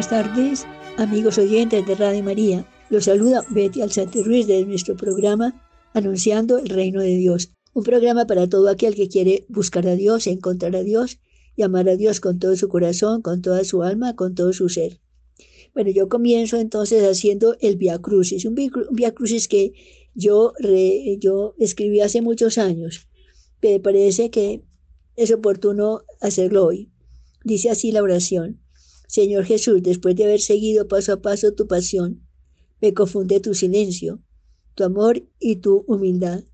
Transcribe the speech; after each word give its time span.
Buenas 0.00 0.24
tardes, 0.24 0.66
amigos 0.96 1.36
oyentes 1.36 1.86
de 1.86 1.94
Radio 1.94 2.22
María. 2.22 2.66
Los 2.88 3.04
saluda 3.04 3.44
Betty 3.50 3.82
Alzate 3.82 4.22
Ruiz 4.22 4.46
de 4.46 4.64
nuestro 4.64 4.96
programa 4.96 5.62
Anunciando 5.92 6.56
el 6.56 6.70
Reino 6.70 7.02
de 7.02 7.16
Dios. 7.16 7.52
Un 7.74 7.82
programa 7.82 8.26
para 8.26 8.48
todo 8.48 8.70
aquel 8.70 8.94
que 8.94 9.10
quiere 9.10 9.44
buscar 9.50 9.86
a 9.86 9.96
Dios, 9.96 10.26
encontrar 10.26 10.74
a 10.74 10.82
Dios 10.82 11.18
y 11.54 11.64
amar 11.64 11.86
a 11.86 11.96
Dios 11.96 12.20
con 12.20 12.38
todo 12.38 12.56
su 12.56 12.70
corazón, 12.70 13.20
con 13.20 13.42
toda 13.42 13.62
su 13.62 13.82
alma, 13.82 14.16
con 14.16 14.34
todo 14.34 14.54
su 14.54 14.70
ser. 14.70 15.02
Bueno, 15.74 15.90
yo 15.90 16.08
comienzo 16.08 16.56
entonces 16.56 17.02
haciendo 17.02 17.58
el 17.60 17.76
Via 17.76 17.98
Crucis, 17.98 18.46
un 18.46 18.54
Via 18.54 19.12
Crucis 19.12 19.48
que 19.48 19.74
yo, 20.14 20.54
yo 21.18 21.54
escribí 21.58 22.00
hace 22.00 22.22
muchos 22.22 22.56
años, 22.56 23.06
me 23.60 23.78
parece 23.80 24.30
que 24.30 24.64
es 25.16 25.30
oportuno 25.30 26.00
hacerlo 26.22 26.64
hoy. 26.64 26.90
Dice 27.44 27.68
así 27.68 27.92
la 27.92 28.02
oración. 28.02 28.62
Señor 29.10 29.44
Jesús, 29.44 29.82
después 29.82 30.14
de 30.14 30.22
haber 30.22 30.40
seguido 30.40 30.86
paso 30.86 31.12
a 31.12 31.20
paso 31.20 31.52
tu 31.52 31.66
pasión, 31.66 32.22
me 32.80 32.94
confunde 32.94 33.40
tu 33.40 33.54
silencio, 33.54 34.22
tu 34.76 34.84
amor 34.84 35.24
y 35.40 35.56
tu 35.56 35.84
humildad. 35.88 36.44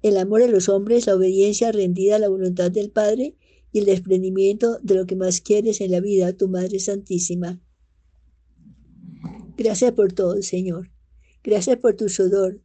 El 0.00 0.16
amor 0.16 0.40
a 0.40 0.46
los 0.46 0.70
hombres, 0.70 1.06
la 1.06 1.16
obediencia 1.16 1.70
rendida 1.70 2.16
a 2.16 2.18
la 2.18 2.30
voluntad 2.30 2.70
del 2.70 2.90
Padre 2.90 3.36
y 3.72 3.80
el 3.80 3.84
desprendimiento 3.84 4.78
de 4.82 4.94
lo 4.94 5.04
que 5.04 5.16
más 5.16 5.42
quieres 5.42 5.82
en 5.82 5.90
la 5.90 6.00
vida, 6.00 6.32
tu 6.32 6.48
Madre 6.48 6.80
Santísima. 6.80 7.60
Gracias 9.58 9.92
por 9.92 10.14
todo, 10.14 10.40
Señor. 10.40 10.90
Gracias 11.44 11.76
por 11.76 11.92
tu 11.94 12.08
sudor. 12.08 12.62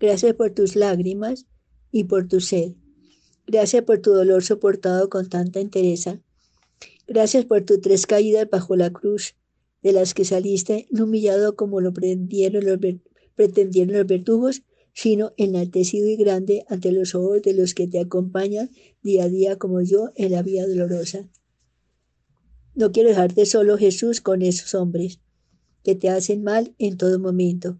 Gracias 0.00 0.34
por 0.34 0.50
tus 0.50 0.74
lágrimas 0.74 1.46
y 1.92 2.04
por 2.04 2.26
tu 2.26 2.40
sed. 2.40 2.72
Gracias 3.46 3.84
por 3.84 4.00
tu 4.00 4.10
dolor 4.10 4.42
soportado 4.42 5.08
con 5.08 5.28
tanta 5.28 5.60
entereza. 5.60 6.20
Gracias 7.06 7.44
por 7.44 7.62
tus 7.62 7.82
tres 7.82 8.06
caídas 8.06 8.48
bajo 8.50 8.76
la 8.76 8.90
cruz, 8.90 9.34
de 9.82 9.92
las 9.92 10.14
que 10.14 10.24
saliste 10.24 10.86
no 10.90 11.04
humillado 11.04 11.54
como 11.54 11.82
lo 11.82 11.92
pretendieron 11.92 12.64
los, 12.64 14.06
verdugos, 14.06 14.62
sino 14.94 15.34
enaltecido 15.36 16.08
y 16.08 16.16
grande 16.16 16.64
ante 16.68 16.92
los 16.92 17.14
ojos 17.14 17.42
de 17.42 17.52
los 17.52 17.74
que 17.74 17.86
te 17.86 18.00
acompañan 18.00 18.70
día 19.02 19.24
a 19.24 19.28
día 19.28 19.58
como 19.58 19.82
yo 19.82 20.12
en 20.14 20.32
la 20.32 20.42
vía 20.42 20.66
dolorosa. 20.66 21.28
No 22.74 22.90
quiero 22.90 23.10
dejarte 23.10 23.44
solo, 23.44 23.76
Jesús, 23.76 24.22
con 24.22 24.40
esos 24.40 24.74
hombres 24.74 25.20
que 25.82 25.94
te 25.94 26.08
hacen 26.08 26.42
mal 26.42 26.74
en 26.78 26.96
todo 26.96 27.18
momento. 27.18 27.78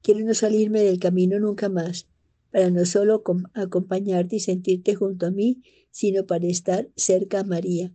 Quiero 0.00 0.20
no 0.24 0.32
salirme 0.32 0.80
del 0.80 0.98
camino 0.98 1.38
nunca 1.38 1.68
más, 1.68 2.08
para 2.50 2.70
no 2.70 2.86
solo 2.86 3.22
acompañarte 3.52 4.36
y 4.36 4.40
sentirte 4.40 4.94
junto 4.94 5.26
a 5.26 5.30
mí, 5.30 5.62
sino 5.90 6.24
para 6.24 6.46
estar 6.46 6.88
cerca 6.96 7.40
a 7.40 7.44
María 7.44 7.92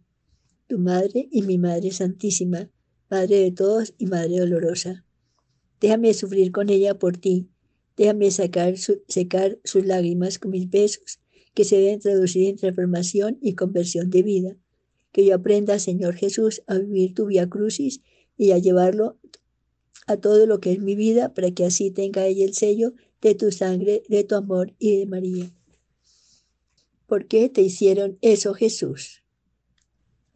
tu 0.70 0.78
Madre 0.78 1.28
y 1.32 1.42
mi 1.42 1.58
Madre 1.58 1.92
Santísima, 1.92 2.70
Madre 3.10 3.40
de 3.40 3.52
todos 3.52 3.96
y 3.98 4.06
Madre 4.06 4.38
dolorosa. 4.38 5.04
Déjame 5.82 6.14
sufrir 6.14 6.52
con 6.52 6.70
ella 6.70 7.00
por 7.00 7.18
ti, 7.18 7.50
déjame 7.98 8.30
sacar 8.30 8.76
secar 8.78 9.60
sus 9.64 9.86
lágrimas 9.86 10.38
con 10.38 10.52
mis 10.52 10.70
besos, 10.70 11.20
que 11.56 11.64
se 11.64 11.78
deben 11.78 12.00
traducir 12.00 12.48
en 12.48 12.58
transformación 12.58 13.40
y 13.42 13.56
conversión 13.56 14.12
de 14.12 14.22
vida. 14.22 14.56
Que 15.12 15.26
yo 15.26 15.34
aprenda, 15.34 15.80
Señor 15.80 16.16
Jesús, 16.16 16.62
a 16.68 16.78
vivir 16.78 17.16
tu 17.16 17.26
vía 17.26 17.50
crucis 17.50 18.02
y 18.38 18.52
a 18.52 18.60
llevarlo 18.60 19.18
a 20.06 20.18
todo 20.18 20.46
lo 20.46 20.60
que 20.60 20.72
es 20.72 20.80
mi 20.80 20.94
vida, 20.94 21.34
para 21.34 21.50
que 21.50 21.66
así 21.66 21.90
tenga 21.90 22.28
ella 22.28 22.46
el 22.46 22.54
sello 22.54 22.94
de 23.22 23.34
tu 23.34 23.52
sangre, 23.52 24.04
de 24.08 24.24
tu 24.24 24.36
amor 24.36 24.76
y 24.78 24.98
de 25.00 25.08
María. 25.08 25.52
¿Por 27.08 27.28
qué 27.28 27.50
te 27.50 27.64
hicieron 27.64 28.20
eso, 28.22 28.54
Jesús? 28.54 29.24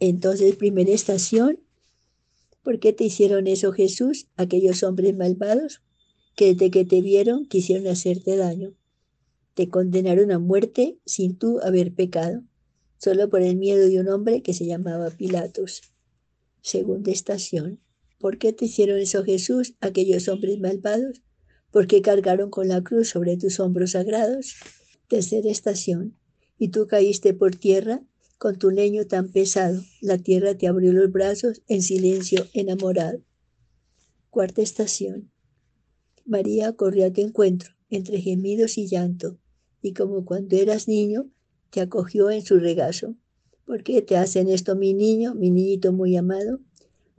Entonces, 0.06 0.58
primera 0.58 0.91
estación, 0.91 1.62
¿por 2.62 2.81
qué 2.81 2.91
te 2.91 3.06
hicieron 3.06 3.47
eso 3.47 3.72
Jesús, 3.72 4.28
aquellos 4.36 4.84
hombres 4.84 5.16
malvados 5.16 5.81
que 6.36 6.53
desde 6.53 6.72
que 6.72 6.84
te 6.84 7.00
vieron 7.00 7.47
quisieron 7.47 7.88
hacerte 7.88 8.36
daño? 8.36 8.74
Te 9.53 9.69
condenaron 9.69 10.34
a 10.34 10.40
muerte 10.40 10.97
sin 11.06 11.38
tú 11.38 11.62
haber 11.62 11.94
pecado, 11.94 12.44
solo 12.97 13.30
por 13.30 13.44
el 13.44 13.56
miedo 13.56 13.88
de 13.88 14.02
un 14.02 14.09
hombre 14.09 14.41
que 14.41 14.53
se 14.53 14.66
llamaba 14.66 15.09
Pilatos. 15.09 15.94
Segunda 16.62 17.09
estación, 17.09 17.80
¿por 18.20 18.38
qué 18.38 18.52
te 18.52 18.66
hicieron 18.66 19.00
eso 19.00 19.24
Jesús, 19.24 19.75
aquellos 19.80 20.28
hombres 20.28 20.59
malvados? 20.59 21.22
¿Por 21.72 21.88
qué 21.88 22.02
cargaron 22.02 22.50
con 22.50 22.68
la 22.68 22.84
cruz 22.84 23.08
sobre 23.08 23.38
tus 23.38 23.58
hombros 23.62 23.91
sagrados? 23.91 24.56
Tercera 25.08 25.50
estación, 25.50 26.18
y 26.58 26.72
tú 26.72 26.88
caíste 26.88 27.34
por 27.34 27.56
tierra 27.56 28.03
con 28.43 28.57
tu 28.57 28.71
leño 28.71 29.07
tan 29.07 29.29
pesado, 29.29 29.81
la 30.01 30.17
tierra 30.17 30.53
te 30.53 30.67
abrió 30.67 30.91
los 30.91 31.09
brazos 31.09 31.61
en 31.69 31.81
silencio 31.81 32.45
enamorado. 32.51 33.21
Cuarta 34.29 34.61
estación. 34.61 35.31
María 36.25 36.73
corrió 36.73 37.05
a 37.05 37.13
tu 37.13 37.21
encuentro, 37.21 37.71
entre 37.89 38.19
gemidos 38.19 38.77
y 38.77 38.87
llanto, 38.87 39.39
y 39.81 39.93
como 39.93 40.25
cuando 40.25 40.57
eras 40.57 40.89
niño, 40.89 41.29
te 41.69 41.79
acogió 41.79 42.31
en 42.31 42.41
su 42.41 42.59
regazo. 42.59 43.15
¿Por 43.63 43.81
qué 43.81 44.01
te 44.01 44.17
hacen 44.17 44.49
esto, 44.49 44.75
mi 44.75 44.93
niño, 44.93 45.35
mi 45.35 45.49
niñito 45.49 45.93
muy 45.93 46.17
amado? 46.17 46.59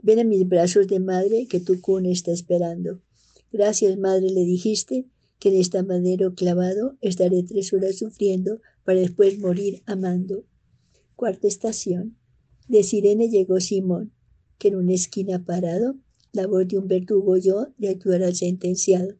Ven 0.03 0.19
a 0.19 0.23
mis 0.23 0.47
brazos 0.47 0.85
de 0.87 0.99
madre 0.99 1.47
que 1.47 1.59
tu 1.59 1.81
cuna 1.81 2.11
está 2.11 2.33
esperando. 2.33 3.01
Gracias, 3.51 3.97
madre, 3.97 4.29
le 4.29 4.45
dijiste, 4.45 5.07
que 5.39 5.49
en 5.49 5.55
este 5.55 5.81
madero 5.81 6.35
clavado 6.35 6.99
estaré 7.01 7.41
tres 7.41 7.73
horas 7.73 7.97
sufriendo 7.97 8.61
para 8.83 8.99
después 8.99 9.39
morir 9.39 9.81
amando. 9.87 10.45
Cuarta 11.15 11.47
estación. 11.47 12.17
De 12.67 12.83
Sirene 12.83 13.29
llegó 13.29 13.61
Simón, 13.61 14.11
que 14.57 14.67
en 14.67 14.75
una 14.75 14.93
esquina 14.93 15.45
parado, 15.45 15.95
la 16.33 16.45
voz 16.45 16.67
de 16.67 16.77
un 16.77 16.89
verdugo 16.89 17.37
yo 17.37 17.67
de 17.77 17.87
actuar 17.87 18.21
al 18.21 18.35
sentenciado. 18.35 19.15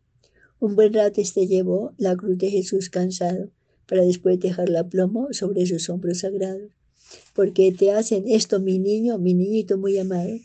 Un 0.60 0.76
buen 0.76 0.94
rato 0.94 1.22
este 1.22 1.48
llevó 1.48 1.94
la 1.98 2.18
cruz 2.18 2.38
de 2.38 2.52
Jesús 2.52 2.90
cansado, 2.90 3.50
para 3.86 4.04
después 4.04 4.42
dejarla 4.42 4.90
plomo 4.90 5.30
sobre 5.32 5.66
sus 5.66 5.90
hombros 5.90 6.20
sagrados. 6.20 6.70
¿Por 7.34 7.54
qué 7.54 7.72
te 7.72 7.92
hacen 7.92 8.26
esto, 8.28 8.60
mi 8.60 8.78
niño, 8.78 9.18
mi 9.18 9.34
niñito 9.34 9.78
muy 9.78 9.98
amado? 9.98 10.38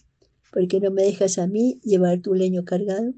¿Por 0.53 0.69
qué 0.69 0.79
no 0.79 0.93
me 0.93 1.03
dejas 1.03 1.39
a 1.39 1.49
mí 1.49 1.81
llevar 1.83 2.21
tu 2.21 2.33
leño 2.35 2.65
cargado? 2.65 3.13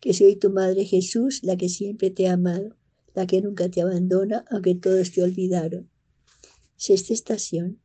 Que 0.00 0.12
soy 0.12 0.36
tu 0.36 0.50
madre 0.50 0.84
Jesús, 0.84 1.40
la 1.42 1.56
que 1.56 1.70
siempre 1.70 2.10
te 2.10 2.28
ha 2.28 2.34
amado, 2.34 2.76
la 3.14 3.26
que 3.26 3.40
nunca 3.40 3.70
te 3.70 3.80
abandona, 3.80 4.44
aunque 4.50 4.74
todos 4.74 5.12
te 5.12 5.22
olvidaron. 5.22 5.88
Sexta 6.76 7.12
estación. 7.12 7.78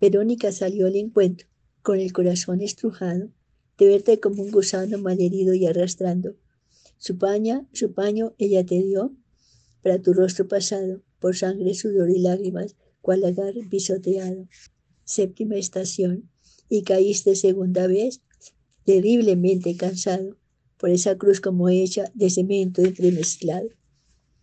Verónica 0.00 0.52
salió 0.52 0.86
al 0.86 0.96
encuentro, 0.96 1.48
con 1.82 2.00
el 2.00 2.12
corazón 2.12 2.60
estrujado, 2.60 3.30
de 3.78 3.86
verte 3.86 4.20
como 4.20 4.42
un 4.42 4.50
gusano 4.50 4.98
malherido 4.98 5.54
y 5.54 5.66
arrastrando. 5.66 6.36
Su 6.98 7.18
paña, 7.18 7.66
su 7.72 7.92
paño 7.92 8.34
ella 8.38 8.64
te 8.64 8.82
dio 8.82 9.14
para 9.82 10.00
tu 10.00 10.12
rostro 10.12 10.48
pasado, 10.48 11.02
por 11.20 11.36
sangre, 11.36 11.74
sudor 11.74 12.10
y 12.10 12.18
lágrimas, 12.18 12.76
cual 13.00 13.20
lagar 13.20 13.54
pisoteado. 13.70 14.48
Séptima 15.04 15.56
estación. 15.56 16.28
Y 16.68 16.82
caíste 16.82 17.36
segunda 17.36 17.86
vez, 17.86 18.20
terriblemente 18.84 19.76
cansado, 19.76 20.36
por 20.76 20.90
esa 20.90 21.16
cruz 21.16 21.40
como 21.40 21.68
hecha 21.68 22.10
de 22.14 22.30
cemento 22.30 22.82
entremezclado. 22.82 23.68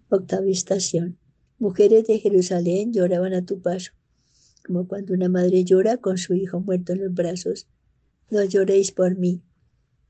Octava 0.09 0.47
estación. 0.47 1.17
Mujeres 1.59 2.07
de 2.07 2.19
Jerusalén 2.19 2.93
lloraban 2.93 3.33
a 3.33 3.45
tu 3.45 3.61
paso, 3.61 3.91
como 4.65 4.87
cuando 4.87 5.13
una 5.13 5.29
madre 5.29 5.63
llora 5.63 5.97
con 5.97 6.17
su 6.17 6.33
hijo 6.33 6.59
muerto 6.59 6.93
en 6.93 7.03
los 7.03 7.13
brazos. 7.13 7.67
No 8.29 8.43
lloréis 8.43 8.91
por 8.91 9.17
mí, 9.17 9.41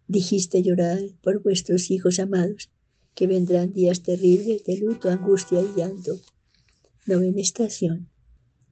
dijiste 0.08 0.64
llorar 0.64 1.00
por 1.22 1.42
vuestros 1.42 1.92
hijos 1.92 2.20
amados, 2.20 2.70
que 3.16 3.28
vendrán 3.28 3.74
días 3.74 4.02
terribles 4.02 4.64
de 4.64 4.78
luto, 4.78 5.10
angustia 5.10 5.62
y 5.62 5.78
llanto. 5.78 6.20
Novena 7.06 7.42
estación. 7.42 8.10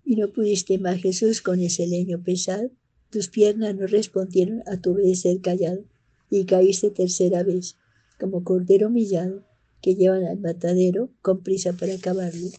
Y 0.03 0.15
no 0.15 0.31
pudiste 0.31 0.77
más, 0.79 1.01
Jesús, 1.01 1.41
con 1.41 1.59
ese 1.59 1.85
leño 1.85 2.24
pesado. 2.24 2.71
Tus 3.09 3.27
piernas 3.27 3.75
no 3.75 3.88
respondieron 3.88 4.63
a 4.65 4.77
tu 4.77 4.94
obedecer 4.94 5.41
callado, 5.41 5.83
y 6.29 6.45
caíste 6.45 6.89
tercera 6.89 7.44
vez, 7.44 7.75
como 8.19 8.44
cordero 8.44 8.88
humillado, 8.88 9.44
que 9.81 9.95
llevan 9.95 10.23
al 10.25 10.39
matadero 10.39 11.09
con 11.21 11.41
prisa 11.43 11.73
para 11.73 11.93
acabarlo. 11.95 12.49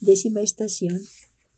Décima 0.00 0.42
estación. 0.42 1.00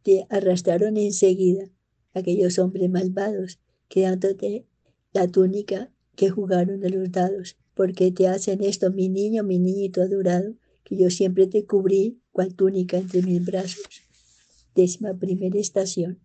Te 0.02 0.26
arrastraron 0.30 0.96
enseguida 0.96 1.68
aquellos 2.14 2.58
hombres 2.58 2.88
malvados, 2.88 3.58
quedándote 3.88 4.66
la 5.12 5.28
túnica 5.28 5.90
que 6.16 6.30
jugaron 6.30 6.80
de 6.80 6.90
los 6.90 7.10
dados. 7.10 7.56
porque 7.74 8.12
te 8.12 8.28
hacen 8.28 8.62
esto, 8.62 8.90
mi 8.90 9.08
niño, 9.08 9.42
mi 9.42 9.58
niñito 9.58 10.02
adorado, 10.02 10.54
que 10.84 10.98
yo 10.98 11.08
siempre 11.08 11.46
te 11.46 11.64
cubrí 11.64 12.20
cual 12.30 12.54
túnica 12.54 12.98
entre 12.98 13.22
mis 13.22 13.42
brazos? 13.42 14.02
Décima 14.74 15.14
primera 15.14 15.58
estación. 15.58 16.18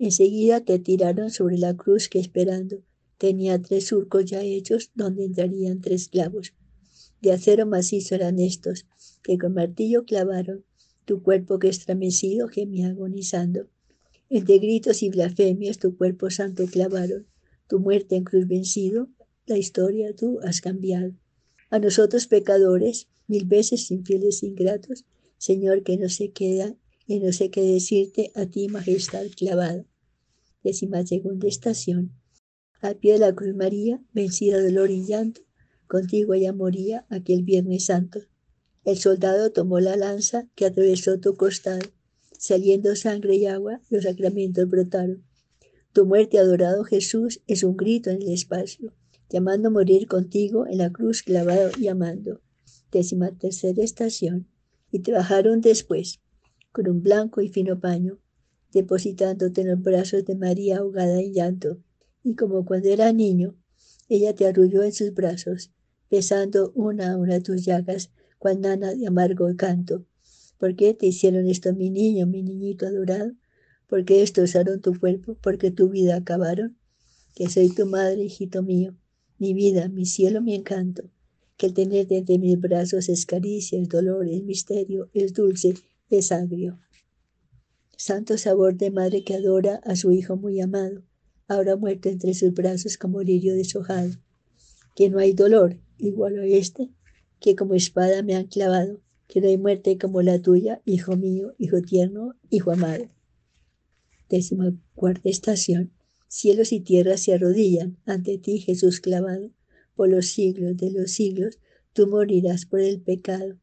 Enseguida 0.00 0.64
te 0.64 0.78
tiraron 0.80 1.30
sobre 1.30 1.56
la 1.56 1.76
cruz 1.76 2.08
que 2.08 2.18
esperando 2.18 2.82
tenía 3.16 3.60
tres 3.60 3.88
surcos 3.88 4.24
ya 4.24 4.42
hechos 4.42 4.90
donde 4.94 5.24
entrarían 5.24 5.80
tres 5.80 6.08
clavos. 6.08 6.54
De 7.20 7.32
acero 7.32 7.66
macizo 7.66 8.14
eran 8.14 8.38
estos, 8.38 8.86
que 9.22 9.38
con 9.38 9.54
martillo 9.54 10.04
clavaron 10.04 10.64
tu 11.04 11.22
cuerpo 11.22 11.58
que 11.58 11.68
estremecido 11.68 12.48
gemía 12.48 12.88
agonizando. 12.88 13.68
Entre 14.28 14.58
gritos 14.58 15.02
y 15.02 15.08
blasfemias 15.08 15.78
tu 15.78 15.96
cuerpo 15.96 16.30
santo 16.30 16.66
clavaron, 16.66 17.26
tu 17.66 17.80
muerte 17.80 18.16
en 18.16 18.24
cruz 18.24 18.46
vencido, 18.46 19.08
la 19.46 19.56
historia 19.56 20.14
tú 20.14 20.38
has 20.42 20.60
cambiado. 20.60 21.12
A 21.70 21.78
nosotros 21.78 22.26
pecadores, 22.26 23.08
mil 23.26 23.46
veces 23.46 23.90
infieles 23.90 24.42
e 24.42 24.46
ingratos, 24.46 25.06
Señor, 25.38 25.82
que 25.82 25.96
no 25.96 26.08
se 26.08 26.30
queda, 26.30 26.76
y 27.06 27.20
no 27.20 27.32
sé 27.32 27.50
qué 27.50 27.62
decirte 27.62 28.30
a 28.34 28.44
ti, 28.44 28.68
majestad 28.68 29.24
clavado. 29.34 29.86
Décima 30.62 31.06
segunda 31.06 31.48
estación. 31.48 32.12
Al 32.82 32.96
pie 32.96 33.14
de 33.14 33.20
la 33.20 33.34
cruz 33.34 33.54
María, 33.54 34.02
vencida 34.12 34.62
dolor 34.62 34.90
y 34.90 35.06
llanto, 35.06 35.40
contigo 35.88 36.34
ella 36.34 36.52
moría 36.52 37.06
aquel 37.08 37.42
Viernes 37.42 37.86
Santo. 37.86 38.20
El 38.84 38.98
soldado 38.98 39.50
tomó 39.50 39.80
la 39.80 39.96
lanza 39.96 40.48
que 40.54 40.66
atravesó 40.66 41.18
tu 41.18 41.34
costado. 41.34 41.86
Saliendo 42.38 42.94
sangre 42.94 43.34
y 43.34 43.46
agua, 43.46 43.80
los 43.90 44.04
sacramentos 44.04 44.68
brotaron. 44.68 45.24
Tu 45.92 46.06
muerte, 46.06 46.38
adorado 46.38 46.84
Jesús, 46.84 47.40
es 47.46 47.64
un 47.64 47.76
grito 47.76 48.10
en 48.10 48.22
el 48.22 48.28
espacio, 48.28 48.94
llamando 49.28 49.68
a 49.68 49.72
morir 49.72 50.06
contigo 50.06 50.66
en 50.66 50.78
la 50.78 50.92
cruz 50.92 51.22
clavado 51.22 51.70
y 51.76 51.88
amando. 51.88 52.40
Décima 52.92 53.32
tercera 53.32 53.82
estación. 53.82 54.46
Y 54.92 55.00
trabajaron 55.00 55.60
después, 55.60 56.20
con 56.72 56.88
un 56.88 57.02
blanco 57.02 57.40
y 57.40 57.48
fino 57.48 57.80
paño, 57.80 58.20
depositándote 58.72 59.62
en 59.62 59.68
los 59.68 59.82
brazos 59.82 60.24
de 60.24 60.36
María 60.36 60.78
ahogada 60.78 61.20
en 61.20 61.32
llanto. 61.32 61.82
Y 62.22 62.36
como 62.36 62.64
cuando 62.64 62.88
era 62.88 63.12
niño, 63.12 63.56
ella 64.08 64.34
te 64.34 64.46
arrulló 64.46 64.82
en 64.82 64.92
sus 64.92 65.12
brazos, 65.12 65.72
besando 66.10 66.72
una 66.74 67.12
a 67.12 67.16
una 67.16 67.40
tus 67.40 67.64
llagas, 67.64 68.10
cual 68.38 68.60
nana 68.60 68.94
de 68.94 69.06
amargo 69.06 69.48
canto. 69.56 70.04
¿Por 70.58 70.74
qué 70.74 70.94
te 70.94 71.06
hicieron 71.06 71.46
esto, 71.48 71.74
mi 71.74 71.90
niño, 71.90 72.26
mi 72.26 72.42
niñito 72.42 72.86
adorado? 72.86 73.32
¿Por 73.86 74.04
qué 74.04 74.18
destrozaron 74.18 74.80
tu 74.80 74.98
cuerpo? 74.98 75.34
¿Por 75.34 75.58
qué 75.58 75.70
tu 75.70 75.88
vida 75.88 76.16
acabaron? 76.16 76.76
Que 77.34 77.48
soy 77.48 77.68
tu 77.70 77.86
madre, 77.86 78.24
hijito 78.24 78.62
mío, 78.62 78.96
mi 79.38 79.54
vida, 79.54 79.88
mi 79.88 80.04
cielo, 80.04 80.42
mi 80.42 80.54
encanto. 80.54 81.10
Que 81.56 81.66
el 81.66 81.74
tenerte 81.74 82.18
entre 82.18 82.38
mis 82.38 82.58
brazos 82.60 83.08
es 83.08 83.26
caricia, 83.26 83.80
es 83.80 83.88
dolor, 83.88 84.28
es 84.28 84.42
misterio, 84.42 85.10
es 85.12 85.32
dulce, 85.32 85.74
es 86.10 86.32
agrio. 86.32 86.78
Santo 87.96 88.38
sabor 88.38 88.76
de 88.76 88.90
madre 88.90 89.24
que 89.24 89.34
adora 89.34 89.80
a 89.84 89.96
su 89.96 90.12
hijo 90.12 90.36
muy 90.36 90.60
amado, 90.60 91.02
ahora 91.48 91.76
muerto 91.76 92.08
entre 92.08 92.34
sus 92.34 92.52
brazos 92.54 92.96
como 92.96 93.22
lirio 93.22 93.54
deshojado. 93.54 94.10
Que 94.94 95.08
no 95.08 95.18
hay 95.18 95.32
dolor 95.32 95.78
igual 95.98 96.38
a 96.38 96.46
este, 96.46 96.90
que 97.40 97.56
como 97.56 97.74
espada 97.74 98.22
me 98.22 98.34
han 98.34 98.46
clavado, 98.46 99.00
que 99.26 99.40
no 99.40 99.48
hay 99.48 99.58
muerte 99.58 99.98
como 99.98 100.22
la 100.22 100.40
tuya, 100.40 100.80
hijo 100.84 101.16
mío, 101.16 101.54
hijo 101.58 101.82
tierno, 101.82 102.34
hijo 102.50 102.72
amado. 102.72 103.08
Décima 104.28 104.74
cuarta 104.94 105.28
estación. 105.28 105.92
Cielos 106.28 106.72
y 106.72 106.80
tierras 106.80 107.22
se 107.22 107.34
arrodillan 107.34 107.98
ante 108.04 108.38
ti, 108.38 108.58
Jesús 108.58 109.00
clavado. 109.00 109.50
Por 109.94 110.08
los 110.08 110.26
siglos 110.26 110.76
de 110.76 110.90
los 110.90 111.10
siglos, 111.10 111.58
tú 111.92 112.06
morirás 112.06 112.66
por 112.66 112.80
el 112.80 113.00
pecado. 113.00 113.58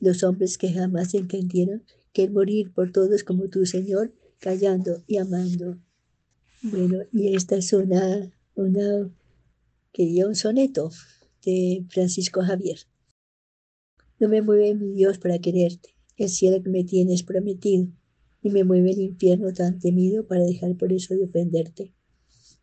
Los 0.00 0.22
hombres 0.22 0.58
que 0.58 0.72
jamás 0.72 1.14
entendieron 1.14 1.84
que 2.12 2.24
el 2.24 2.32
morir 2.32 2.72
por 2.72 2.92
todos 2.92 3.24
como 3.24 3.48
tu 3.48 3.66
Señor, 3.66 4.14
callando 4.38 5.02
y 5.06 5.18
amando. 5.18 5.78
Bueno, 6.62 7.04
y 7.12 7.34
esta 7.34 7.56
es 7.56 7.72
una, 7.72 8.30
una, 8.54 9.10
quería 9.92 10.26
un 10.26 10.34
soneto 10.34 10.90
Francisco 11.90 12.42
Javier. 12.42 12.78
No 14.18 14.28
me 14.28 14.42
mueve 14.42 14.74
mi 14.74 14.92
Dios 14.94 15.18
para 15.18 15.38
quererte, 15.38 15.90
el 16.16 16.28
cielo 16.28 16.60
que 16.60 16.70
me 16.70 16.82
tienes 16.82 17.22
prometido, 17.22 17.86
y 18.42 18.50
me 18.50 18.64
mueve 18.64 18.90
el 18.90 19.00
infierno 19.00 19.52
tan 19.52 19.78
temido 19.78 20.26
para 20.26 20.44
dejar 20.44 20.76
por 20.76 20.92
eso 20.92 21.14
de 21.14 21.24
ofenderte. 21.24 21.92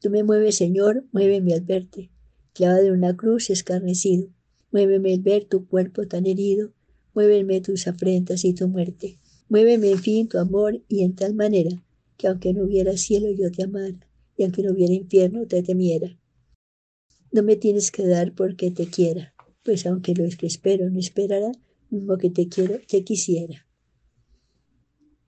Tú 0.02 0.10
me 0.10 0.24
mueves, 0.24 0.56
Señor, 0.56 1.06
muéveme 1.14 1.54
al 1.54 1.62
verte, 1.62 2.10
clavado 2.54 2.88
en 2.88 2.94
una 2.94 3.16
cruz 3.16 3.50
escarnecido, 3.50 4.28
muéveme 4.72 5.14
al 5.14 5.20
ver 5.22 5.46
tu 5.46 5.66
cuerpo 5.66 6.06
tan 6.06 6.26
herido, 6.26 6.74
muéveme 7.14 7.62
tus 7.62 7.88
afrentas 7.88 8.44
y 8.44 8.54
tu 8.54 8.68
muerte, 8.68 9.18
muéveme 9.48 9.92
en 9.92 10.00
fin 10.00 10.28
tu 10.28 10.40
amor 10.40 10.82
y 10.90 11.04
en 11.04 11.16
tal 11.16 11.36
manera 11.36 11.82
que 12.18 12.28
aunque 12.28 12.54
no 12.54 12.64
hubiera 12.64 12.98
cielo 12.98 13.30
yo 13.32 13.50
te 13.50 13.64
amara, 13.64 14.10
y 14.36 14.44
aunque 14.44 14.62
no 14.62 14.74
hubiera 14.74 14.94
infierno 14.94 15.46
te 15.48 15.64
temiera. 15.64 16.18
No 17.34 17.42
me 17.42 17.56
tienes 17.56 17.90
que 17.90 18.06
dar 18.06 18.36
porque 18.36 18.70
te 18.70 18.86
quiera, 18.86 19.34
pues 19.64 19.88
aunque 19.88 20.14
lo 20.14 20.30
que 20.38 20.46
espero 20.46 20.92
no 20.92 21.00
esperará, 21.00 21.52
mismo 21.90 22.16
que 22.20 22.30
te 22.30 22.48
quiero, 22.48 22.80
te 22.88 23.04
quisiera. 23.04 23.68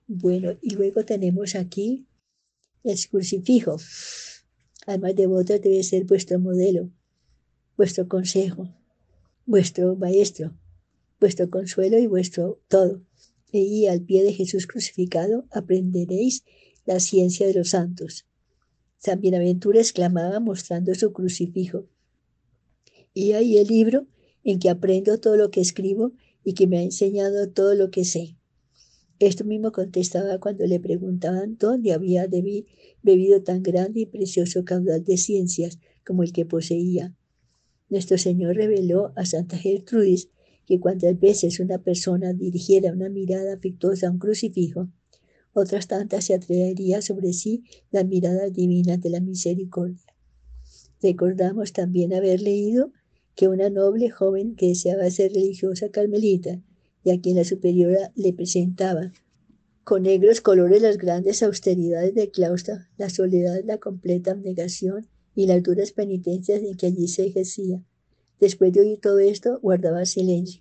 Bueno, 0.06 0.56
y 0.62 0.76
luego 0.76 1.04
tenemos 1.04 1.56
aquí 1.56 2.06
el 2.84 2.96
crucifijo. 3.08 3.76
Además 4.86 5.16
de 5.16 5.26
vosotros 5.26 5.62
debe 5.62 5.82
ser 5.82 6.04
vuestro 6.04 6.38
modelo, 6.38 6.92
vuestro 7.76 8.06
consejo, 8.06 8.72
vuestro 9.44 9.96
maestro, 9.96 10.56
vuestro 11.18 11.50
consuelo 11.50 11.98
y 11.98 12.06
vuestro 12.06 12.62
todo. 12.68 13.02
Y 13.50 13.86
al 13.86 14.02
pie 14.02 14.22
de 14.22 14.32
Jesús 14.32 14.68
crucificado 14.68 15.46
aprenderéis 15.50 16.44
la 16.84 17.00
ciencia 17.00 17.48
de 17.48 17.54
los 17.54 17.70
santos. 17.70 18.28
San 18.98 19.20
Bienaventura 19.20 19.80
exclamaba 19.80 20.38
mostrando 20.38 20.94
su 20.94 21.12
crucifijo. 21.12 21.88
Y 23.18 23.32
ahí 23.32 23.56
el 23.56 23.68
libro 23.68 24.06
en 24.44 24.58
que 24.58 24.68
aprendo 24.68 25.18
todo 25.18 25.38
lo 25.38 25.50
que 25.50 25.62
escribo 25.62 26.12
y 26.44 26.52
que 26.52 26.66
me 26.66 26.76
ha 26.76 26.82
enseñado 26.82 27.48
todo 27.48 27.74
lo 27.74 27.90
que 27.90 28.04
sé. 28.04 28.36
Esto 29.18 29.42
mismo 29.42 29.72
contestaba 29.72 30.38
cuando 30.38 30.66
le 30.66 30.78
preguntaban 30.80 31.56
dónde 31.56 31.94
había 31.94 32.26
bebido 33.02 33.42
tan 33.42 33.62
grande 33.62 34.00
y 34.00 34.06
precioso 34.06 34.66
caudal 34.66 35.02
de 35.02 35.16
ciencias 35.16 35.78
como 36.04 36.24
el 36.24 36.32
que 36.34 36.44
poseía. 36.44 37.16
Nuestro 37.88 38.18
Señor 38.18 38.56
reveló 38.56 39.14
a 39.16 39.24
Santa 39.24 39.56
Gertrudis 39.56 40.28
que 40.66 40.78
cuantas 40.78 41.18
veces 41.18 41.58
una 41.58 41.78
persona 41.78 42.34
dirigiera 42.34 42.92
una 42.92 43.08
mirada 43.08 43.54
afectuosa 43.54 44.08
a 44.08 44.10
un 44.10 44.18
crucifijo, 44.18 44.90
otras 45.54 45.88
tantas 45.88 46.26
se 46.26 46.34
atrevería 46.34 47.00
sobre 47.00 47.32
sí 47.32 47.64
la 47.90 48.04
mirada 48.04 48.50
divina 48.50 48.98
de 48.98 49.08
la 49.08 49.20
misericordia. 49.20 50.04
Recordamos 51.00 51.72
también 51.72 52.12
haber 52.12 52.42
leído 52.42 52.92
que 53.36 53.46
una 53.46 53.70
noble 53.70 54.10
joven 54.10 54.56
que 54.56 54.68
deseaba 54.68 55.08
ser 55.10 55.32
religiosa 55.32 55.90
carmelita 55.90 56.60
y 57.04 57.10
a 57.10 57.20
quien 57.20 57.36
la 57.36 57.44
superiora 57.44 58.10
le 58.16 58.32
presentaba 58.32 59.12
con 59.86 60.02
negros 60.02 60.40
colores 60.40 60.82
las 60.82 60.98
grandes 60.98 61.44
austeridades 61.44 62.12
del 62.12 62.32
claustro, 62.32 62.74
la 62.98 63.08
soledad, 63.08 63.60
la 63.64 63.78
completa 63.78 64.32
abnegación 64.32 65.06
y 65.36 65.46
las 65.46 65.62
duras 65.62 65.92
penitencias 65.92 66.60
en 66.64 66.76
que 66.76 66.86
allí 66.86 67.06
se 67.06 67.26
ejercía. 67.26 67.84
Después 68.40 68.72
de 68.72 68.80
oír 68.80 69.00
todo 69.00 69.20
esto, 69.20 69.60
guardaba 69.60 70.04
silencio. 70.04 70.60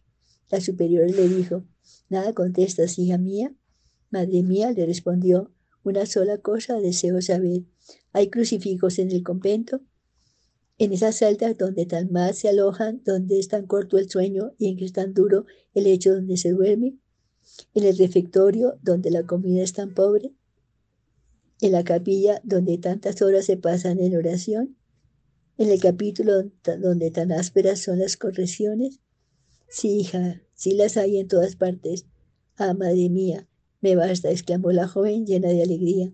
La 0.52 0.62
superiora 0.62 1.08
le 1.08 1.28
dijo, 1.28 1.64
nada 2.08 2.34
contestas, 2.34 3.00
hija 3.00 3.18
mía. 3.18 3.52
Madre 4.12 4.44
mía, 4.44 4.72
le 4.74 4.86
respondió, 4.86 5.52
una 5.84 6.06
sola 6.06 6.38
cosa 6.38 6.80
deseo 6.80 7.20
saber. 7.20 7.64
¿Hay 8.14 8.30
crucifijos 8.30 9.00
en 9.00 9.10
el 9.10 9.24
convento? 9.24 9.82
En 10.78 10.92
esas 10.92 11.16
celdas 11.16 11.58
donde 11.58 11.86
tan 11.86 12.12
mal 12.12 12.34
se 12.34 12.50
alojan, 12.50 13.02
donde 13.06 13.40
es 13.40 13.48
tan 13.48 13.66
corto 13.66 13.98
el 13.98 14.10
sueño 14.10 14.54
y 14.58 14.68
en 14.68 14.78
que 14.78 14.86
es 14.86 14.94
tan 14.94 15.14
duro 15.14 15.46
el 15.74 15.88
hecho 15.88 16.14
donde 16.14 16.36
se 16.36 16.52
duerme, 16.52 16.98
en 17.74 17.84
el 17.86 17.98
refectorio 17.98 18.78
donde 18.82 19.10
la 19.10 19.26
comida 19.26 19.64
es 19.64 19.72
tan 19.72 19.94
pobre, 19.94 20.34
en 21.62 21.72
la 21.72 21.84
capilla 21.86 22.42
donde 22.44 22.78
tantas 22.78 23.22
horas 23.22 23.46
se 23.46 23.56
pasan 23.56 24.00
en 24.00 24.18
oración, 24.18 24.76
en 25.58 25.70
el 25.70 25.80
capítulo 25.80 26.52
donde 26.80 27.12
tan 27.12 27.32
ásperas 27.32 27.80
son 27.80 28.00
las 28.00 28.18
correcciones. 28.18 29.00
Sí, 29.70 30.00
hija, 30.00 30.42
sí 30.54 30.74
las 30.74 30.98
hay 30.98 31.18
en 31.18 31.30
todas 31.30 31.56
partes. 31.56 32.06
Ah, 32.58 32.74
madre 32.74 33.10
mía, 33.10 33.48
me 33.80 33.96
basta, 33.96 34.30
exclamó 34.30 34.72
la 34.72 34.88
joven 34.88 35.26
llena 35.26 35.50
de 35.50 35.64
alegría. 35.64 36.12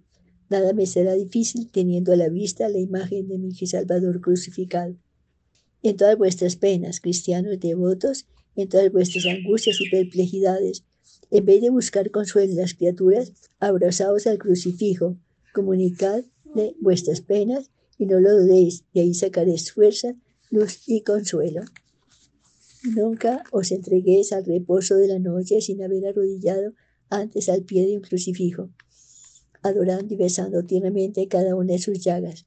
Nada 0.52 0.74
me 0.74 0.86
será 0.86 1.14
difícil 1.14 1.72
teniendo 1.72 2.12
a 2.12 2.18
la 2.18 2.28
vista 2.28 2.68
la 2.68 2.78
imagen 2.78 3.30
de 3.30 3.38
mi 3.38 3.56
Salvador 3.56 4.20
crucificado. 4.20 4.98
En 5.82 5.96
todas 5.96 6.18
vuestras 6.18 6.58
penas, 6.58 7.00
cristianos 7.00 7.58
devotos, 7.58 8.26
en 8.58 8.68
todas 8.68 8.92
vuestras 8.92 9.26
angustias 9.28 9.80
y 9.80 9.90
perplejidades, 9.90 10.84
en 11.30 11.46
vez 11.46 11.62
de 11.62 11.70
buscar 11.70 12.12
consuelo 12.12 12.52
en 12.52 12.58
las 12.58 12.74
criaturas, 12.74 13.32
abrazaos 13.62 14.28
al 14.28 14.40
crucifijo, 14.40 15.16
comunicadle 15.54 16.26
vuestras 16.82 17.22
penas 17.22 17.72
y 17.98 18.06
no 18.06 18.20
lo 18.20 18.38
dudéis, 18.38 18.84
y 18.92 19.00
ahí 19.00 19.14
sacaréis 19.14 19.72
fuerza, 19.72 20.16
luz 20.50 20.82
y 20.86 21.00
consuelo. 21.04 21.62
Nunca 22.84 23.46
os 23.54 23.72
entreguéis 23.72 24.34
al 24.34 24.44
reposo 24.44 24.98
de 24.98 25.08
la 25.08 25.20
noche 25.20 25.62
sin 25.62 25.82
haber 25.82 26.08
arrodillado 26.08 26.74
antes 27.10 27.48
al 27.48 27.64
pie 27.64 27.88
de 27.88 27.96
un 27.96 28.02
crucifijo 28.02 28.70
adorando 29.64 30.14
y 30.14 30.18
besando 30.18 30.64
tiernamente 30.64 31.28
cada 31.28 31.56
una 31.56 31.74
de 31.74 31.80
sus 31.80 32.00
llagas, 32.04 32.46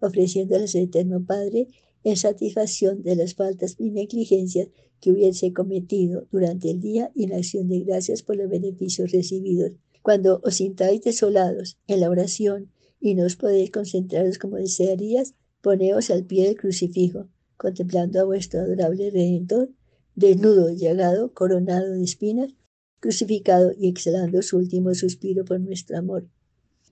ofreciéndolas 0.00 0.74
al 0.74 0.82
Eterno 0.82 1.24
Padre 1.24 1.68
en 2.04 2.16
satisfacción 2.16 3.02
de 3.02 3.16
las 3.16 3.34
faltas 3.34 3.76
y 3.78 3.90
negligencias 3.90 4.68
que 5.00 5.12
hubiese 5.12 5.52
cometido 5.52 6.26
durante 6.30 6.70
el 6.70 6.80
día 6.80 7.10
y 7.14 7.24
en 7.24 7.34
acción 7.34 7.68
de 7.68 7.80
gracias 7.80 8.22
por 8.22 8.36
los 8.36 8.48
beneficios 8.48 9.12
recibidos. 9.12 9.72
Cuando 10.02 10.40
os 10.44 10.56
sintáis 10.56 11.02
desolados 11.02 11.78
en 11.86 12.00
la 12.00 12.10
oración 12.10 12.70
y 13.00 13.14
no 13.14 13.24
os 13.24 13.36
podéis 13.36 13.70
concentraros 13.70 14.38
como 14.38 14.56
desearías, 14.56 15.34
Poneos 15.60 16.10
al 16.10 16.24
pie 16.24 16.46
del 16.46 16.56
crucifijo, 16.56 17.28
contemplando 17.56 18.20
a 18.20 18.24
vuestro 18.24 18.60
adorable 18.60 19.10
Redentor, 19.10 19.70
desnudo, 20.14 20.70
llagado, 20.70 21.34
coronado 21.34 21.92
de 21.92 22.04
espinas, 22.04 22.54
crucificado 23.00 23.72
y 23.76 23.88
exhalando 23.88 24.40
su 24.42 24.56
último 24.56 24.94
suspiro 24.94 25.44
por 25.44 25.60
nuestro 25.60 25.98
amor. 25.98 26.28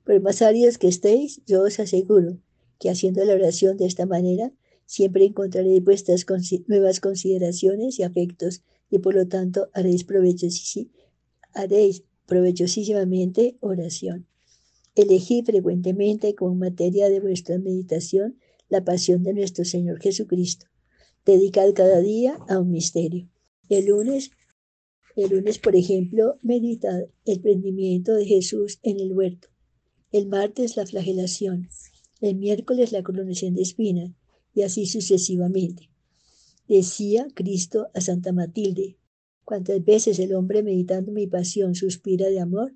Por 0.07 0.21
más 0.23 0.41
áridos 0.41 0.79
que 0.79 0.87
estéis, 0.87 1.43
yo 1.47 1.63
os 1.63 1.81
aseguro 1.81 2.39
que 2.79 2.91
haciendo 2.91 3.25
la 3.25 3.35
oración 3.35 3.77
de 3.77 3.87
esta 3.87 4.07
manera, 4.07 4.53
siempre 4.87 5.25
encontraréis 5.25 5.83
vuestras 5.83 6.25
nuevas 6.69 7.01
consideraciones 7.01 7.99
y 7.99 8.05
afectos 8.05 8.63
y 8.89 9.01
por 9.01 9.17
lo 9.17 9.27
tanto 9.27 9.69
haréis, 9.73 10.07
haréis 11.55 12.05
provechosísimamente 12.25 13.57
oración. 13.59 14.29
Elegid 14.95 15.45
frecuentemente 15.45 16.37
como 16.37 16.55
materia 16.55 17.09
de 17.09 17.19
vuestra 17.19 17.59
meditación 17.59 18.39
la 18.69 18.85
pasión 18.85 19.25
de 19.25 19.35
nuestro 19.35 19.65
Señor 19.65 20.01
Jesucristo. 20.01 20.67
Dedicad 21.25 21.75
cada 21.75 22.01
día 22.01 22.39
a 22.49 22.61
un 22.61 22.71
misterio. 22.71 23.29
El 23.69 23.87
lunes, 23.87 24.31
el 25.17 25.31
lunes, 25.31 25.59
por 25.59 25.75
ejemplo, 25.75 26.39
meditad 26.43 27.09
el 27.25 27.41
prendimiento 27.41 28.15
de 28.15 28.25
Jesús 28.25 28.79
en 28.85 29.01
el 29.01 29.13
huerto. 29.13 29.49
El 30.17 30.29
martes, 30.29 30.79
la 30.79 30.87
flagelación. 30.87 31.69
El 32.23 32.37
miércoles, 32.37 32.91
la 32.91 33.03
coronación 33.03 33.53
de 33.53 33.61
espinas. 33.61 34.13
Y 34.55 34.63
así 34.63 34.87
sucesivamente. 34.87 35.91
Decía 36.67 37.29
Cristo 37.35 37.89
a 37.93 38.01
Santa 38.01 38.33
Matilde, 38.33 38.97
cuántas 39.45 39.85
veces 39.85 40.19
el 40.19 40.35
hombre 40.35 40.63
meditando 40.63 41.13
mi 41.13 41.27
pasión 41.27 41.75
suspira 41.75 42.31
de 42.31 42.41
amor, 42.41 42.75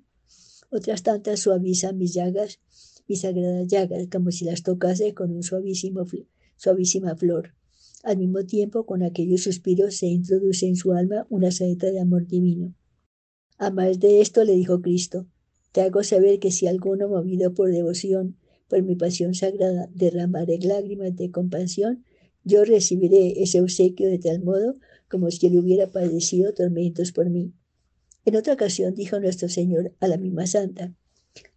otras 0.69 1.01
tantas 1.01 1.39
suaviza 1.39 1.93
mis 1.93 2.13
llagas 2.13 2.59
mis 3.07 3.21
sagradas 3.21 3.67
llagas, 3.67 4.07
como 4.11 4.29
si 4.29 4.45
las 4.45 4.61
tocase 4.61 5.15
con 5.15 5.31
un 5.31 5.41
suavísima 5.41 6.05
flor. 7.15 7.55
Al 8.03 8.17
mismo 8.19 8.45
tiempo, 8.45 8.85
con 8.85 9.01
aquellos 9.01 9.41
suspiros 9.41 9.95
se 9.95 10.05
introduce 10.05 10.67
en 10.67 10.75
su 10.75 10.91
alma 10.91 11.25
una 11.31 11.49
saeta 11.49 11.87
de 11.87 12.01
amor 12.01 12.27
divino. 12.27 12.75
A 13.57 13.71
más 13.71 13.99
de 13.99 14.21
esto 14.21 14.43
le 14.43 14.53
dijo 14.53 14.79
Cristo, 14.79 15.25
te 15.71 15.81
hago 15.81 16.03
saber 16.03 16.39
que 16.39 16.51
si 16.51 16.67
alguno 16.67 17.07
movido 17.07 17.53
por 17.53 17.71
devoción, 17.71 18.37
por 18.67 18.81
mi 18.83 18.95
pasión 18.95 19.33
sagrada, 19.33 19.89
derramare 19.93 20.59
lágrimas 20.59 21.15
de 21.15 21.31
compasión, 21.31 22.03
yo 22.43 22.65
recibiré 22.65 23.43
ese 23.43 23.61
obsequio 23.61 24.09
de 24.09 24.19
tal 24.19 24.41
modo 24.43 24.77
como 25.09 25.29
si 25.29 25.47
él 25.47 25.57
hubiera 25.57 25.87
padecido 25.87 26.53
tormentos 26.53 27.11
por 27.11 27.29
mí. 27.29 27.53
En 28.25 28.35
otra 28.35 28.53
ocasión 28.53 28.95
dijo 28.95 29.19
nuestro 29.19 29.49
Señor 29.49 29.93
a 29.99 30.07
la 30.07 30.17
misma 30.17 30.47
santa, 30.47 30.93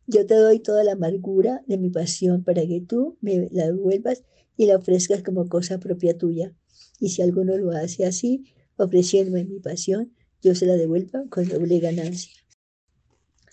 yo 0.06 0.26
te 0.26 0.34
doy 0.34 0.60
toda 0.60 0.84
la 0.84 0.92
amargura 0.92 1.62
de 1.66 1.78
mi 1.78 1.90
pasión 1.90 2.44
para 2.44 2.66
que 2.66 2.80
tú 2.80 3.16
me 3.20 3.48
la 3.50 3.66
devuelvas 3.66 4.24
y 4.56 4.66
la 4.66 4.76
ofrezcas 4.76 5.22
como 5.22 5.48
cosa 5.48 5.78
propia 5.78 6.16
tuya. 6.18 6.52
Y 7.00 7.10
si 7.10 7.22
alguno 7.22 7.56
lo 7.56 7.70
hace 7.70 8.04
así, 8.04 8.44
ofreciéndome 8.76 9.44
mi 9.44 9.60
pasión, 9.60 10.12
yo 10.42 10.54
se 10.54 10.66
la 10.66 10.76
devuelva 10.76 11.24
con 11.30 11.48
doble 11.48 11.80
ganancia. 11.80 12.43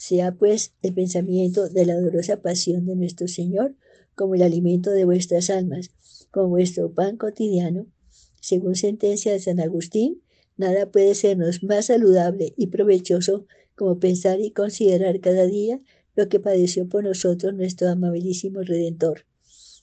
Sea 0.01 0.31
pues 0.34 0.74
el 0.81 0.96
pensamiento 0.96 1.70
de 1.70 1.86
la 1.86 1.93
dolorosa 1.93 2.41
pasión 2.41 2.88
de 2.88 2.96
nuestro 2.96 3.27
Señor 3.27 3.75
como 4.15 4.34
el 4.34 4.41
alimento 4.41 4.89
de 4.89 5.05
vuestras 5.05 5.51
almas, 5.51 5.91
como 6.31 6.48
vuestro 6.48 6.91
pan 6.91 7.17
cotidiano. 7.17 7.86
Según 8.41 8.75
sentencia 8.75 9.31
de 9.31 9.39
San 9.39 9.60
Agustín, 9.60 10.24
nada 10.58 10.89
puede 10.89 11.13
sernos 11.13 11.62
más 11.62 11.86
saludable 11.86 12.55
y 12.58 12.65
provechoso 12.67 13.46
como 13.75 14.00
pensar 14.00 14.41
y 14.41 14.50
considerar 14.50 15.20
cada 15.20 15.46
día 15.46 15.79
lo 16.15 16.29
que 16.29 16.39
padeció 16.39 16.89
por 16.89 17.03
nosotros 17.03 17.53
nuestro 17.53 17.88
amabilísimo 17.88 18.62
Redentor. 18.63 19.27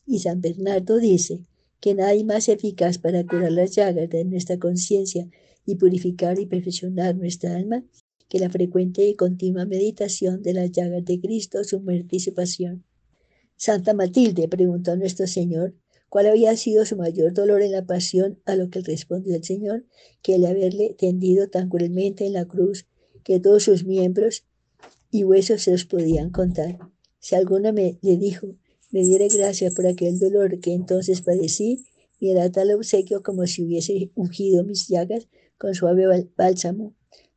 Y 0.05 0.19
San 0.19 0.41
Bernardo 0.41 0.99
dice 0.99 1.43
que 1.79 1.95
nada 1.95 2.09
hay 2.09 2.25
más 2.25 2.49
eficaz 2.49 2.99
para 2.99 3.25
curar 3.25 3.53
las 3.53 3.71
llagas 3.77 4.11
de 4.11 4.25
nuestra 4.25 4.59
conciencia 4.59 5.29
y 5.65 5.77
purificar 5.77 6.41
y 6.41 6.47
perfeccionar 6.47 7.15
nuestra 7.15 7.55
alma 7.55 7.85
que 8.28 8.38
la 8.38 8.50
frecuente 8.50 9.06
y 9.08 9.14
continua 9.14 9.64
meditación 9.64 10.42
de 10.42 10.54
las 10.54 10.70
llagas 10.70 11.04
de 11.04 11.20
Cristo, 11.20 11.64
su 11.64 11.80
muerte 11.80 12.16
y 12.16 12.20
su 12.20 12.35
pasión. 12.35 12.85
Santa 13.56 13.94
Matilde 13.94 14.49
preguntó 14.49 14.92
a 14.92 14.97
nuestro 14.97 15.26
Señor 15.26 15.75
cuál 16.08 16.26
había 16.26 16.56
sido 16.56 16.85
su 16.85 16.97
mayor 16.97 17.32
dolor 17.32 17.62
en 17.62 17.73
la 17.73 17.85
pasión, 17.85 18.38
a 18.44 18.54
lo 18.54 18.70
que 18.70 18.80
respondió 18.80 19.35
el 19.35 19.44
Señor, 19.44 19.85
que 20.23 20.37
el 20.37 20.47
haberle 20.47 20.94
tendido 20.99 21.49
tan 21.49 21.68
cruelmente 21.68 22.26
en 22.26 22.35
la 22.35 22.47
cruz, 22.47 22.87
que 23.25 23.40
todos 23.40 23.64
sus 23.64 23.85
miembros 23.85 24.44
y 25.11 25.25
huesos 25.25 25.62
se 25.62 25.73
los 25.73 25.85
podían 25.85 26.30
contar. 26.30 26.78
Si 27.18 27.35
alguno 27.35 27.73
me 27.73 27.99
le 28.02 28.16
dijo, 28.16 28.54
me 28.90 29.02
diera 29.02 29.26
gracias 29.28 29.75
por 29.75 29.87
aquel 29.87 30.18
dolor 30.18 30.61
que 30.61 30.73
entonces 30.73 31.20
padecí, 31.20 31.85
me 32.20 32.32
hará 32.32 32.50
tal 32.50 32.73
obsequio 32.73 33.23
como 33.23 33.47
si 33.47 33.62
hubiese 33.64 34.11
ungido 34.14 34.64
mis 34.64 34.88
llagas 34.88 35.28
con 35.56 35.75
suave 35.75 36.30
bálsamo. 36.37 36.94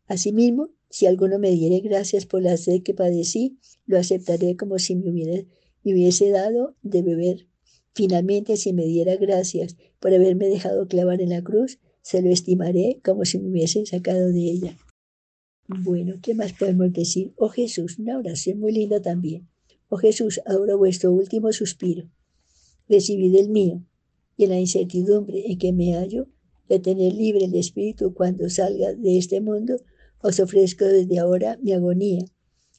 Asimismo, 0.07 0.69
si 0.91 1.05
alguno 1.05 1.39
me 1.39 1.51
diere 1.51 1.79
gracias 1.79 2.25
por 2.25 2.41
la 2.41 2.57
sed 2.57 2.83
que 2.83 2.93
padecí, 2.93 3.57
lo 3.85 3.97
aceptaré 3.97 4.57
como 4.57 4.77
si 4.77 4.95
me, 4.95 5.09
hubiera, 5.09 5.41
me 5.83 5.93
hubiese 5.93 6.29
dado 6.29 6.75
de 6.83 7.01
beber. 7.01 7.47
Finalmente, 7.93 8.57
si 8.57 8.73
me 8.73 8.85
diera 8.85 9.15
gracias 9.15 9.77
por 9.99 10.13
haberme 10.13 10.47
dejado 10.47 10.87
clavar 10.87 11.21
en 11.21 11.29
la 11.29 11.41
cruz, 11.41 11.79
se 12.01 12.21
lo 12.21 12.29
estimaré 12.29 12.99
como 13.03 13.23
si 13.25 13.39
me 13.39 13.49
hubiese 13.49 13.85
sacado 13.85 14.31
de 14.33 14.43
ella. 14.43 14.77
Bueno, 15.67 16.15
¿qué 16.21 16.33
más 16.33 16.51
podemos 16.51 16.91
decir? 16.91 17.33
Oh 17.37 17.47
Jesús, 17.47 17.97
una 17.97 18.17
oración 18.17 18.59
muy 18.59 18.73
linda 18.73 19.01
también. 19.01 19.47
Oh 19.87 19.97
Jesús, 19.97 20.41
ahora 20.45 20.75
vuestro 20.75 21.13
último 21.13 21.53
suspiro. 21.53 22.09
Recibid 22.89 23.33
el 23.35 23.49
mío 23.49 23.81
y 24.35 24.43
en 24.43 24.49
la 24.49 24.59
incertidumbre 24.59 25.49
en 25.49 25.57
que 25.57 25.71
me 25.71 25.93
hallo, 25.93 26.27
de 26.67 26.79
tener 26.79 27.13
libre 27.13 27.45
el 27.45 27.55
espíritu 27.55 28.13
cuando 28.13 28.49
salga 28.49 28.93
de 28.93 29.17
este 29.17 29.39
mundo, 29.39 29.77
os 30.23 30.39
ofrezco 30.39 30.85
desde 30.85 31.19
ahora 31.19 31.57
mi 31.61 31.73
agonía 31.73 32.25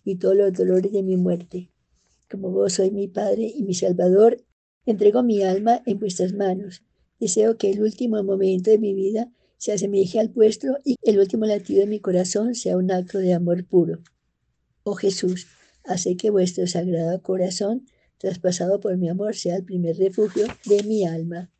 y 0.05 0.17
todos 0.17 0.37
los 0.37 0.53
dolores 0.53 0.93
de 0.93 1.03
mi 1.03 1.17
muerte. 1.17 1.71
Como 2.31 2.51
vos 2.51 2.75
sois 2.75 2.93
mi 2.93 3.09
Padre 3.09 3.53
y 3.55 3.63
mi 3.63 3.75
Salvador, 3.75 4.43
entrego 4.87 5.23
mi 5.23 5.43
alma 5.43 5.83
en 5.87 5.99
vuestras 5.99 6.33
manos. 6.33 6.83
Deseo 7.21 7.57
que 7.57 7.71
el 7.71 7.83
último 7.83 8.23
momento 8.23 8.71
de 8.71 8.79
mi 8.79 8.95
vida 8.95 9.31
se 9.59 9.73
asemeje 9.73 10.19
al 10.19 10.29
vuestro 10.29 10.79
y 10.85 10.97
el 11.03 11.19
último 11.19 11.47
latido 11.47 11.81
de 11.81 11.87
mi 11.87 12.01
corazón 12.01 12.55
sea 12.55 12.77
un 12.77 12.91
acto 12.91 13.19
de 13.19 13.33
amor 13.33 13.65
puro. 13.65 14.01
Oh 14.83 14.95
Jesús, 14.95 15.47
hace 15.85 16.17
que 16.17 16.31
vuestro 16.31 16.67
sagrado 16.67 17.23
corazón, 17.23 17.87
traspasado 18.19 18.81
por 18.81 18.97
mi 18.97 19.09
amor, 19.09 19.37
sea 19.37 19.57
el 19.57 19.65
primer 19.65 19.97
refugio 19.97 20.47
de 20.67 20.83
mi 20.83 21.05
alma 21.05 21.51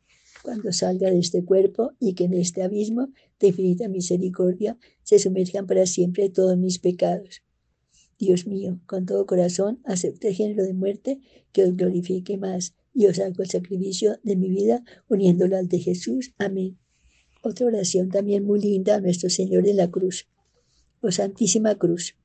cuando 0.43 0.71
salga 0.73 1.09
de 1.09 1.17
este 1.17 1.43
cuerpo 1.43 1.93
y 1.99 2.13
que 2.13 2.25
en 2.25 2.33
este 2.33 2.61
abismo 2.61 3.07
de 3.39 3.47
infinita 3.47 3.87
misericordia 3.87 4.77
se 5.01 5.17
sumerjan 5.17 5.65
para 5.65 5.87
siempre 5.87 6.29
todos 6.29 6.57
mis 6.57 6.77
pecados. 6.77 7.41
Dios 8.19 8.45
mío, 8.45 8.79
con 8.85 9.05
todo 9.05 9.25
corazón 9.25 9.79
acepto 9.85 10.27
el 10.27 10.35
género 10.35 10.63
de 10.63 10.73
muerte 10.73 11.19
que 11.51 11.63
os 11.63 11.75
glorifique 11.75 12.37
más 12.37 12.75
y 12.93 13.07
os 13.07 13.17
hago 13.19 13.41
el 13.41 13.49
sacrificio 13.49 14.19
de 14.23 14.35
mi 14.35 14.49
vida 14.49 14.83
uniéndolo 15.07 15.57
al 15.57 15.67
de 15.67 15.79
Jesús. 15.79 16.33
Amén. 16.37 16.77
Otra 17.41 17.65
oración 17.65 18.09
también 18.09 18.45
muy 18.45 18.61
linda 18.61 18.95
a 18.95 19.01
nuestro 19.01 19.29
Señor 19.29 19.63
de 19.63 19.73
la 19.73 19.89
Cruz. 19.89 20.27
Oh 21.01 21.11
Santísima 21.11 21.75
Cruz, 21.75 22.15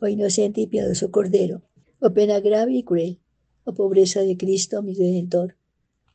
oh 0.00 0.06
inocente 0.06 0.60
y 0.60 0.66
piadoso 0.66 1.10
Cordero, 1.10 1.62
oh 2.00 2.12
pena 2.12 2.40
grave 2.40 2.72
y 2.72 2.82
cruel, 2.82 3.20
oh 3.64 3.74
pobreza 3.74 4.22
de 4.22 4.36
Cristo, 4.36 4.82
mi 4.82 4.94
Redentor, 4.94 5.56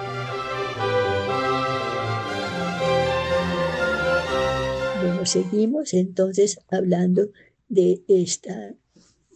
Bueno, 5.03 5.25
seguimos 5.25 5.95
entonces 5.95 6.61
hablando 6.71 7.29
de 7.69 8.03
esta 8.09 8.75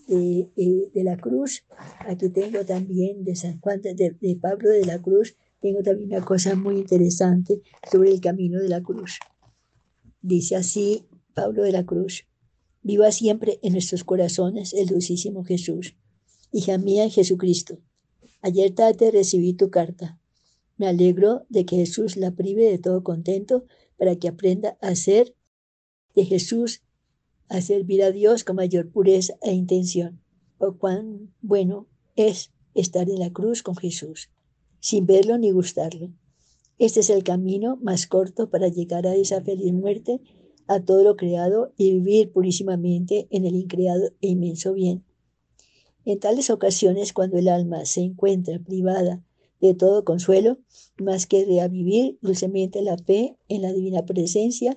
de, 0.09 0.91
la 0.95 1.17
cruz. 1.17 1.65
Aquí 2.01 2.29
tengo 2.29 2.65
también 2.65 3.23
de 3.25 3.37
San 3.37 3.61
Juan 3.61 3.81
de, 3.81 3.95
de 3.95 4.37
Pablo 4.37 4.69
de 4.69 4.85
la 4.85 5.01
Cruz 5.01 5.37
tengo 5.63 5.83
también 5.83 6.11
una 6.11 6.25
cosa 6.25 6.57
muy 6.57 6.77
interesante 6.77 7.63
sobre 7.89 8.11
el 8.11 8.21
camino 8.21 8.59
de 8.59 8.69
la 8.69 8.83
cruz. 8.83 9.21
Dice 10.21 10.57
así 10.57 11.07
Pablo 11.35 11.63
de 11.63 11.71
la 11.71 11.87
Cruz, 11.87 12.27
Viva 12.83 13.13
siempre 13.13 13.59
en 13.63 13.73
nuestros 13.73 14.05
corazones 14.05 14.73
el 14.75 14.87
dulcísimo 14.87 15.45
Jesús. 15.45 15.97
Hija 16.51 16.79
mía 16.79 17.05
en 17.05 17.11
Jesucristo, 17.11 17.79
ayer 18.41 18.75
tarde 18.75 19.11
recibí 19.11 19.55
tu 19.55 19.71
carta. 19.71 20.19
Me 20.77 20.87
alegro 20.89 21.47
de 21.49 21.65
que 21.65 21.77
Jesús 21.77 22.17
la 22.17 22.33
prive 22.33 22.65
de 22.67 22.79
todo 22.79 23.05
contento 23.05 23.65
para 23.97 24.17
que 24.17 24.29
aprenda 24.29 24.77
a 24.81 24.97
ser 24.97 25.35
de 26.15 26.25
Jesús, 26.25 26.83
a 27.49 27.61
servir 27.61 28.03
a 28.03 28.11
Dios 28.11 28.45
con 28.45 28.57
mayor 28.57 28.91
pureza 28.91 29.35
e 29.43 29.53
intención. 29.53 30.21
O 30.59 30.77
cuán 30.77 31.33
bueno 31.41 31.87
es 32.17 32.53
estar 32.75 33.09
en 33.09 33.21
la 33.21 33.33
cruz 33.33 33.63
con 33.63 33.77
Jesús, 33.77 34.31
sin 34.81 35.07
verlo 35.07 35.39
ni 35.39 35.51
gustarlo. 35.51 36.13
Este 36.79 37.01
es 37.01 37.11
el 37.11 37.23
camino 37.23 37.77
más 37.77 38.07
corto 38.07 38.51
para 38.51 38.69
llegar 38.69 39.07
a 39.07 39.15
esa 39.15 39.41
feliz 39.41 39.73
muerte, 39.73 40.21
a 40.67 40.81
todo 40.81 41.03
lo 41.05 41.17
creado 41.17 41.73
y 41.77 41.93
vivir 41.93 42.33
purísimamente 42.33 43.27
en 43.31 43.45
el 43.45 43.55
increado 43.55 44.11
e 44.21 44.29
inmenso 44.29 44.73
bien. 44.73 45.05
En 46.05 46.19
tales 46.19 46.51
ocasiones, 46.51 47.13
cuando 47.13 47.39
el 47.39 47.49
alma 47.49 47.85
se 47.85 48.01
encuentra 48.01 48.59
privada 48.59 49.23
de 49.61 49.75
todo 49.75 50.05
consuelo, 50.05 50.59
más 50.99 51.27
que 51.27 51.45
reavivir 51.45 52.19
dulcemente 52.21 52.83
la 52.83 52.99
fe 52.99 53.37
en 53.49 53.63
la 53.63 53.73
divina 53.73 54.05
presencia 54.05 54.77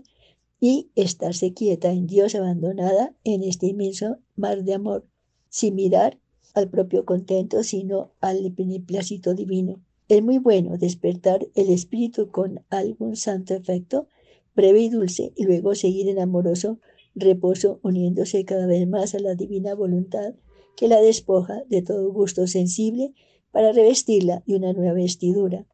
y 0.60 0.90
estarse 0.96 1.54
quieta 1.54 1.92
en 1.92 2.08
Dios 2.08 2.36
abandonada 2.36 3.16
en 3.24 3.44
este 3.44 3.68
inmenso 3.68 4.20
mar 4.36 4.64
de 4.64 4.76
amor, 4.76 5.08
sin 5.50 5.76
mirar 5.76 6.20
al 6.54 6.70
propio 6.70 7.06
contento, 7.06 7.64
sino 7.64 8.14
al 8.22 8.50
beneplácito 8.52 9.34
divino. 9.34 9.82
Es 10.08 10.22
muy 10.24 10.38
bueno 10.38 10.78
despertar 10.78 11.48
el 11.56 11.70
espíritu 11.70 12.30
con 12.30 12.64
algún 12.70 13.16
santo 13.16 13.56
efecto, 13.56 14.08
breve 14.56 14.82
y 14.82 14.90
dulce, 14.90 15.34
y 15.36 15.44
luego 15.44 15.76
seguir 15.76 16.10
en 16.10 16.20
amoroso 16.20 16.80
reposo, 17.16 17.80
uniéndose 17.82 18.44
cada 18.46 18.68
vez 18.68 18.88
más 18.88 19.16
a 19.16 19.20
la 19.20 19.36
divina 19.36 19.74
voluntad 19.74 20.36
que 20.76 20.88
la 20.88 21.00
despoja 21.02 21.64
de 21.70 21.82
todo 21.82 22.12
gusto 22.12 22.46
sensible 22.48 23.14
para 23.52 23.72
revestirla 23.72 24.44
de 24.46 24.56
una 24.58 24.74
nueva 24.74 24.94
vestidura, 24.94 25.66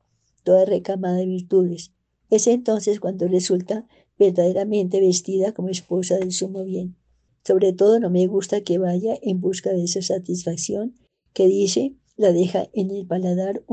toda 0.43 0.65
recamada 0.65 1.17
de 1.17 1.25
virtudes. 1.25 1.91
Es 2.29 2.47
entonces 2.47 2.99
cuando 2.99 3.27
resulta 3.27 3.87
verdaderamente 4.19 5.01
vestida 5.01 5.51
como 5.51 5.69
esposa 5.69 6.17
del 6.17 6.31
sumo 6.31 6.63
bien. 6.63 6.95
Sobre 7.43 7.73
todo 7.73 7.99
no 7.99 8.11
me 8.11 8.27
gusta 8.27 8.61
que 8.61 8.77
vaya 8.77 9.17
en 9.21 9.41
busca 9.41 9.71
de 9.71 9.83
esa 9.83 10.01
satisfacción 10.03 10.95
que 11.33 11.47
dice 11.47 11.95
la 12.17 12.31
deja 12.31 12.69
en 12.73 12.91
el 12.91 13.07
paladar 13.07 13.63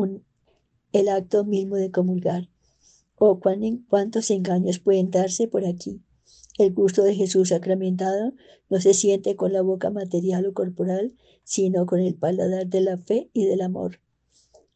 el 0.93 1.09
acto 1.09 1.45
mismo 1.45 1.77
de 1.77 1.91
comulgar. 1.91 2.49
O 3.19 3.41
cuántos 3.41 4.31
engaños 4.31 4.79
pueden 4.79 5.11
darse 5.11 5.49
por 5.49 5.67
aquí. 5.67 6.01
El 6.59 6.73
gusto 6.73 7.03
de 7.03 7.15
Jesús 7.15 7.51
sacramentado 7.51 8.33
no 8.69 8.81
se 8.81 8.95
siente 8.95 9.37
con 9.37 9.53
la 9.53 9.63
boca 9.63 9.91
material 9.91 10.47
o 10.47 10.53
corporal, 10.53 11.15
sino 11.45 11.87
con 11.87 12.01
el 12.01 12.15
paladar 12.15 12.67
de 12.67 12.81
la 12.81 12.99
fe 12.99 13.31
y 13.33 13.45
del 13.47 13.61
amor. 13.61 14.01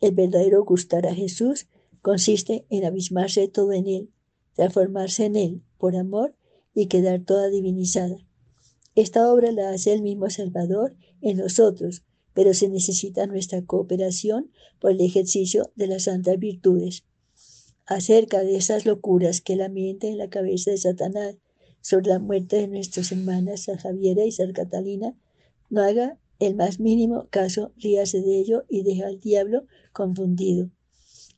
El 0.00 0.12
verdadero 0.12 0.64
gustar 0.64 1.06
a 1.06 1.14
Jesús 1.14 1.66
consiste 2.00 2.66
en 2.70 2.84
abismarse 2.84 3.46
todo 3.48 3.72
en 3.72 3.86
Él, 3.86 4.10
transformarse 4.54 5.26
en 5.26 5.36
Él 5.36 5.62
por 5.78 5.96
amor 5.96 6.34
y 6.74 6.86
quedar 6.86 7.20
toda 7.24 7.48
divinizada. 7.48 8.16
Esta 8.94 9.32
obra 9.32 9.52
la 9.52 9.70
hace 9.70 9.92
el 9.92 10.02
mismo 10.02 10.28
Salvador 10.30 10.94
en 11.20 11.38
nosotros, 11.38 12.02
pero 12.34 12.54
se 12.54 12.68
necesita 12.68 13.26
nuestra 13.26 13.64
cooperación 13.64 14.50
por 14.80 14.90
el 14.92 15.00
ejercicio 15.00 15.70
de 15.76 15.86
las 15.86 16.04
santas 16.04 16.38
virtudes. 16.38 17.04
Acerca 17.86 18.44
de 18.44 18.56
esas 18.56 18.86
locuras 18.86 19.40
que 19.40 19.56
la 19.56 19.68
miente 19.68 20.08
en 20.08 20.18
la 20.18 20.30
cabeza 20.30 20.70
de 20.70 20.78
Satanás 20.78 21.36
sobre 21.80 22.08
la 22.08 22.18
muerte 22.18 22.56
de 22.56 22.68
nuestras 22.68 23.10
hermanas 23.10 23.64
San 23.64 23.76
Javiera 23.76 24.24
y 24.24 24.32
San 24.32 24.52
Catalina, 24.52 25.16
no 25.68 25.82
haga 25.82 26.18
el 26.38 26.54
más 26.54 26.80
mínimo 26.80 27.28
caso, 27.30 27.72
ríase 27.76 28.20
de 28.20 28.38
ello 28.38 28.64
y 28.68 28.82
deja 28.82 29.06
al 29.06 29.20
diablo 29.20 29.66
confundido. 29.92 30.70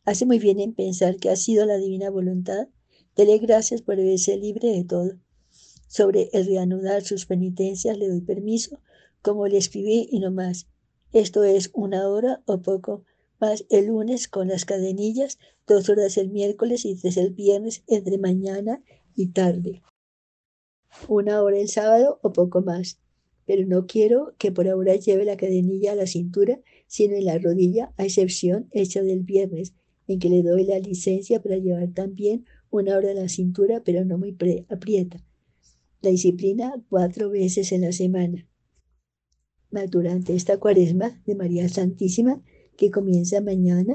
Hace 0.04 0.26
muy 0.26 0.38
bien 0.38 0.61
en 0.61 0.74
pensar 0.74 1.16
que 1.16 1.30
ha 1.30 1.37
sido 1.37 1.64
la 1.64 1.78
divina 1.78 2.11
voluntad. 2.11 2.68
Dele 3.16 3.38
gracias 3.38 3.80
por 3.80 3.96
verse 3.96 4.37
libre 4.37 4.68
de 4.68 4.85
todo. 4.85 5.12
Sobre 5.88 6.28
el 6.33 6.46
reanudar 6.46 7.04
sus 7.04 7.24
penitencias 7.24 7.96
le 7.96 8.09
doy 8.09 8.20
permiso, 8.20 8.80
como 9.22 9.46
le 9.46 9.57
escribí 9.57 10.09
y 10.11 10.20
no 10.20 10.30
más. 10.30 10.66
Esto 11.12 11.44
es 11.44 11.70
una 11.72 12.09
hora 12.09 12.42
o 12.44 12.61
poco 12.61 13.04
el 13.68 13.87
lunes 13.87 14.28
con 14.28 14.48
las 14.48 14.64
cadenillas, 14.64 15.38
dos 15.66 15.88
horas 15.88 16.16
el 16.16 16.30
miércoles 16.30 16.85
y 16.85 16.94
tres 16.96 17.16
el 17.16 17.30
viernes 17.30 17.83
entre 17.87 18.18
mañana 18.18 18.83
y 19.14 19.28
tarde. 19.28 19.83
Una 21.09 21.42
hora 21.42 21.59
el 21.59 21.68
sábado 21.68 22.18
o 22.22 22.33
poco 22.33 22.62
más. 22.62 23.00
Pero 23.46 23.66
no 23.66 23.87
quiero 23.87 24.35
que 24.38 24.52
por 24.52 24.68
ahora 24.68 24.96
lleve 24.96 25.26
la 25.26 25.37
cadenilla 25.37 25.92
a 25.92 25.96
la 25.96 26.07
cintura, 26.07 26.61
sino 26.87 27.14
en 27.14 27.26
la 27.26 27.38
rodilla, 27.38 27.92
a 27.98 28.04
excepción 28.04 28.68
hecha 28.72 29.02
del 29.02 29.22
viernes, 29.22 29.74
en 30.07 30.18
que 30.18 30.30
le 30.30 30.42
doy 30.42 30.64
la 30.64 30.78
licencia 30.78 31.42
para 31.42 31.59
llevar 31.59 31.92
también 31.92 32.46
una 32.70 32.96
hora 32.96 33.11
a 33.11 33.14
la 33.14 33.28
cintura, 33.28 33.83
pero 33.85 34.04
no 34.04 34.16
muy 34.16 34.37
aprieta. 34.70 35.22
La 36.00 36.11
disciplina 36.11 36.83
cuatro 36.88 37.28
veces 37.28 37.70
en 37.72 37.83
la 37.83 37.92
semana 37.92 38.48
durante 39.90 40.35
esta 40.35 40.59
cuaresma 40.59 41.20
de 41.26 41.35
María 41.35 41.68
Santísima 41.68 42.40
que 42.76 42.90
comienza 42.90 43.40
mañana, 43.40 43.94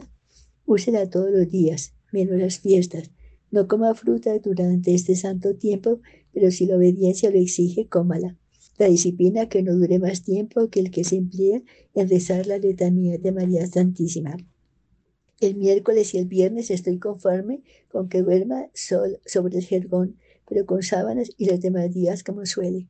úsela 0.66 1.10
todos 1.10 1.32
los 1.32 1.50
días, 1.50 1.94
menos 2.12 2.40
las 2.40 2.60
fiestas. 2.60 3.12
No 3.52 3.68
coma 3.68 3.96
fruta 3.96 4.38
durante 4.40 4.94
este 4.94 5.16
santo 5.16 5.56
tiempo, 5.56 6.02
pero 6.34 6.52
si 6.52 6.66
la 6.66 6.78
obediencia 6.78 7.32
lo 7.32 7.40
exige, 7.40 7.88
cómala. 7.88 8.38
La 8.78 8.88
disciplina 8.88 9.50
que 9.50 9.64
no 9.64 9.76
dure 9.76 10.00
más 10.00 10.24
tiempo 10.24 10.70
que 10.70 10.80
el 10.80 10.92
que 10.92 11.04
se 11.04 11.18
emplea 11.18 11.62
en 11.96 12.10
rezar 12.10 12.48
la 12.48 12.58
letanía 12.58 13.18
de 13.18 13.32
María 13.32 13.66
Santísima. 13.68 14.38
El 15.42 15.56
miércoles 15.56 16.14
y 16.14 16.18
el 16.18 16.26
viernes 16.26 16.70
estoy 16.70 17.00
conforme 17.00 17.64
con 17.90 18.10
que 18.10 18.22
duerma 18.22 18.70
sol 18.74 19.20
sobre 19.26 19.58
el 19.58 19.66
jergón, 19.66 20.18
pero 20.48 20.66
con 20.66 20.84
sábanas 20.84 21.32
y 21.38 21.46
los 21.46 21.60
demás 21.60 21.94
días 21.94 22.24
como 22.24 22.46
suele 22.46 22.88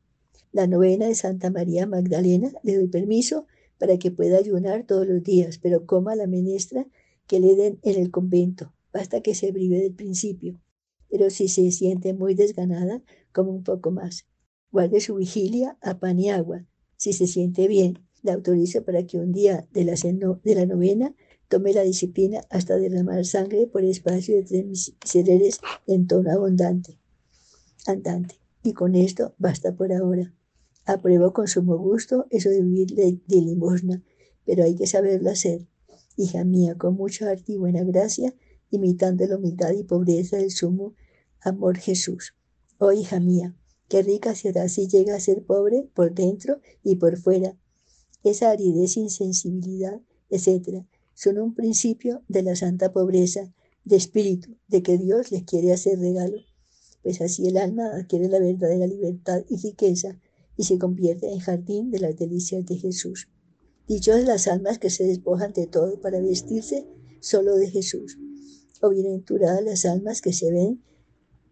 la 0.52 0.66
novena 0.66 1.06
de 1.06 1.14
Santa 1.14 1.50
María 1.50 1.86
Magdalena, 1.86 2.50
le 2.62 2.76
doy 2.76 2.88
permiso 2.88 3.46
para 3.80 3.98
que 3.98 4.10
pueda 4.10 4.36
ayunar 4.36 4.84
todos 4.86 5.06
los 5.06 5.22
días, 5.24 5.58
pero 5.58 5.86
coma 5.86 6.14
la 6.14 6.26
menestra 6.26 6.86
que 7.26 7.40
le 7.40 7.56
den 7.56 7.80
en 7.82 7.98
el 7.98 8.10
convento. 8.10 8.74
Basta 8.92 9.22
que 9.22 9.34
se 9.34 9.50
brive 9.52 9.78
del 9.78 9.94
principio. 9.94 10.60
Pero 11.08 11.30
si 11.30 11.48
se 11.48 11.70
siente 11.72 12.12
muy 12.12 12.34
desganada, 12.34 13.02
como 13.32 13.50
un 13.52 13.64
poco 13.64 13.90
más. 13.90 14.26
Guarde 14.70 15.00
su 15.00 15.14
vigilia 15.14 15.78
a 15.80 15.98
pan 15.98 16.20
y 16.20 16.28
agua. 16.28 16.66
Si 16.96 17.14
se 17.14 17.26
siente 17.26 17.66
bien, 17.68 17.98
la 18.22 18.34
autorizo 18.34 18.84
para 18.84 19.06
que 19.06 19.18
un 19.18 19.32
día 19.32 19.66
de 19.72 19.84
la, 19.84 19.94
de 19.94 20.54
la 20.54 20.66
novena 20.66 21.14
tome 21.48 21.72
la 21.72 21.82
disciplina 21.82 22.42
hasta 22.50 22.76
derramar 22.76 23.24
sangre 23.24 23.66
por 23.66 23.82
espacio 23.82 24.36
de 24.36 24.42
tres 24.42 24.66
misereres 24.66 25.60
en 25.86 26.06
tono 26.06 26.30
abundante. 26.30 26.98
Andante. 27.86 28.34
Y 28.62 28.74
con 28.74 28.94
esto 28.94 29.34
basta 29.38 29.74
por 29.74 29.90
ahora. 29.92 30.34
Apruebo 30.84 31.32
con 31.32 31.46
sumo 31.46 31.76
gusto 31.78 32.26
eso 32.30 32.48
de 32.50 32.62
vivir 32.62 32.94
de, 32.94 33.20
limosna, 33.28 34.02
pero 34.44 34.64
hay 34.64 34.74
que 34.74 34.86
saberlo 34.86 35.30
hacer. 35.30 35.66
Hija 36.16 36.44
mía, 36.44 36.76
con 36.76 36.94
mucho 36.94 37.26
arte 37.26 37.52
y 37.52 37.56
buena 37.56 37.84
gracia, 37.84 38.34
imitando 38.70 39.26
la 39.26 39.36
humildad 39.36 39.72
y 39.72 39.84
pobreza 39.84 40.36
del 40.36 40.50
sumo 40.50 40.94
amor 41.40 41.78
Jesús. 41.78 42.34
Oh 42.78 42.92
hija 42.92 43.20
mía, 43.20 43.54
qué 43.88 44.02
rica 44.02 44.34
será 44.34 44.68
si 44.68 44.88
llega 44.88 45.14
a 45.14 45.20
ser 45.20 45.44
pobre 45.44 45.88
por 45.94 46.14
dentro 46.14 46.60
y 46.82 46.96
por 46.96 47.16
fuera. 47.16 47.56
Esa 48.24 48.50
aridez, 48.50 48.96
insensibilidad, 48.96 50.00
etc., 50.28 50.84
son 51.14 51.38
un 51.38 51.54
principio 51.54 52.22
de 52.28 52.42
la 52.42 52.56
santa 52.56 52.92
pobreza 52.92 53.52
de 53.84 53.96
espíritu, 53.96 54.56
de 54.68 54.82
que 54.82 54.98
Dios 54.98 55.30
les 55.30 55.44
quiere 55.44 55.72
hacer 55.72 55.98
regalo. 55.98 56.38
Pues 57.02 57.20
así 57.20 57.46
el 57.46 57.56
alma 57.56 57.90
adquiere 57.94 58.28
la 58.28 58.38
verdadera 58.38 58.86
libertad 58.86 59.44
y 59.48 59.56
riqueza 59.56 60.18
y 60.60 60.64
se 60.64 60.78
convierte 60.78 61.32
en 61.32 61.38
jardín 61.38 61.90
de 61.90 62.00
las 62.00 62.18
delicias 62.18 62.66
de 62.66 62.76
Jesús. 62.76 63.28
Dichos 63.88 64.22
las 64.24 64.46
almas 64.46 64.78
que 64.78 64.90
se 64.90 65.04
despojan 65.04 65.54
de 65.54 65.66
todo 65.66 65.98
para 66.02 66.20
vestirse 66.20 66.86
solo 67.20 67.56
de 67.56 67.70
Jesús. 67.70 68.18
O 68.82 68.90
bienaventuradas 68.90 69.64
las 69.64 69.86
almas 69.86 70.20
que 70.20 70.34
se 70.34 70.52
ven 70.52 70.84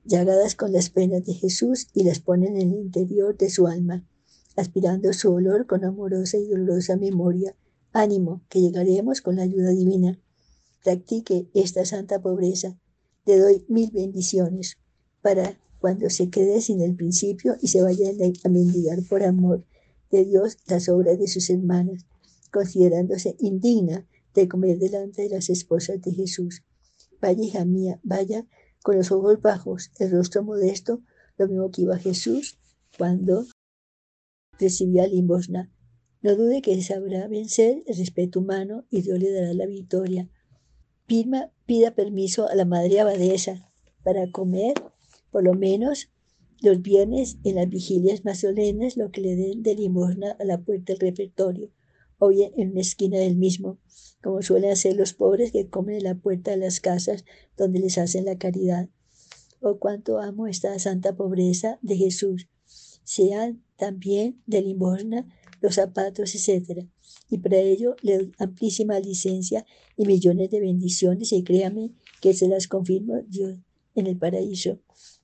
llagadas 0.05 0.55
con 0.55 0.75
las 0.75 0.91
penas 0.91 1.25
de 1.25 1.33
Jesús 1.33 1.87
y 1.95 2.05
las 2.05 2.21
ponen 2.21 2.59
en 2.59 2.71
el 2.71 2.81
interior 2.81 3.35
de 3.35 3.49
su 3.49 3.67
alma, 3.67 4.07
aspirando 4.57 5.11
su 5.15 5.33
olor 5.33 5.67
con 5.67 5.87
amorosa 5.87 6.37
y 6.37 6.47
dolorosa 6.47 6.99
memoria. 6.99 7.57
Ánimo, 7.93 8.43
que 8.51 8.61
llegaremos 8.61 9.23
con 9.23 9.37
la 9.37 9.45
ayuda 9.45 9.71
divina. 9.71 10.21
Practique 10.85 11.49
esta 11.55 11.87
santa 11.87 12.21
pobreza. 12.21 12.79
Le 13.25 13.39
doy 13.39 13.65
mil 13.69 13.91
bendiciones 13.91 14.77
para 15.23 15.59
cuando 15.81 16.11
se 16.11 16.31
quede 16.31 16.61
sin 16.61 16.81
el 16.81 16.95
principio 16.95 17.57
y 17.61 17.69
se 17.69 17.83
vaya 17.83 18.11
a 18.45 18.49
mendigar 18.49 18.99
por 19.09 19.23
amor 19.23 19.65
de 20.11 20.25
Dios 20.25 20.59
las 20.67 20.89
obras 20.89 21.19
de 21.19 21.29
sus 21.29 21.51
hermanas, 21.51 22.07
considerándose 22.51 23.37
indigna 23.39 24.07
de 24.35 24.49
comer 24.49 24.79
delante 24.79 25.23
de 25.23 25.31
las 25.31 25.51
esposas 25.51 26.01
de 26.01 26.13
Jesús. 26.13 26.63
Vaya, 27.21 27.43
hija 27.43 27.65
mía, 27.65 28.01
vaya 28.03 28.47
con 28.83 28.97
los 28.97 29.11
ojos 29.11 29.41
bajos, 29.41 29.91
el 29.99 30.11
rostro 30.11 30.43
modesto, 30.43 31.03
lo 31.37 31.49
mismo 31.49 31.71
que 31.71 31.83
iba 31.83 31.99
Jesús 31.99 32.59
cuando 32.97 33.47
recibía 34.59 35.07
limosna. 35.07 35.73
No 36.21 36.35
dude 36.35 36.63
que 36.63 36.81
sabrá 36.83 37.29
vencer 37.29 37.83
el 37.87 37.97
respeto 37.97 38.41
humano 38.41 38.87
y 38.91 39.03
Dios 39.03 39.19
le 39.19 39.31
dará 39.31 39.55
la 39.55 39.67
victoria. 39.67 40.29
Pida, 41.07 41.53
pida 41.65 41.95
permiso 41.95 42.49
a 42.49 42.55
la 42.55 42.65
madre 42.65 43.01
abadesa 43.01 43.71
para 44.03 44.31
comer, 44.31 44.75
por 45.31 45.45
lo 45.45 45.55
menos 45.55 46.11
los 46.61 46.83
viernes 46.83 47.39
en 47.45 47.57
las 47.57 47.69
vigilias 47.69 48.25
más 48.25 48.41
solemnes, 48.41 48.97
lo 48.97 49.11
que 49.11 49.21
le 49.21 49.37
den 49.37 49.63
de 49.63 49.75
limosna 49.75 50.37
a 50.39 50.45
la 50.45 50.59
puerta 50.59 50.93
del 50.93 51.01
repertorio, 51.01 51.71
o 52.19 52.29
bien 52.29 52.53
en 52.57 52.73
una 52.73 52.81
esquina 52.81 53.19
del 53.19 53.37
mismo, 53.37 53.79
como 54.23 54.43
suelen 54.43 54.71
hacer 54.71 54.97
los 54.97 55.13
pobres 55.15 55.53
que 55.53 55.69
comen 55.69 55.97
en 55.97 56.05
la 56.05 56.15
puerta 56.17 56.51
de 56.51 56.57
las 56.57 56.81
casas 56.81 57.25
donde 57.57 57.79
les 57.79 57.99
hacen 57.99 58.25
la 58.25 58.39
caridad. 58.39 58.89
Oh, 59.61 59.79
cuánto 59.79 60.19
amo 60.19 60.47
esta 60.47 60.79
santa 60.79 61.17
pobreza 61.17 61.79
de 61.83 61.97
Jesús. 61.97 62.49
Sean 63.05 63.63
también 63.77 64.43
de 64.47 64.63
limosna 64.63 65.27
los 65.61 65.77
zapatos, 65.77 66.35
etc. 66.35 66.87
Y 67.31 67.39
para 67.39 67.59
ello 67.59 67.97
le 68.03 68.19
doy 68.19 68.33
amplísima 68.39 68.99
licencia 69.01 69.65
y 69.97 70.07
millones 70.07 70.51
de 70.51 70.61
bendiciones 70.61 71.33
y 71.33 71.43
créame 71.43 71.93
que 72.21 72.35
se 72.35 72.49
las 72.49 72.69
confirmo 72.69 73.21
Dios 73.29 73.57
en 73.95 74.07
el 74.07 74.17
paraíso. 74.17 74.81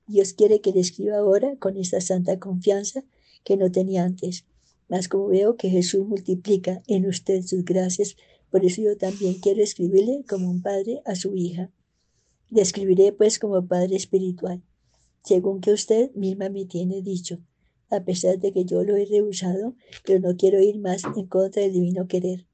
Dios 0.06 0.32
quiere 0.32 0.60
que 0.60 0.72
le 0.72 0.80
escriba 0.80 1.18
ahora 1.18 1.56
con 1.56 1.76
esta 1.76 2.00
santa 2.00 2.38
confianza 2.38 3.04
que 3.44 3.56
no 3.56 3.70
tenía 3.70 4.04
antes. 4.04 4.44
Mas 4.88 5.08
como 5.08 5.28
veo 5.28 5.56
que 5.56 5.70
Jesús 5.70 6.06
multiplica 6.06 6.82
en 6.86 7.06
usted 7.06 7.42
sus 7.42 7.64
gracias, 7.64 8.16
por 8.50 8.64
eso 8.64 8.82
yo 8.82 8.96
también 8.96 9.34
quiero 9.34 9.62
escribirle 9.62 10.24
como 10.28 10.50
un 10.50 10.62
padre 10.62 11.02
a 11.04 11.14
su 11.14 11.34
hija. 11.34 11.70
Le 12.50 12.62
escribiré 12.62 13.12
pues 13.12 13.38
como 13.38 13.66
padre 13.66 13.96
espiritual, 13.96 14.62
según 15.24 15.60
que 15.60 15.72
usted 15.72 16.14
misma 16.14 16.50
me 16.50 16.66
tiene 16.66 17.02
dicho 17.02 17.40
a 17.90 18.04
pesar 18.04 18.38
de 18.38 18.52
que 18.52 18.64
yo 18.64 18.82
lo 18.82 18.96
he 18.96 19.06
rehusado, 19.06 19.74
pero 20.04 20.20
no 20.20 20.36
quiero 20.36 20.60
ir 20.60 20.78
más 20.78 21.02
en 21.16 21.26
contra 21.26 21.62
del 21.62 21.72
divino 21.72 22.06
querer. 22.06 22.46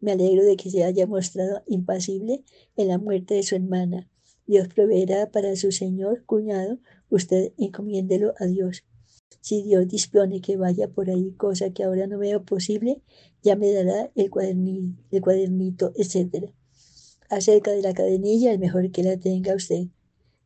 Me 0.00 0.12
alegro 0.12 0.44
de 0.44 0.56
que 0.56 0.70
se 0.70 0.84
haya 0.84 1.06
mostrado 1.06 1.62
impasible 1.66 2.44
en 2.76 2.88
la 2.88 2.98
muerte 2.98 3.34
de 3.34 3.42
su 3.42 3.54
hermana. 3.54 4.10
Dios 4.46 4.68
proveerá 4.68 5.30
para 5.30 5.56
su 5.56 5.72
señor 5.72 6.24
cuñado, 6.26 6.78
usted 7.08 7.52
encomiéndelo 7.56 8.34
a 8.38 8.46
Dios. 8.46 8.84
Si 9.40 9.62
Dios 9.62 9.88
dispone 9.88 10.40
que 10.40 10.56
vaya 10.56 10.88
por 10.88 11.10
ahí, 11.10 11.32
cosa 11.32 11.70
que 11.70 11.84
ahora 11.84 12.06
no 12.06 12.18
veo 12.18 12.44
posible, 12.44 13.02
ya 13.42 13.56
me 13.56 13.70
dará 13.72 14.10
el 14.14 14.30
cuadernito, 14.30 15.92
etc. 15.96 16.50
Acerca 17.28 17.70
de 17.72 17.82
la 17.82 17.94
cadenilla, 17.94 18.52
es 18.52 18.58
mejor 18.58 18.90
que 18.90 19.02
la 19.02 19.18
tenga 19.18 19.54
usted. 19.54 19.88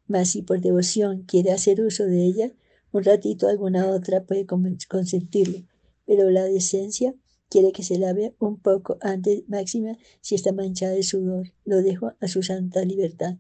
Mas 0.07 0.31
si 0.31 0.43
por 0.43 0.61
devoción 0.61 1.23
quiere 1.23 1.53
hacer 1.53 1.81
uso 1.81 2.05
de 2.07 2.25
ella, 2.25 2.53
un 2.91 3.05
ratito 3.05 3.47
alguna 3.49 3.89
otra 3.89 4.25
puede 4.25 4.47
consentirlo, 4.47 5.67
pero 6.07 6.31
la 6.31 6.45
decencia 6.45 7.15
quiere 7.51 7.73
que 7.73 7.83
se 7.83 7.99
lave 7.99 8.35
un 8.39 8.59
poco 8.59 8.97
antes 9.01 9.43
máxima 9.49 9.99
si 10.21 10.35
está 10.35 10.53
manchada 10.53 10.93
de 10.93 11.03
sudor. 11.03 11.53
Lo 11.65 11.83
dejo 11.83 12.13
a 12.21 12.29
su 12.29 12.43
santa 12.43 12.85
libertad. 12.85 13.37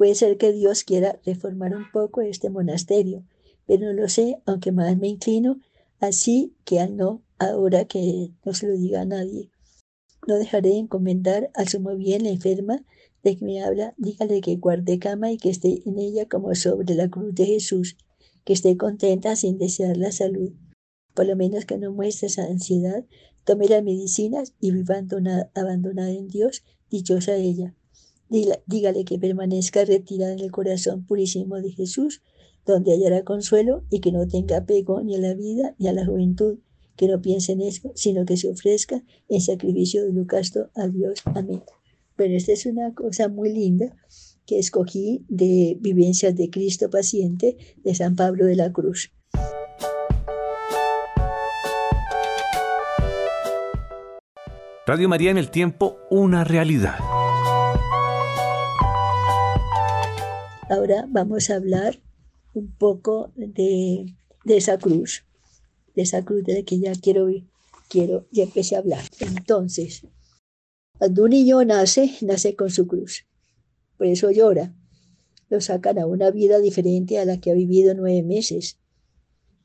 Puede 0.00 0.14
ser 0.14 0.38
que 0.38 0.50
Dios 0.50 0.82
quiera 0.84 1.20
reformar 1.26 1.76
un 1.76 1.84
poco 1.92 2.22
este 2.22 2.48
monasterio, 2.48 3.22
pero 3.66 3.84
no 3.84 3.92
lo 3.92 4.08
sé, 4.08 4.40
aunque 4.46 4.72
más 4.72 4.96
me 4.96 5.08
inclino, 5.08 5.60
así 5.98 6.54
que 6.64 6.80
al 6.80 6.96
no, 6.96 7.20
ahora 7.38 7.84
que 7.84 8.30
no 8.42 8.54
se 8.54 8.66
lo 8.66 8.78
diga 8.78 9.02
a 9.02 9.04
nadie. 9.04 9.50
No 10.26 10.36
dejaré 10.36 10.70
de 10.70 10.78
encomendar 10.78 11.50
al 11.52 11.68
sumo 11.68 11.94
bien 11.96 12.22
la 12.22 12.30
enferma 12.30 12.82
de 13.22 13.36
que 13.36 13.44
me 13.44 13.62
habla, 13.62 13.92
dígale 13.98 14.40
que 14.40 14.56
guarde 14.56 14.98
cama 14.98 15.32
y 15.32 15.36
que 15.36 15.50
esté 15.50 15.82
en 15.84 15.98
ella 15.98 16.26
como 16.26 16.54
sobre 16.54 16.94
la 16.94 17.10
cruz 17.10 17.34
de 17.34 17.44
Jesús 17.44 17.98
que 18.46 18.54
esté 18.54 18.78
contenta 18.78 19.36
sin 19.36 19.58
desear 19.58 19.98
la 19.98 20.12
salud. 20.12 20.50
Por 21.12 21.26
lo 21.26 21.36
menos 21.36 21.66
que 21.66 21.76
no 21.76 21.92
muestre 21.92 22.28
esa 22.28 22.44
ansiedad, 22.44 23.04
tome 23.44 23.68
las 23.68 23.84
medicinas 23.84 24.54
y 24.60 24.70
viva 24.70 24.94
abandonada, 25.54 26.10
en 26.10 26.28
Dios, 26.28 26.64
dichosa 26.88 27.36
ella. 27.36 27.74
Dígale 28.30 29.04
que 29.04 29.18
permanezca 29.18 29.84
retirada 29.84 30.32
en 30.32 30.40
el 30.40 30.50
corazón 30.50 31.04
purísimo 31.04 31.60
de 31.60 31.72
Jesús, 31.72 32.22
donde 32.64 32.92
hallará 32.92 33.24
consuelo 33.24 33.84
y 33.90 34.00
que 34.00 34.12
no 34.12 34.26
tenga 34.28 34.58
apego 34.58 35.02
ni 35.02 35.16
a 35.16 35.18
la 35.18 35.34
vida 35.34 35.74
ni 35.78 35.88
a 35.88 35.92
la 35.92 36.06
juventud, 36.06 36.58
que 36.96 37.08
no 37.08 37.20
piense 37.20 37.52
en 37.52 37.62
eso, 37.62 37.92
sino 37.94 38.24
que 38.24 38.36
se 38.36 38.50
ofrezca 38.50 39.02
en 39.28 39.40
sacrificio 39.40 40.04
de 40.04 40.12
Lucasto 40.12 40.70
a 40.74 40.86
Dios. 40.86 41.20
Amén. 41.24 41.62
Pero 42.16 42.36
esta 42.36 42.52
es 42.52 42.66
una 42.66 42.94
cosa 42.94 43.28
muy 43.28 43.52
linda 43.52 43.96
que 44.46 44.58
escogí 44.58 45.24
de 45.28 45.76
Vivencias 45.80 46.36
de 46.36 46.50
Cristo 46.50 46.90
Paciente 46.90 47.56
de 47.82 47.94
San 47.94 48.16
Pablo 48.16 48.46
de 48.46 48.56
la 48.56 48.72
Cruz. 48.72 49.10
Radio 54.86 55.08
María 55.08 55.30
en 55.30 55.38
el 55.38 55.50
tiempo, 55.50 55.98
una 56.10 56.42
realidad. 56.42 56.98
Ahora 60.70 61.06
vamos 61.10 61.50
a 61.50 61.56
hablar 61.56 62.00
un 62.54 62.72
poco 62.72 63.32
de, 63.36 64.06
esa 64.46 64.78
cruz, 64.78 65.24
de 65.94 66.02
esa 66.02 66.24
cruz 66.24 66.44
de 66.44 66.54
la 66.54 66.62
que 66.62 66.80
ya 66.80 66.92
quiero, 66.94 67.28
quiero, 67.90 68.26
ya 68.30 68.44
empecé 68.44 68.76
a 68.76 68.78
hablar. 68.78 69.04
Entonces, 69.20 70.06
cuando 70.98 71.24
un 71.24 71.30
niño 71.30 71.62
nace, 71.64 72.10
nace 72.22 72.56
con 72.56 72.70
su 72.70 72.86
cruz 72.86 73.26
por 74.00 74.06
eso 74.06 74.30
llora. 74.30 74.74
Lo 75.50 75.60
sacan 75.60 75.98
a 75.98 76.06
una 76.06 76.30
vida 76.30 76.58
diferente 76.58 77.18
a 77.18 77.26
la 77.26 77.38
que 77.38 77.50
ha 77.50 77.54
vivido 77.54 77.92
nueve 77.92 78.22
meses. 78.22 78.78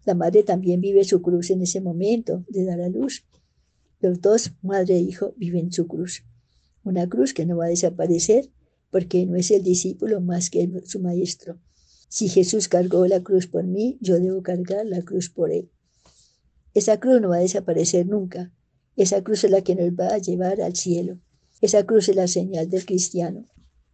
La 0.03 0.13
madre 0.13 0.43
también 0.43 0.81
vive 0.81 1.05
su 1.05 1.21
cruz 1.21 1.51
en 1.51 1.61
ese 1.61 1.79
momento 1.79 2.43
de 2.49 2.65
dar 2.65 2.81
a 2.81 2.89
luz. 2.89 3.23
Los 4.01 4.19
dos, 4.19 4.51
madre 4.61 4.97
e 4.97 4.99
hijo, 4.99 5.33
viven 5.37 5.71
su 5.71 5.87
cruz. 5.87 6.25
Una 6.83 7.07
cruz 7.07 7.33
que 7.33 7.45
no 7.45 7.55
va 7.55 7.67
a 7.67 7.69
desaparecer 7.69 8.51
porque 8.95 9.25
no 9.25 9.35
es 9.35 9.51
el 9.51 9.61
discípulo 9.61 10.21
más 10.21 10.49
que 10.49 10.71
su 10.85 11.01
maestro. 11.01 11.59
Si 12.07 12.29
Jesús 12.29 12.69
cargó 12.69 13.05
la 13.07 13.21
cruz 13.21 13.45
por 13.45 13.65
mí, 13.65 13.97
yo 13.99 14.17
debo 14.21 14.41
cargar 14.41 14.85
la 14.85 15.01
cruz 15.01 15.29
por 15.29 15.51
él. 15.51 15.69
Esa 16.73 16.97
cruz 16.97 17.19
no 17.19 17.27
va 17.27 17.35
a 17.35 17.39
desaparecer 17.39 18.07
nunca. 18.07 18.53
Esa 18.95 19.21
cruz 19.21 19.43
es 19.43 19.51
la 19.51 19.63
que 19.63 19.75
nos 19.75 19.89
va 19.89 20.13
a 20.13 20.17
llevar 20.19 20.61
al 20.61 20.77
cielo. 20.77 21.19
Esa 21.59 21.85
cruz 21.85 22.07
es 22.07 22.15
la 22.15 22.29
señal 22.29 22.69
del 22.69 22.85
cristiano. 22.85 23.43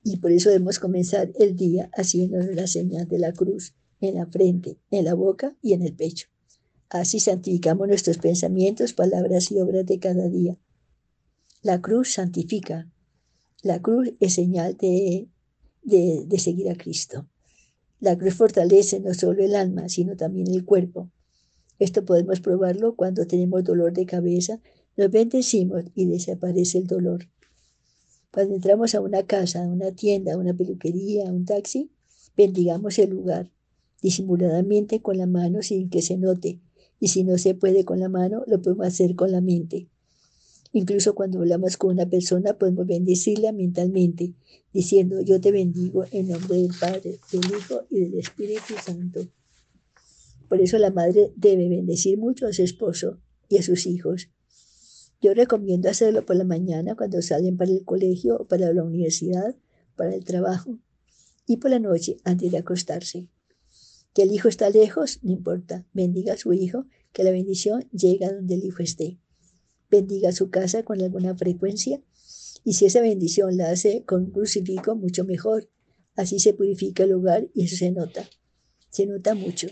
Y 0.03 0.17
por 0.17 0.31
eso 0.31 0.49
debemos 0.49 0.77
comenzar 0.77 1.31
el 1.39 1.55
día 1.55 1.89
haciéndonos 1.97 2.53
la 2.53 2.67
señal 2.67 3.07
de 3.07 3.17
la 3.17 3.33
cruz 3.33 3.73
en 4.01 4.13
la 4.13 4.27
frente, 4.27 4.77
en 4.91 5.05
la 5.05 5.15
boca 5.15 5.57
y 5.63 5.73
en 5.73 5.81
el 5.81 5.95
pecho. 5.95 6.27
Así 6.89 7.19
santificamos 7.19 7.87
nuestros 7.87 8.19
pensamientos, 8.19 8.93
palabras 8.93 9.51
y 9.51 9.59
obras 9.59 9.87
de 9.87 9.97
cada 9.97 10.29
día. 10.29 10.59
La 11.63 11.81
cruz 11.81 12.13
santifica. 12.13 12.87
La 13.63 13.81
cruz 13.81 14.13
es 14.19 14.33
señal 14.33 14.75
de, 14.77 15.27
de, 15.83 16.39
seguir 16.39 16.69
a 16.69 16.75
Cristo. 16.75 17.27
La 17.99 18.17
cruz 18.17 18.33
fortalece 18.33 18.99
no 18.99 19.13
solo 19.13 19.43
el 19.43 19.55
alma, 19.55 19.87
sino 19.89 20.15
también 20.15 20.47
el 20.47 20.65
cuerpo. 20.65 21.11
Esto 21.77 22.03
podemos 22.03 22.39
probarlo 22.39 22.95
cuando 22.95 23.27
tenemos 23.27 23.63
dolor 23.63 23.93
de 23.93 24.05
cabeza, 24.05 24.59
nos 24.97 25.11
bendecimos 25.11 25.83
y 25.95 26.05
desaparece 26.05 26.79
el 26.79 26.87
dolor. 26.87 27.27
Cuando 28.31 28.55
entramos 28.55 28.95
a 28.95 29.01
una 29.01 29.23
casa, 29.23 29.63
a 29.63 29.67
una 29.67 29.91
tienda, 29.91 30.33
a 30.33 30.37
una 30.37 30.53
peluquería, 30.53 31.27
a 31.27 31.31
un 31.31 31.45
taxi, 31.45 31.91
bendigamos 32.35 32.97
el 32.97 33.11
lugar 33.11 33.51
disimuladamente 34.01 35.01
con 35.01 35.17
la 35.17 35.27
mano 35.27 35.61
sin 35.61 35.89
que 35.89 36.01
se 36.01 36.17
note. 36.17 36.59
Y 36.99 37.09
si 37.09 37.23
no 37.23 37.37
se 37.37 37.55
puede 37.55 37.85
con 37.85 37.99
la 37.99 38.09
mano, 38.09 38.43
lo 38.47 38.61
podemos 38.61 38.87
hacer 38.87 39.15
con 39.15 39.31
la 39.31 39.41
mente. 39.41 39.89
Incluso 40.73 41.15
cuando 41.15 41.39
hablamos 41.39 41.75
con 41.77 41.91
una 41.91 42.05
persona, 42.05 42.57
podemos 42.57 42.87
bendecirla 42.87 43.51
mentalmente, 43.51 44.33
diciendo, 44.73 45.21
yo 45.21 45.41
te 45.41 45.51
bendigo 45.51 46.05
en 46.11 46.29
nombre 46.29 46.57
del 46.57 46.71
Padre, 46.79 47.19
del 47.31 47.45
Hijo 47.45 47.83
y 47.89 47.99
del 47.99 48.19
Espíritu 48.19 48.75
Santo. 48.83 49.27
Por 50.47 50.61
eso 50.61 50.77
la 50.77 50.91
madre 50.91 51.31
debe 51.35 51.69
bendecir 51.69 52.17
mucho 52.17 52.47
a 52.47 52.53
su 52.53 52.63
esposo 52.63 53.19
y 53.47 53.57
a 53.57 53.63
sus 53.63 53.85
hijos. 53.85 54.29
Yo 55.21 55.33
recomiendo 55.33 55.89
hacerlo 55.89 56.25
por 56.25 56.35
la 56.35 56.43
mañana 56.43 56.95
cuando 56.95 57.21
salen 57.21 57.55
para 57.55 57.71
el 57.71 57.85
colegio 57.85 58.37
o 58.37 58.45
para 58.45 58.73
la 58.73 58.83
universidad, 58.83 59.55
para 59.95 60.15
el 60.15 60.25
trabajo, 60.25 60.79
y 61.45 61.57
por 61.57 61.71
la 61.71 61.79
noche 61.79 62.17
antes 62.23 62.51
de 62.51 62.57
acostarse. 62.57 63.27
Que 64.13 64.23
el 64.23 64.33
hijo 64.33 64.49
está 64.49 64.69
lejos, 64.69 65.19
no 65.21 65.31
importa. 65.31 65.85
Bendiga 65.93 66.33
a 66.33 66.37
su 66.37 66.51
hijo, 66.51 66.85
que 67.13 67.23
la 67.23 67.31
bendición 67.31 67.87
llega 67.91 68.33
donde 68.33 68.55
el 68.55 68.65
hijo 68.65 68.83
esté. 68.83 69.20
Bendiga 69.91 70.31
su 70.31 70.49
casa 70.49 70.83
con 70.83 71.01
alguna 71.01 71.35
frecuencia, 71.35 72.01
y 72.63 72.73
si 72.73 72.85
esa 72.85 73.01
bendición 73.01 73.57
la 73.57 73.71
hace 73.71 74.03
con 74.05 74.23
un 74.23 74.31
crucifijo, 74.31 74.95
mucho 74.95 75.25
mejor. 75.25 75.69
Así 76.15 76.39
se 76.39 76.53
purifica 76.53 77.03
el 77.03 77.11
hogar 77.11 77.49
y 77.53 77.65
eso 77.65 77.75
se 77.75 77.91
nota. 77.91 78.29
Se 78.89 79.05
nota 79.05 79.35
mucho. 79.35 79.67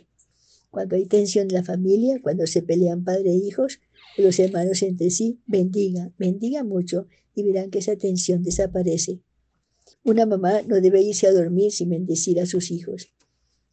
Cuando 0.71 0.97
hay 0.97 1.05
tensión 1.05 1.47
en 1.47 1.53
la 1.53 1.63
familia, 1.63 2.19
cuando 2.21 2.45
se 2.47 2.61
pelean 2.61 3.05
padre 3.05 3.31
e 3.31 3.35
hijos, 3.35 3.79
los 4.17 4.37
hermanos 4.39 4.83
entre 4.83 5.09
sí, 5.09 5.39
bendiga, 5.47 6.11
bendiga 6.17 6.65
mucho 6.65 7.07
y 7.33 7.43
verán 7.43 7.69
que 7.71 7.79
esa 7.79 7.95
tensión 7.95 8.43
desaparece. 8.43 9.21
Una 10.03 10.25
mamá 10.25 10.63
no 10.63 10.81
debe 10.81 11.01
irse 11.01 11.27
a 11.27 11.31
dormir 11.31 11.71
sin 11.71 11.89
bendecir 11.89 12.41
a 12.41 12.45
sus 12.45 12.71
hijos. 12.71 13.13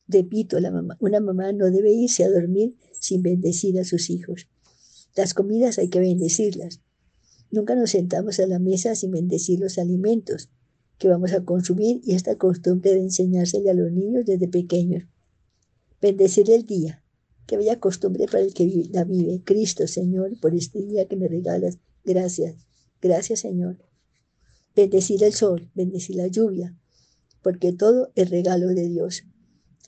Repito, 0.07 0.61
la 0.61 0.71
mamá, 0.71 0.97
una 1.01 1.19
mamá 1.19 1.53
no 1.53 1.71
debe 1.73 1.93
irse 1.93 2.23
a 2.23 2.31
dormir 2.31 2.77
sin 2.93 3.23
bendecir 3.23 3.81
a 3.81 3.85
sus 3.85 4.11
hijos. 4.11 4.47
Las 5.16 5.33
comidas 5.33 5.79
hay 5.79 5.88
que 5.88 5.98
bendecirlas. 5.98 6.81
Nunca 7.50 7.74
nos 7.74 7.90
sentamos 7.90 8.38
a 8.38 8.46
la 8.46 8.59
mesa 8.59 8.94
sin 8.94 9.12
bendecir 9.12 9.59
los 9.59 9.79
alimentos 9.79 10.50
que 10.98 11.09
vamos 11.09 11.33
a 11.33 11.42
consumir 11.42 12.02
y 12.05 12.14
esta 12.14 12.37
costumbre 12.37 12.92
de 12.92 13.00
enseñársele 13.00 13.70
a 13.70 13.74
los 13.74 13.90
niños 13.90 14.26
desde 14.26 14.46
pequeños. 14.46 15.05
Bendecir 16.02 16.50
el 16.50 16.66
día. 16.66 17.02
Que 17.46 17.57
bella 17.57 17.81
costumbre 17.81 18.26
para 18.26 18.40
el 18.40 18.52
que 18.52 18.88
la 18.92 19.05
vive. 19.05 19.40
Cristo, 19.42 19.87
Señor, 19.87 20.38
por 20.38 20.55
este 20.55 20.83
día 20.83 21.07
que 21.07 21.16
me 21.16 21.29
regalas. 21.29 21.79
Gracias. 22.05 22.57
Gracias, 23.00 23.40
Señor. 23.40 23.79
Bendecir 24.74 25.24
el 25.24 25.33
sol, 25.33 25.70
bendecir 25.74 26.16
la 26.16 26.26
lluvia, 26.26 26.76
porque 27.40 27.72
todo 27.72 28.11
es 28.14 28.29
regalo 28.29 28.68
de 28.68 28.88
Dios 28.88 29.24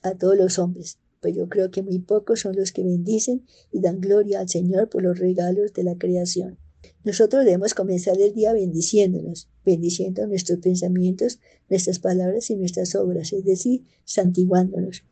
a 0.01 0.15
todos 0.15 0.37
los 0.37 0.57
hombres. 0.57 0.97
Pues 1.21 1.35
yo 1.35 1.49
creo 1.49 1.69
que 1.69 1.83
muy 1.83 1.99
pocos 1.99 2.41
son 2.41 2.55
los 2.55 2.71
que 2.71 2.83
bendicen 2.83 3.45
y 3.71 3.81
dan 3.81 3.99
gloria 3.99 4.39
al 4.39 4.49
Señor 4.49 4.89
por 4.89 5.03
los 5.03 5.19
regalos 5.19 5.73
de 5.73 5.83
la 5.83 5.97
creación. 5.97 6.57
Nosotros 7.03 7.43
debemos 7.43 7.73
comenzar 7.73 8.19
el 8.19 8.33
día 8.33 8.53
bendiciéndonos, 8.53 9.49
bendiciendo 9.65 10.25
nuestros 10.27 10.59
pensamientos, 10.59 11.39
nuestras 11.69 11.99
palabras 11.99 12.49
y 12.49 12.55
nuestras 12.55 12.95
obras, 12.95 13.33
es 13.33 13.43
decir, 13.43 13.83
santiguándonos. 14.05 15.03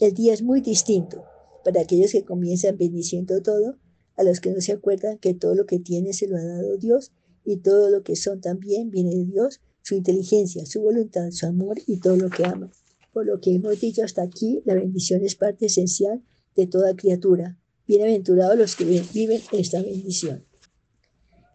El 0.00 0.14
día 0.14 0.32
es 0.32 0.42
muy 0.42 0.60
distinto 0.60 1.24
para 1.64 1.80
aquellos 1.80 2.12
que 2.12 2.24
comienzan 2.24 2.76
bendiciendo 2.76 3.42
todo, 3.42 3.78
a 4.16 4.24
los 4.24 4.40
que 4.40 4.50
no 4.50 4.60
se 4.60 4.72
acuerdan 4.72 5.18
que 5.18 5.34
todo 5.34 5.54
lo 5.54 5.66
que 5.66 5.78
tienen 5.78 6.12
se 6.12 6.28
lo 6.28 6.36
ha 6.36 6.42
dado 6.42 6.76
Dios 6.76 7.12
y 7.44 7.56
todo 7.58 7.90
lo 7.90 8.02
que 8.02 8.16
son 8.16 8.40
también 8.40 8.90
viene 8.90 9.14
de 9.14 9.24
Dios, 9.24 9.60
su 9.82 9.94
inteligencia, 9.94 10.66
su 10.66 10.82
voluntad, 10.82 11.30
su 11.30 11.46
amor 11.46 11.78
y 11.86 11.98
todo 11.98 12.16
lo 12.16 12.30
que 12.30 12.44
ama. 12.44 12.70
Por 13.12 13.26
lo 13.26 13.40
que 13.40 13.54
hemos 13.54 13.78
dicho 13.78 14.02
hasta 14.02 14.22
aquí, 14.22 14.62
la 14.64 14.74
bendición 14.74 15.22
es 15.22 15.34
parte 15.34 15.66
esencial 15.66 16.22
de 16.56 16.66
toda 16.66 16.96
criatura. 16.96 17.58
Bienaventurados 17.86 18.56
los 18.56 18.74
que 18.74 18.84
viven 19.12 19.40
esta 19.52 19.82
bendición. 19.82 20.46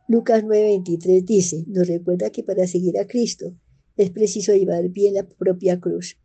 Lucas 0.07 0.43
9:23 0.43 1.25
dice, 1.25 1.65
nos 1.67 1.87
recuerda 1.87 2.29
que 2.29 2.43
para 2.43 2.67
seguir 2.67 2.99
a 2.99 3.07
Cristo 3.07 3.55
es 3.97 4.11
preciso 4.11 4.53
llevar 4.53 4.87
bien 4.89 5.15
la 5.15 5.27
propia 5.27 5.79
cruz. 5.79 6.17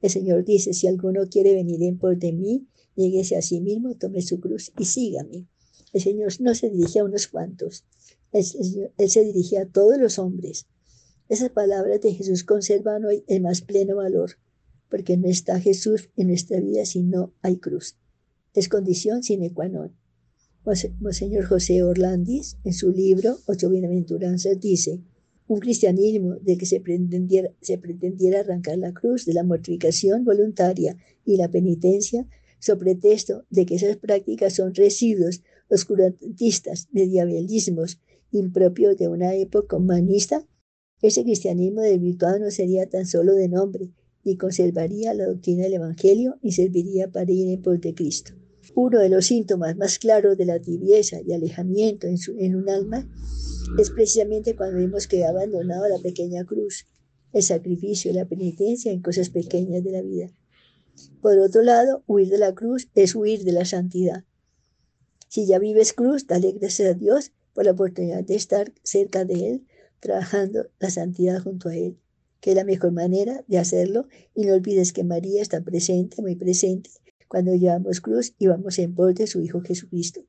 El 0.00 0.08
Señor 0.08 0.44
dice, 0.44 0.72
si 0.72 0.86
alguno 0.86 1.28
quiere 1.28 1.52
venir 1.52 1.82
en 1.82 1.98
pos 1.98 2.18
de 2.18 2.32
mí, 2.32 2.66
lleguese 2.96 3.36
a 3.36 3.42
sí 3.42 3.60
mismo, 3.60 3.94
tome 3.96 4.22
su 4.22 4.40
cruz 4.40 4.72
y 4.78 4.86
sígame. 4.86 5.46
El 5.92 6.00
Señor 6.00 6.32
no 6.40 6.54
se 6.54 6.70
dirige 6.70 7.00
a 7.00 7.04
unos 7.04 7.28
cuantos, 7.28 7.84
él, 8.32 8.42
se 8.44 9.24
dirigía 9.24 9.62
a 9.62 9.66
todos 9.66 9.98
los 9.98 10.18
hombres. 10.18 10.66
Esas 11.28 11.50
palabras 11.50 12.00
de 12.00 12.14
Jesús 12.14 12.42
conservan 12.42 13.04
hoy 13.04 13.22
el 13.26 13.42
más 13.42 13.60
pleno 13.60 13.96
valor, 13.96 14.38
porque 14.92 15.16
no 15.16 15.26
está 15.26 15.58
Jesús 15.58 16.10
en 16.18 16.28
nuestra 16.28 16.60
vida 16.60 16.84
si 16.84 17.02
no 17.02 17.32
hay 17.40 17.56
cruz. 17.56 17.96
Es 18.52 18.68
condición 18.68 19.22
sine 19.22 19.50
qua 19.50 19.66
non. 19.66 19.96
Monseñor 21.00 21.46
José 21.46 21.82
Orlandis, 21.82 22.58
en 22.62 22.74
su 22.74 22.92
libro 22.92 23.38
Ocho 23.46 23.70
Bienaventuranzas, 23.70 24.60
dice, 24.60 25.00
un 25.48 25.60
cristianismo 25.60 26.34
de 26.42 26.58
que 26.58 26.66
se 26.66 26.78
pretendiera, 26.80 28.40
arrancar 28.40 28.76
la 28.76 28.92
cruz 28.92 29.24
de 29.24 29.32
la 29.32 29.44
mortificación 29.44 30.26
voluntaria 30.26 30.98
y 31.24 31.38
la 31.38 31.48
penitencia, 31.48 32.28
sobre 32.58 32.92
pretexto 32.92 33.46
de 33.48 33.64
que 33.64 33.76
esas 33.76 33.96
prácticas 33.96 34.52
son 34.52 34.74
residuos 34.74 35.42
oscurantistas, 35.70 36.88
medievalismos 36.92 37.98
impropio 38.30 38.94
de 38.94 39.08
una 39.08 39.34
época 39.36 39.78
humanista, 39.78 40.46
ese 41.00 41.24
cristianismo 41.24 41.80
desvirtuado 41.80 42.40
no 42.40 42.50
sería 42.50 42.90
tan 42.90 43.06
solo 43.06 43.34
de 43.34 43.48
nombre, 43.48 43.90
ni 44.24 44.36
conservaría 44.36 45.14
la 45.14 45.26
doctrina 45.26 45.64
del 45.64 45.74
Evangelio, 45.74 46.38
ni 46.42 46.52
serviría 46.52 47.08
para 47.08 47.30
ir 47.30 47.48
en 47.48 47.62
pos 47.62 47.80
de 47.80 47.94
Cristo. 47.94 48.32
Uno 48.74 49.00
de 49.00 49.08
los 49.08 49.26
síntomas 49.26 49.76
más 49.76 49.98
claros 49.98 50.36
de 50.38 50.46
la 50.46 50.60
tibieza 50.60 51.20
y 51.20 51.32
alejamiento 51.32 52.06
en, 52.06 52.16
en 52.38 52.56
un 52.56 52.68
alma 52.68 53.08
es 53.78 53.90
precisamente 53.90 54.54
cuando 54.56 54.78
vemos 54.78 55.06
que 55.06 55.24
ha 55.24 55.30
abandonado 55.30 55.88
la 55.88 55.98
pequeña 55.98 56.44
cruz, 56.44 56.86
el 57.32 57.42
sacrificio 57.42 58.10
y 58.10 58.14
la 58.14 58.26
penitencia 58.26 58.92
en 58.92 59.02
cosas 59.02 59.30
pequeñas 59.30 59.82
de 59.82 59.90
la 59.90 60.02
vida. 60.02 60.30
Por 61.20 61.38
otro 61.38 61.62
lado, 61.62 62.04
huir 62.06 62.28
de 62.28 62.38
la 62.38 62.54
cruz 62.54 62.88
es 62.94 63.14
huir 63.14 63.44
de 63.44 63.52
la 63.52 63.64
santidad. 63.64 64.24
Si 65.28 65.46
ya 65.46 65.58
vives 65.58 65.92
cruz, 65.92 66.26
dale 66.26 66.52
gracias 66.52 66.94
a 66.94 66.98
Dios 66.98 67.32
por 67.54 67.64
la 67.64 67.72
oportunidad 67.72 68.22
de 68.24 68.34
estar 68.34 68.72
cerca 68.82 69.24
de 69.24 69.48
Él, 69.48 69.66
trabajando 70.00 70.68
la 70.78 70.90
santidad 70.90 71.42
junto 71.42 71.68
a 71.68 71.76
Él, 71.76 71.98
que 72.42 72.50
es 72.50 72.56
la 72.56 72.64
mejor 72.64 72.90
manera 72.90 73.44
de 73.46 73.58
hacerlo. 73.58 74.08
Y 74.34 74.44
no 74.44 74.54
olvides 74.54 74.92
que 74.92 75.04
María 75.04 75.40
está 75.40 75.62
presente, 75.62 76.20
muy 76.20 76.34
presente, 76.34 76.90
cuando 77.28 77.54
llevamos 77.54 78.00
cruz 78.00 78.34
y 78.36 78.48
vamos 78.48 78.78
en 78.80 78.94
pos 78.94 79.14
de 79.14 79.28
su 79.28 79.40
Hijo 79.40 79.62
Jesucristo. 79.62 80.20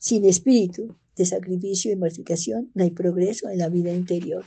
Sin 0.00 0.24
espíritu 0.24 0.96
de 1.14 1.26
sacrificio 1.26 1.92
y 1.92 1.96
mortificación 1.96 2.70
no 2.74 2.82
hay 2.82 2.90
progreso 2.90 3.50
en 3.50 3.58
la 3.58 3.68
vida 3.68 3.92
interior. 3.92 4.46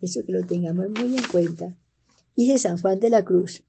Eso 0.00 0.24
que 0.24 0.32
lo 0.32 0.46
tengamos 0.46 0.86
muy 0.88 1.16
en 1.16 1.24
cuenta. 1.24 1.76
Dice 2.36 2.58
San 2.58 2.78
Juan 2.78 3.00
de 3.00 3.10
la 3.10 3.24
Cruz, 3.24 3.64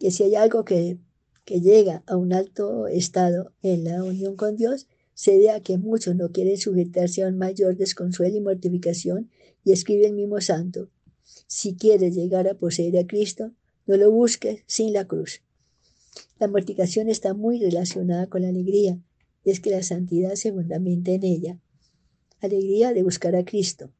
que 0.00 0.10
si 0.10 0.24
hay 0.24 0.34
algo 0.34 0.64
que, 0.64 0.98
que 1.44 1.60
llega 1.60 2.02
a 2.08 2.16
un 2.16 2.32
alto 2.32 2.88
estado 2.88 3.52
en 3.62 3.84
la 3.84 4.02
unión 4.02 4.34
con 4.34 4.56
Dios, 4.56 4.88
se 5.14 5.38
ve 5.38 5.50
a 5.50 5.60
que 5.60 5.78
muchos 5.78 6.16
no 6.16 6.32
quieren 6.32 6.58
sujetarse 6.58 7.22
a 7.22 7.28
un 7.28 7.38
mayor 7.38 7.76
desconsuelo 7.76 8.36
y 8.36 8.40
mortificación, 8.40 9.30
y 9.62 9.72
escribe 9.72 10.06
el 10.06 10.14
mismo 10.14 10.40
santo, 10.40 10.88
si 11.50 11.74
quieres 11.74 12.14
llegar 12.14 12.46
a 12.46 12.54
poseer 12.54 12.96
a 12.96 13.06
Cristo, 13.08 13.50
no 13.84 13.96
lo 13.96 14.12
busques 14.12 14.62
sin 14.68 14.92
la 14.92 15.08
cruz. 15.08 15.42
La 16.38 16.46
mortificación 16.46 17.08
está 17.08 17.34
muy 17.34 17.58
relacionada 17.58 18.28
con 18.28 18.42
la 18.42 18.50
alegría, 18.50 19.02
es 19.44 19.58
que 19.58 19.70
la 19.70 19.82
santidad 19.82 20.36
se 20.36 20.52
fundamenta 20.52 21.10
en 21.10 21.24
ella. 21.24 21.58
Alegría 22.38 22.92
de 22.92 23.02
buscar 23.02 23.34
a 23.34 23.44
Cristo, 23.44 23.90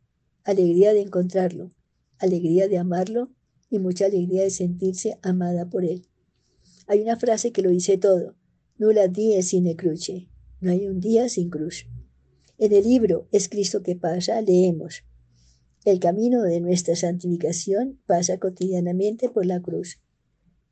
alegría 0.45 0.95
de 0.95 1.01
encontrarlo, 1.01 1.73
alegría 2.19 2.69
de 2.69 2.79
amarlo 2.79 3.33
y 3.69 3.81
mucha 3.81 4.07
alegría 4.07 4.45
de 4.45 4.51
sentirse 4.51 5.19
amada 5.21 5.69
por 5.69 5.85
Él. 5.85 6.07
Hay 6.87 7.01
una 7.01 7.17
frase 7.17 7.51
que 7.51 7.63
lo 7.63 7.71
dice 7.71 7.99
todo, 7.99 8.37
nulla 8.79 9.09
die 9.09 9.43
sine 9.43 9.75
cruce, 9.75 10.29
no 10.61 10.71
hay 10.71 10.87
un 10.87 11.01
día 11.01 11.29
sin 11.29 11.51
cruz. 11.51 11.87
En 12.59 12.73
el 12.73 12.85
libro 12.85 13.27
Es 13.33 13.49
Cristo 13.49 13.83
que 13.83 13.97
pasa, 13.97 14.41
leemos, 14.41 15.03
el 15.85 15.99
camino 15.99 16.43
de 16.43 16.61
nuestra 16.61 16.95
santificación 16.95 18.01
pasa 18.07 18.39
cotidianamente 18.39 19.31
por 19.31 19.47
la 19.47 19.61
cruz. 19.63 19.99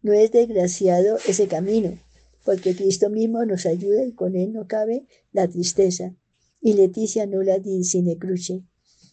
No 0.02 0.12
es 0.12 0.30
desgraciado 0.30 1.16
ese 1.26 1.48
camino, 1.48 1.98
porque 2.44 2.76
Cristo 2.76 3.08
mismo 3.08 3.44
nos 3.46 3.64
ayuda 3.64 4.04
y 4.04 4.12
con 4.12 4.36
él 4.36 4.52
no 4.52 4.66
cabe 4.66 5.06
la 5.32 5.48
tristeza. 5.48 6.14
Y 6.60 6.74
Leticia 6.74 7.26
no 7.26 7.42
la 7.42 7.58
di 7.58 7.84
sine 7.84 8.18
cruce. 8.18 8.64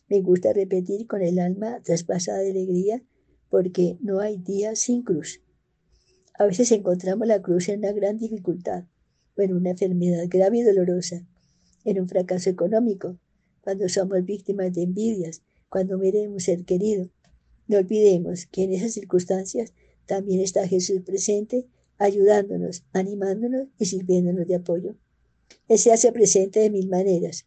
Me 0.09 0.21
gusta 0.21 0.51
repetir 0.51 1.07
con 1.07 1.21
el 1.21 1.39
alma 1.39 1.81
traspasada 1.83 2.39
de 2.39 2.51
alegría, 2.51 3.03
porque 3.49 3.97
no 4.01 4.19
hay 4.19 4.37
día 4.37 4.75
sin 4.75 5.01
cruz. 5.01 5.41
A 6.37 6.45
veces 6.45 6.71
encontramos 6.71 7.27
la 7.27 7.41
cruz 7.41 7.69
en 7.69 7.79
una 7.79 7.93
gran 7.93 8.17
dificultad, 8.17 8.83
o 9.37 9.41
en 9.41 9.53
una 9.53 9.71
enfermedad 9.71 10.25
grave 10.27 10.57
y 10.57 10.63
dolorosa, 10.63 11.25
en 11.85 12.01
un 12.01 12.09
fracaso 12.09 12.49
económico, 12.49 13.17
cuando 13.61 13.87
somos 13.87 14.23
víctimas 14.25 14.73
de 14.73 14.83
envidias, 14.83 15.41
cuando 15.69 15.97
un 15.97 16.39
ser 16.39 16.65
querido. 16.65 17.09
No 17.67 17.77
olvidemos 17.77 18.45
que 18.45 18.63
en 18.63 18.73
esas 18.73 18.93
circunstancias 18.93 19.73
también 20.05 20.41
está 20.41 20.67
Jesús 20.67 21.01
presente, 21.01 21.65
ayudándonos, 21.97 22.83
animándonos 22.93 23.67
y 23.79 23.85
sirviéndonos 23.85 24.47
de 24.47 24.55
apoyo. 24.55 24.95
Él 25.67 25.79
se 25.79 25.91
hace 25.91 26.11
presente 26.11 26.59
de 26.59 26.69
mil 26.69 26.87
maneras, 26.89 27.45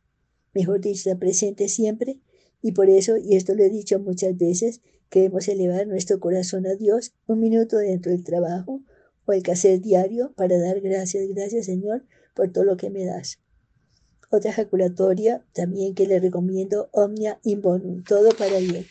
mejor 0.54 0.80
dicho, 0.80 1.10
está 1.10 1.18
presente 1.18 1.68
siempre, 1.68 2.18
y 2.60 2.72
por 2.72 2.90
eso, 2.90 3.16
y 3.16 3.36
esto 3.36 3.54
lo 3.54 3.62
he 3.62 3.70
dicho 3.70 4.00
muchas 4.00 4.36
veces, 4.36 4.80
queremos 5.10 5.46
elevar 5.48 5.86
nuestro 5.86 6.18
corazón 6.18 6.66
a 6.66 6.74
Dios 6.74 7.12
un 7.26 7.40
minuto 7.40 7.76
dentro 7.78 8.10
del 8.10 8.24
trabajo, 8.24 8.82
o 9.26 9.32
el 9.32 9.42
hacer 9.50 9.80
diario 9.80 10.32
para 10.34 10.58
dar 10.58 10.80
gracias, 10.80 11.28
gracias 11.28 11.66
Señor 11.66 12.04
por 12.34 12.50
todo 12.50 12.64
lo 12.64 12.76
que 12.76 12.90
me 12.90 13.04
das. 13.04 13.38
Otra 14.30 14.50
ejaculatoria 14.50 15.42
también 15.54 15.94
que 15.94 16.06
le 16.06 16.20
recomiendo, 16.20 16.90
omnia 16.92 17.40
in 17.44 17.62
bonum, 17.62 18.04
todo 18.04 18.28
para 18.30 18.58
bien. 18.58 18.86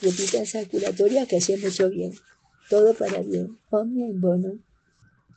Repita 0.00 0.42
esa 0.42 0.60
ejaculatoria 0.60 1.26
que 1.26 1.36
hace 1.36 1.58
mucho 1.58 1.90
bien. 1.90 2.14
Todo 2.70 2.94
para 2.94 3.20
bien, 3.20 3.58
omnia 3.70 4.06
in 4.06 4.20
bonum. 4.20 4.60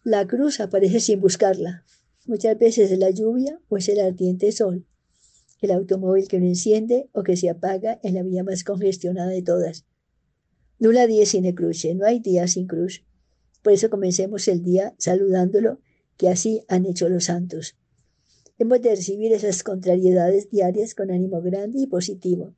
La 0.03 0.25
cruz 0.25 0.61
aparece 0.61 1.01
sin 1.01 1.19
buscarla. 1.19 1.83
Muchas 2.25 2.57
veces 2.57 2.91
es 2.91 2.97
la 2.97 3.09
lluvia 3.09 3.59
o 3.67 3.77
es 3.77 3.89
el 3.89 3.99
ardiente 3.99 4.51
sol. 4.53 4.85
El 5.61 5.71
automóvil 5.71 6.27
que 6.27 6.39
no 6.39 6.45
enciende 6.45 7.09
o 7.11 7.23
que 7.23 7.35
se 7.35 7.49
apaga 7.49 7.99
en 8.03 8.15
la 8.15 8.23
vía 8.23 8.43
más 8.43 8.63
congestionada 8.63 9.29
de 9.29 9.41
todas. 9.41 9.85
Nula 10.79 11.07
día 11.07 11.25
sin 11.25 11.51
cruce, 11.53 11.93
no 11.93 12.05
hay 12.05 12.19
día 12.19 12.47
sin 12.47 12.67
cruz. 12.67 13.03
Por 13.61 13.73
eso 13.73 13.89
comencemos 13.89 14.47
el 14.47 14.63
día 14.63 14.95
saludándolo, 14.97 15.79
que 16.17 16.29
así 16.29 16.63
han 16.67 16.85
hecho 16.85 17.09
los 17.09 17.25
santos. 17.25 17.75
Hemos 18.61 18.79
de 18.79 18.91
recibir 18.91 19.33
esas 19.33 19.63
contrariedades 19.63 20.51
diarias 20.51 20.93
con 20.93 21.09
ánimo 21.09 21.41
grande 21.41 21.79
y 21.81 21.87
positivo, 21.87 22.53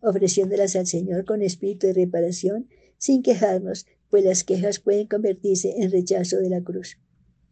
ofreciéndolas 0.00 0.74
al 0.74 0.86
Señor 0.86 1.26
con 1.26 1.42
espíritu 1.42 1.86
de 1.86 1.92
reparación, 1.92 2.70
sin 2.96 3.22
quejarnos, 3.22 3.84
pues 4.08 4.24
las 4.24 4.42
quejas 4.42 4.78
pueden 4.78 5.06
convertirse 5.06 5.74
en 5.82 5.90
rechazo 5.90 6.38
de 6.38 6.48
la 6.48 6.62
cruz. 6.62 6.96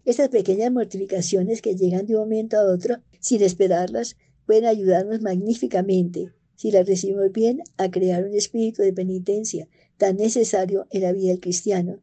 Estas 0.07 0.31
pequeñas 0.31 0.73
mortificaciones 0.73 1.61
que 1.61 1.77
llegan 1.77 2.07
de 2.07 2.15
un 2.15 2.21
momento 2.21 2.57
a 2.57 2.65
otro 2.65 2.97
sin 3.21 3.43
esperarlas 3.43 4.17
pueden 4.47 4.65
ayudarnos 4.65 5.21
magníficamente, 5.21 6.33
si 6.57 6.71
las 6.71 6.87
recibimos 6.87 7.31
bien, 7.31 7.61
a 7.77 7.91
crear 7.91 8.25
un 8.25 8.33
espíritu 8.35 8.81
de 8.81 8.95
penitencia 8.95 9.69
tan 9.99 10.17
necesario 10.17 10.87
en 10.93 11.03
la 11.03 11.13
vida 11.13 11.29
del 11.29 11.41
cristiano. 11.41 12.03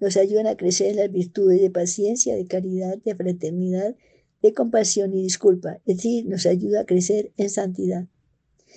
Nos 0.00 0.18
ayudan 0.18 0.48
a 0.48 0.58
crecer 0.58 0.88
en 0.88 0.96
las 0.96 1.10
virtudes 1.10 1.62
de 1.62 1.70
paciencia, 1.70 2.36
de 2.36 2.46
caridad, 2.46 2.98
de 2.98 3.14
fraternidad, 3.14 3.96
de 4.42 4.54
compasión 4.54 5.12
y 5.12 5.22
disculpa, 5.22 5.80
es 5.86 5.96
decir, 5.96 6.26
nos 6.26 6.46
ayuda 6.46 6.80
a 6.80 6.86
crecer 6.86 7.32
en 7.36 7.50
santidad. 7.50 8.06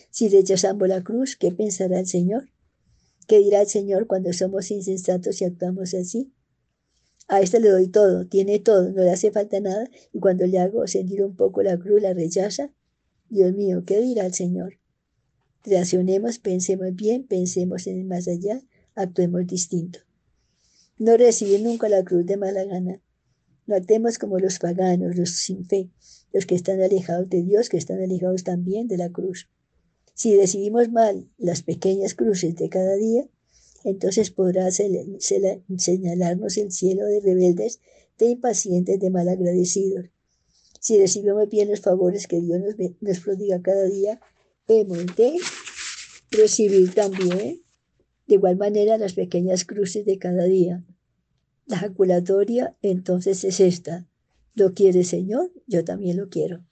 Si 0.09 0.29
rechazamos 0.29 0.87
la 0.87 1.03
cruz, 1.03 1.35
¿qué 1.35 1.51
pensará 1.51 1.99
el 1.99 2.07
Señor? 2.07 2.49
¿Qué 3.27 3.39
dirá 3.39 3.61
el 3.61 3.67
Señor 3.67 4.07
cuando 4.07 4.33
somos 4.33 4.71
insensatos 4.71 5.41
y 5.41 5.45
actuamos 5.45 5.93
así? 5.93 6.33
A 7.27 7.41
este 7.41 7.59
le 7.59 7.69
doy 7.69 7.87
todo, 7.87 8.27
tiene 8.27 8.59
todo, 8.59 8.91
no 8.91 9.03
le 9.03 9.11
hace 9.11 9.31
falta 9.31 9.59
nada, 9.59 9.89
y 10.11 10.19
cuando 10.19 10.45
le 10.45 10.59
hago 10.59 10.85
sentir 10.87 11.23
un 11.23 11.35
poco 11.35 11.63
la 11.63 11.79
cruz, 11.79 12.01
la 12.01 12.13
rechaza. 12.13 12.73
Dios 13.29 13.53
mío, 13.53 13.83
¿qué 13.85 14.01
dirá 14.01 14.25
el 14.25 14.33
Señor? 14.33 14.77
Reaccionemos, 15.63 16.39
pensemos 16.39 16.93
bien, 16.93 17.25
pensemos 17.25 17.87
en 17.87 17.99
el 17.99 18.05
más 18.05 18.27
allá, 18.27 18.61
actuemos 18.95 19.47
distinto. 19.47 19.99
No 20.97 21.15
recibir 21.15 21.61
nunca 21.61 21.87
la 21.87 22.03
cruz 22.03 22.25
de 22.25 22.37
mala 22.37 22.65
gana. 22.65 23.01
No 23.65 23.75
actuemos 23.75 24.17
como 24.17 24.39
los 24.39 24.59
paganos, 24.59 25.15
los 25.15 25.29
sin 25.29 25.65
fe, 25.65 25.89
los 26.33 26.45
que 26.45 26.55
están 26.55 26.81
alejados 26.81 27.29
de 27.29 27.43
Dios, 27.43 27.69
que 27.69 27.77
están 27.77 28.01
alejados 28.01 28.43
también 28.43 28.87
de 28.87 28.97
la 28.97 29.09
cruz. 29.09 29.49
Si 30.13 30.37
recibimos 30.37 30.91
mal 30.91 31.29
las 31.37 31.63
pequeñas 31.63 32.13
cruces 32.13 32.55
de 32.55 32.69
cada 32.69 32.95
día, 32.95 33.27
entonces 33.83 34.31
podrá 34.31 34.69
señalarnos 34.71 36.57
el 36.57 36.71
cielo 36.71 37.05
de 37.05 37.19
rebeldes, 37.19 37.79
de 38.17 38.27
impacientes, 38.27 38.99
de 38.99 39.09
malagradecidos. 39.09 40.05
Si 40.79 40.99
recibimos 40.99 41.49
bien 41.49 41.69
los 41.69 41.81
favores 41.81 42.27
que 42.27 42.41
Dios 42.41 42.59
nos, 42.59 42.75
nos 43.01 43.19
prodiga 43.19 43.61
cada 43.61 43.85
día, 43.85 44.19
hemos 44.67 45.05
de 45.15 45.37
recibir 46.31 46.93
también 46.93 47.61
de 48.27 48.35
igual 48.35 48.57
manera 48.57 48.97
las 48.97 49.13
pequeñas 49.13 49.65
cruces 49.65 50.05
de 50.05 50.17
cada 50.17 50.45
día. 50.45 50.83
La 51.65 51.77
jaculatoria 51.77 52.75
entonces 52.81 53.43
es 53.43 53.59
esta. 53.59 54.05
¿Lo 54.53 54.73
quiere 54.73 55.03
Señor? 55.03 55.51
Yo 55.65 55.83
también 55.83 56.17
lo 56.17 56.29
quiero. 56.29 56.63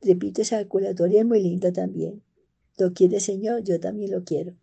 Repito, 0.00 0.42
esa 0.42 0.58
jaculatoria 0.58 1.20
es 1.20 1.26
muy 1.26 1.42
linda 1.42 1.72
también. 1.72 2.22
¿Lo 2.76 2.92
quiere 2.92 3.20
Señor? 3.20 3.64
Yo 3.64 3.80
también 3.80 4.12
lo 4.12 4.24
quiero. 4.24 4.54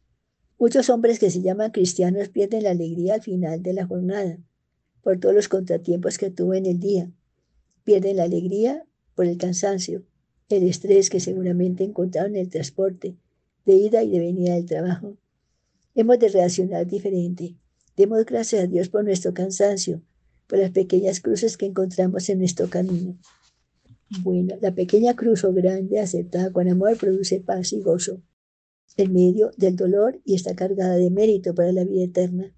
Muchos 0.58 0.90
hombres 0.90 1.20
que 1.20 1.30
se 1.30 1.42
llaman 1.42 1.72
cristianos 1.72 2.30
pierden 2.30 2.64
la 2.64 2.72
alegría 2.72 3.16
al 3.16 3.22
final 3.22 3.62
de 3.62 3.74
la 3.74 3.86
jornada 3.86 4.40
por 5.06 5.20
todos 5.20 5.36
los 5.36 5.50
contratiempos 5.50 6.18
que 6.18 6.32
tuvo 6.32 6.56
en 6.56 6.66
el 6.66 6.80
día. 6.80 7.12
Pierden 7.84 8.18
la 8.18 8.24
alegría 8.24 8.88
por 9.14 9.28
el 9.28 9.38
cansancio, 9.38 10.04
el 10.50 10.64
estrés 10.64 11.12
que 11.12 11.20
seguramente 11.20 11.84
encontraron 11.84 12.36
en 12.36 12.42
el 12.42 12.50
transporte, 12.50 13.16
de 13.66 13.74
ida 13.76 14.02
y 14.02 14.10
de 14.10 14.18
venida 14.18 14.56
del 14.56 14.66
trabajo. 14.66 15.18
Hemos 15.94 16.18
de 16.18 16.30
reaccionar 16.30 16.88
diferente. 16.88 17.56
Demos 17.98 18.26
gracias 18.26 18.64
a 18.64 18.68
Dios 18.68 18.90
por 18.90 19.06
nuestro 19.06 19.34
cansancio, 19.34 20.02
por 20.48 20.60
las 20.60 20.72
pequeñas 20.72 21.22
cruces 21.22 21.56
que 21.56 21.66
encontramos 21.66 22.28
en 22.30 22.40
nuestro 22.40 22.70
camino. 22.70 23.18
Bueno, 24.22 24.56
la 24.62 24.76
pequeña 24.76 25.16
cruz 25.16 25.44
o 25.44 25.54
grande 25.54 26.00
aceptada 26.00 26.52
con 26.52 26.70
amor 26.70 26.98
produce 26.98 27.40
paz 27.40 27.74
y 27.74 27.82
gozo 27.82 28.22
en 28.98 29.14
medio 29.14 29.52
del 29.58 29.76
dolor 29.76 30.22
y 30.24 30.36
está 30.36 30.56
cargada 30.56 30.96
de 30.96 31.10
mérito 31.10 31.56
para 31.56 31.72
la 31.72 31.84
vida 31.84 32.04
eterna. 32.04 32.54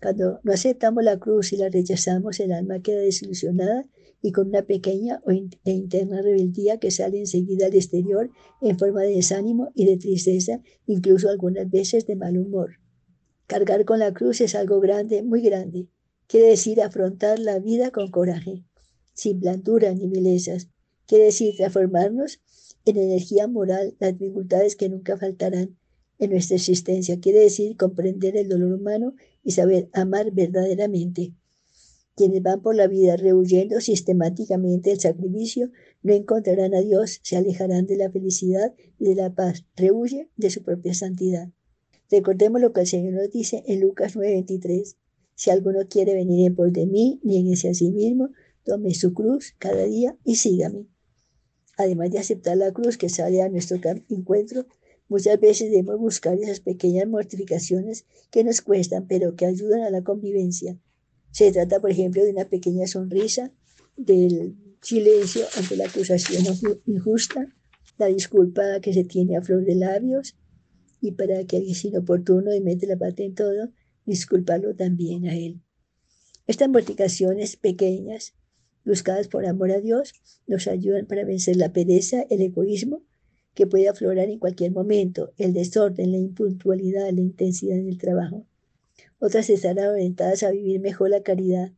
Cuando 0.00 0.40
no 0.42 0.52
aceptamos 0.52 1.04
la 1.04 1.18
cruz 1.18 1.52
y 1.52 1.56
la 1.56 1.68
rechazamos, 1.68 2.40
el 2.40 2.52
alma 2.52 2.80
queda 2.80 3.00
desilusionada 3.00 3.84
y 4.22 4.32
con 4.32 4.48
una 4.48 4.62
pequeña 4.62 5.22
e 5.64 5.72
interna 5.72 6.22
rebeldía 6.22 6.78
que 6.78 6.90
sale 6.90 7.20
enseguida 7.20 7.66
al 7.66 7.74
exterior 7.74 8.30
en 8.60 8.78
forma 8.78 9.02
de 9.02 9.14
desánimo 9.14 9.70
y 9.74 9.84
de 9.86 9.98
tristeza, 9.98 10.62
incluso 10.86 11.28
algunas 11.28 11.70
veces 11.70 12.06
de 12.06 12.16
mal 12.16 12.38
humor. 12.38 12.80
Cargar 13.50 13.84
con 13.84 13.98
la 13.98 14.14
cruz 14.14 14.40
es 14.42 14.54
algo 14.54 14.78
grande, 14.78 15.24
muy 15.24 15.42
grande. 15.42 15.88
Quiere 16.28 16.46
decir 16.46 16.80
afrontar 16.80 17.40
la 17.40 17.58
vida 17.58 17.90
con 17.90 18.08
coraje, 18.08 18.62
sin 19.12 19.40
blandura 19.40 19.92
ni 19.92 20.06
vilezas. 20.06 20.68
Quiere 21.04 21.24
decir 21.24 21.56
transformarnos 21.56 22.40
en 22.84 22.96
energía 22.96 23.48
moral 23.48 23.96
las 23.98 24.16
dificultades 24.16 24.76
que 24.76 24.88
nunca 24.88 25.16
faltarán 25.16 25.76
en 26.20 26.30
nuestra 26.30 26.58
existencia. 26.58 27.18
Quiere 27.18 27.40
decir 27.40 27.76
comprender 27.76 28.36
el 28.36 28.48
dolor 28.48 28.72
humano 28.72 29.14
y 29.42 29.50
saber 29.50 29.90
amar 29.94 30.30
verdaderamente. 30.30 31.34
Quienes 32.14 32.42
van 32.42 32.62
por 32.62 32.76
la 32.76 32.86
vida 32.86 33.16
rehuyendo 33.16 33.80
sistemáticamente 33.80 34.92
el 34.92 35.00
sacrificio 35.00 35.72
no 36.04 36.12
encontrarán 36.12 36.72
a 36.76 36.82
Dios, 36.82 37.18
se 37.24 37.36
alejarán 37.36 37.88
de 37.88 37.96
la 37.96 38.12
felicidad 38.12 38.76
y 38.96 39.06
de 39.06 39.16
la 39.16 39.34
paz, 39.34 39.64
rehuye 39.74 40.30
de 40.36 40.50
su 40.50 40.62
propia 40.62 40.94
santidad. 40.94 41.48
Recordemos 42.10 42.60
lo 42.60 42.72
que 42.72 42.80
el 42.80 42.86
Señor 42.86 43.14
nos 43.14 43.30
dice 43.30 43.62
en 43.66 43.80
Lucas 43.80 44.16
9:23. 44.16 44.96
Si 45.34 45.50
alguno 45.50 45.86
quiere 45.88 46.14
venir 46.14 46.46
en 46.46 46.56
pos 46.56 46.72
de 46.72 46.86
mí, 46.86 47.20
nieguese 47.22 47.68
a 47.68 47.74
sí 47.74 47.90
mismo, 47.90 48.30
tome 48.64 48.94
su 48.94 49.14
cruz 49.14 49.54
cada 49.58 49.84
día 49.84 50.16
y 50.24 50.36
sígame. 50.36 50.86
Además 51.78 52.10
de 52.10 52.18
aceptar 52.18 52.56
la 52.56 52.72
cruz 52.72 52.98
que 52.98 53.08
sale 53.08 53.40
a 53.40 53.48
nuestro 53.48 53.78
encuentro, 54.10 54.66
muchas 55.08 55.40
veces 55.40 55.70
debemos 55.70 55.98
buscar 55.98 56.36
esas 56.38 56.60
pequeñas 56.60 57.08
mortificaciones 57.08 58.04
que 58.30 58.44
nos 58.44 58.60
cuestan, 58.60 59.06
pero 59.06 59.34
que 59.34 59.46
ayudan 59.46 59.82
a 59.82 59.90
la 59.90 60.02
convivencia. 60.02 60.78
Se 61.30 61.52
trata, 61.52 61.80
por 61.80 61.90
ejemplo, 61.90 62.24
de 62.24 62.32
una 62.32 62.44
pequeña 62.44 62.86
sonrisa, 62.86 63.52
del 63.96 64.56
silencio 64.82 65.44
ante 65.56 65.76
la 65.76 65.86
acusación 65.86 66.44
injusta, 66.86 67.46
la 67.98 68.06
disculpa 68.06 68.80
que 68.80 68.92
se 68.92 69.04
tiene 69.04 69.36
a 69.36 69.42
flor 69.42 69.64
de 69.64 69.76
labios, 69.76 70.36
y 71.00 71.12
para 71.12 71.44
que 71.44 71.58
alguien 71.58 71.74
sin 71.74 71.96
oportuno 71.96 72.54
y 72.54 72.60
mete 72.60 72.86
la 72.86 72.96
pata 72.96 73.22
en 73.22 73.34
todo, 73.34 73.70
disculparlo 74.06 74.74
también 74.74 75.26
a 75.26 75.36
él. 75.36 75.60
Estas 76.46 76.68
mortificaciones 76.68 77.56
pequeñas 77.56 78.34
buscadas 78.84 79.28
por 79.28 79.46
amor 79.46 79.70
a 79.72 79.80
Dios, 79.80 80.14
nos 80.46 80.66
ayudan 80.66 81.06
para 81.06 81.24
vencer 81.24 81.56
la 81.56 81.72
pereza, 81.72 82.22
el 82.30 82.40
egoísmo, 82.42 83.02
que 83.54 83.66
puede 83.66 83.88
aflorar 83.88 84.28
en 84.28 84.38
cualquier 84.38 84.72
momento, 84.72 85.32
el 85.36 85.52
desorden, 85.52 86.12
la 86.12 86.18
impuntualidad, 86.18 87.10
la 87.10 87.20
intensidad 87.20 87.78
en 87.78 87.88
el 87.88 87.98
trabajo. 87.98 88.46
Otras 89.18 89.50
estarán 89.50 89.90
orientadas 89.90 90.42
a 90.42 90.50
vivir 90.50 90.80
mejor 90.80 91.10
la 91.10 91.22
caridad, 91.22 91.72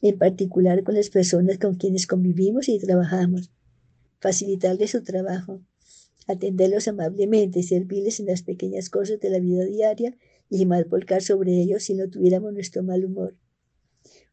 en 0.00 0.16
particular 0.16 0.84
con 0.84 0.94
las 0.94 1.10
personas 1.10 1.58
con 1.58 1.74
quienes 1.74 2.06
convivimos 2.06 2.68
y 2.68 2.78
trabajamos, 2.78 3.50
facilitarles 4.20 4.92
su 4.92 5.02
trabajo, 5.02 5.60
atenderlos 6.28 6.86
amablemente, 6.86 7.62
servirles 7.62 8.20
en 8.20 8.26
las 8.26 8.42
pequeñas 8.42 8.90
cosas 8.90 9.18
de 9.18 9.30
la 9.30 9.40
vida 9.40 9.64
diaria 9.64 10.16
y 10.48 10.66
mal 10.66 10.84
volcar 10.84 11.22
sobre 11.22 11.60
ellos 11.60 11.82
si 11.82 11.94
no 11.94 12.08
tuviéramos 12.08 12.52
nuestro 12.52 12.82
mal 12.82 13.04
humor. 13.04 13.34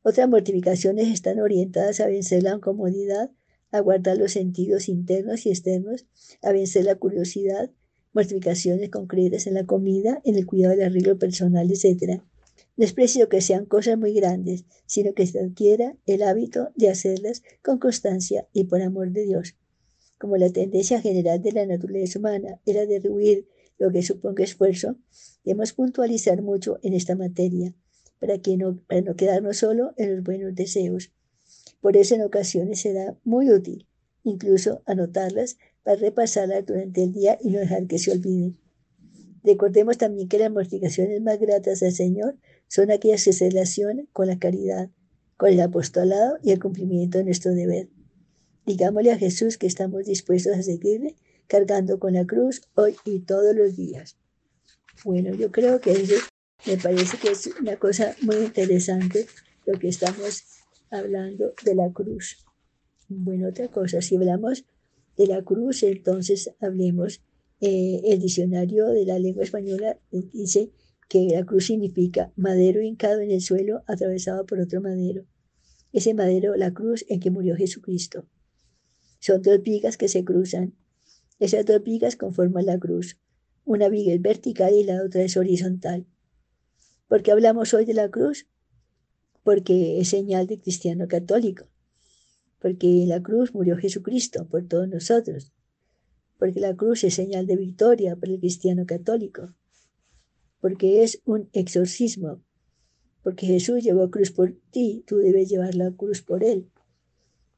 Otras 0.03 0.29
mortificaciones 0.29 1.07
están 1.07 1.39
orientadas 1.39 1.99
a 1.99 2.07
vencer 2.07 2.43
la 2.43 2.53
incomodidad, 2.53 3.31
a 3.71 3.79
guardar 3.79 4.17
los 4.17 4.33
sentidos 4.33 4.87
internos 4.87 5.45
y 5.45 5.49
externos, 5.49 6.05
a 6.43 6.51
vencer 6.51 6.85
la 6.85 6.95
curiosidad, 6.95 7.71
mortificaciones 8.13 8.89
concretas 8.89 9.47
en 9.47 9.55
la 9.55 9.65
comida, 9.65 10.21
en 10.23 10.35
el 10.35 10.45
cuidado 10.45 10.75
del 10.75 10.85
arreglo 10.85 11.17
personal, 11.17 11.71
etc. 11.71 12.21
No 12.77 12.85
es 12.85 12.93
preciso 12.93 13.29
que 13.29 13.41
sean 13.41 13.65
cosas 13.65 13.97
muy 13.97 14.13
grandes, 14.13 14.65
sino 14.85 15.13
que 15.13 15.25
se 15.25 15.39
adquiera 15.39 15.97
el 16.05 16.23
hábito 16.23 16.69
de 16.75 16.89
hacerlas 16.89 17.41
con 17.63 17.79
constancia 17.79 18.47
y 18.53 18.65
por 18.65 18.81
amor 18.81 19.11
de 19.11 19.23
Dios. 19.23 19.55
Como 20.17 20.37
la 20.37 20.49
tendencia 20.49 21.01
general 21.01 21.41
de 21.41 21.51
la 21.51 21.65
naturaleza 21.65 22.19
humana 22.19 22.59
era 22.65 22.85
de 22.85 22.99
rehuir 22.99 23.47
lo 23.77 23.91
que 23.91 24.03
suponga 24.03 24.43
esfuerzo, 24.43 24.97
debemos 25.43 25.73
puntualizar 25.73 26.41
mucho 26.41 26.79
en 26.83 26.93
esta 26.93 27.15
materia 27.15 27.73
para, 28.19 28.37
que 28.39 28.57
no, 28.57 28.79
para 28.87 29.01
no 29.01 29.15
quedarnos 29.15 29.57
solo 29.57 29.93
en 29.97 30.15
los 30.15 30.23
buenos 30.23 30.55
deseos. 30.55 31.11
Por 31.81 31.97
eso 31.97 32.15
en 32.15 32.21
ocasiones 32.21 32.81
será 32.81 33.17
muy 33.23 33.51
útil 33.51 33.87
incluso 34.25 34.81
anotarlas 34.85 35.57
para 35.83 35.97
repasarlas 35.97 36.65
durante 36.65 37.03
el 37.03 37.13
día 37.13 37.37
y 37.41 37.51
no 37.51 37.59
dejar 37.59 37.87
que 37.87 37.99
se 37.99 38.11
olviden. 38.11 38.57
Recordemos 39.43 39.97
también 39.97 40.27
que 40.27 40.39
las 40.39 40.51
mortificaciones 40.51 41.21
más 41.21 41.39
gratas 41.39 41.83
al 41.83 41.91
Señor 41.91 42.35
son 42.67 42.91
aquellas 42.91 43.23
que 43.23 43.33
se 43.33 43.49
relacionan 43.49 44.07
con 44.11 44.27
la 44.27 44.39
caridad, 44.39 44.89
con 45.37 45.49
el 45.49 45.61
apostolado 45.61 46.37
y 46.41 46.51
el 46.51 46.59
cumplimiento 46.59 47.19
de 47.19 47.25
nuestro 47.25 47.53
deber. 47.53 47.89
Digámosle 48.65 49.11
a 49.11 49.17
Jesús 49.17 49.57
que 49.57 49.67
estamos 49.67 50.05
dispuestos 50.05 50.55
a 50.55 50.63
seguirle 50.63 51.15
cargando 51.47 51.99
con 51.99 52.13
la 52.13 52.25
cruz 52.25 52.61
hoy 52.73 52.95
y 53.05 53.19
todos 53.19 53.55
los 53.55 53.75
días. 53.75 54.17
Bueno, 55.03 55.35
yo 55.35 55.51
creo 55.51 55.79
que 55.79 55.91
eso 55.91 56.15
me 56.65 56.77
parece 56.77 57.17
que 57.17 57.29
es 57.29 57.47
una 57.61 57.77
cosa 57.77 58.15
muy 58.21 58.37
interesante 58.37 59.27
lo 59.65 59.77
que 59.77 59.89
estamos 59.89 60.43
hablando 60.89 61.53
de 61.63 61.75
la 61.75 61.91
cruz. 61.91 62.43
Bueno, 63.07 63.49
otra 63.49 63.67
cosa, 63.67 64.01
si 64.01 64.15
hablamos 64.15 64.65
de 65.15 65.27
la 65.27 65.43
cruz, 65.43 65.83
entonces 65.83 66.51
hablemos, 66.59 67.21
eh, 67.61 68.01
el 68.05 68.19
diccionario 68.19 68.87
de 68.87 69.05
la 69.05 69.19
lengua 69.19 69.43
española 69.43 69.99
dice 70.11 70.71
que 71.07 71.27
la 71.29 71.45
cruz 71.45 71.67
significa 71.67 72.33
madero 72.35 72.81
hincado 72.81 73.21
en 73.21 73.31
el 73.31 73.41
suelo 73.41 73.83
atravesado 73.85 74.45
por 74.45 74.59
otro 74.59 74.81
madero. 74.81 75.25
ese 75.93 76.13
madero, 76.13 76.55
la 76.55 76.73
cruz 76.73 77.05
en 77.07 77.19
que 77.19 77.31
murió 77.31 77.55
Jesucristo. 77.55 78.25
Son 79.25 79.41
dos 79.41 79.63
vigas 79.63 79.97
que 79.97 80.07
se 80.07 80.23
cruzan. 80.23 80.75
Esas 81.39 81.65
dos 81.65 81.81
vigas 81.81 82.15
conforman 82.15 82.67
la 82.67 82.77
cruz. 82.77 83.17
Una 83.63 83.89
viga 83.89 84.13
es 84.13 84.21
vertical 84.21 84.71
y 84.75 84.83
la 84.83 85.01
otra 85.03 85.23
es 85.23 85.35
horizontal. 85.35 86.05
¿Por 87.07 87.23
qué 87.23 87.31
hablamos 87.31 87.73
hoy 87.73 87.85
de 87.85 87.95
la 87.95 88.11
cruz? 88.11 88.45
Porque 89.41 89.99
es 89.99 90.09
señal 90.09 90.45
de 90.45 90.59
cristiano 90.59 91.07
católico. 91.07 91.65
Porque 92.59 92.85
en 93.01 93.09
la 93.09 93.19
cruz 93.23 93.55
murió 93.55 93.77
Jesucristo 93.77 94.47
por 94.47 94.67
todos 94.67 94.87
nosotros. 94.87 95.51
Porque 96.37 96.59
la 96.59 96.75
cruz 96.75 97.03
es 97.03 97.15
señal 97.15 97.47
de 97.47 97.55
victoria 97.55 98.15
para 98.15 98.31
el 98.31 98.39
cristiano 98.39 98.85
católico. 98.85 99.55
Porque 100.61 101.01
es 101.01 101.23
un 101.25 101.49
exorcismo. 101.51 102.43
Porque 103.23 103.47
Jesús 103.47 103.83
llevó 103.83 104.11
cruz 104.11 104.29
por 104.29 104.55
ti, 104.69 105.03
tú 105.07 105.17
debes 105.17 105.49
llevar 105.49 105.73
la 105.73 105.89
cruz 105.89 106.21
por 106.21 106.43
él. 106.43 106.69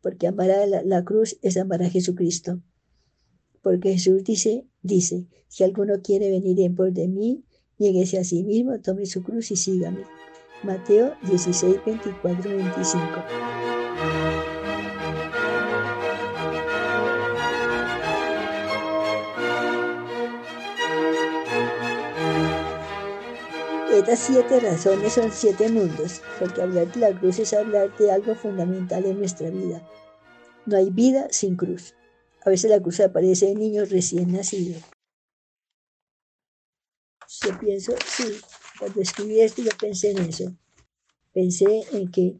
Porque 0.08 0.26
amar 0.26 0.50
a 0.52 0.66
la, 0.66 1.04
cruz 1.04 1.38
es 1.42 1.58
amar 1.58 1.84
a 1.84 1.90
Jesucristo. 1.90 2.62
Porque 3.62 3.92
Jesús 3.92 4.24
dice, 4.24 4.66
dice, 4.82 5.28
si 5.50 5.66
alguno 5.66 5.96
quiere 6.02 6.30
venir 6.30 6.62
en 6.62 6.76
pos 6.76 6.94
de 6.94 7.10
mí, 7.10 7.44
Niéguese 7.78 8.18
a 8.18 8.24
sí 8.24 8.46
mismo, 8.46 8.80
tome 8.80 9.06
su 9.06 9.22
cruz 9.22 9.52
y 9.52 9.58
sígame. 9.58 10.06
Mateo 10.64 11.14
16, 11.24 11.82
24, 11.86 12.50
25. 12.50 14.37
Estas 24.08 24.26
siete 24.26 24.60
razones 24.62 25.12
son 25.12 25.34
siete 25.34 25.68
mundos, 25.68 26.22
porque 26.40 26.62
hablar 26.62 26.90
de 26.94 27.00
la 27.02 27.20
cruz 27.20 27.40
es 27.40 27.52
hablar 27.52 27.94
de 27.98 28.10
algo 28.10 28.36
fundamental 28.36 29.04
en 29.04 29.20
nuestra 29.20 29.50
vida. 29.50 29.86
No 30.66 30.78
hay 30.78 30.90
vida 30.92 31.28
sin 31.30 31.58
cruz. 31.58 31.94
A 32.46 32.50
veces 32.50 32.72
la 32.72 32.82
cruz 32.82 33.02
aparece 33.02 33.52
en 33.52 33.60
niños 33.60 33.90
recién 33.90 34.32
nacidos. 34.32 34.82
Yo 37.42 37.60
pienso, 37.60 37.96
sí, 38.06 38.24
cuando 38.80 39.02
escribí 39.02 39.42
esto 39.42 39.62
yo 39.62 39.72
pensé 39.78 40.12
en 40.12 40.20
eso. 40.20 40.56
Pensé 41.34 41.84
en 41.92 42.10
que 42.10 42.38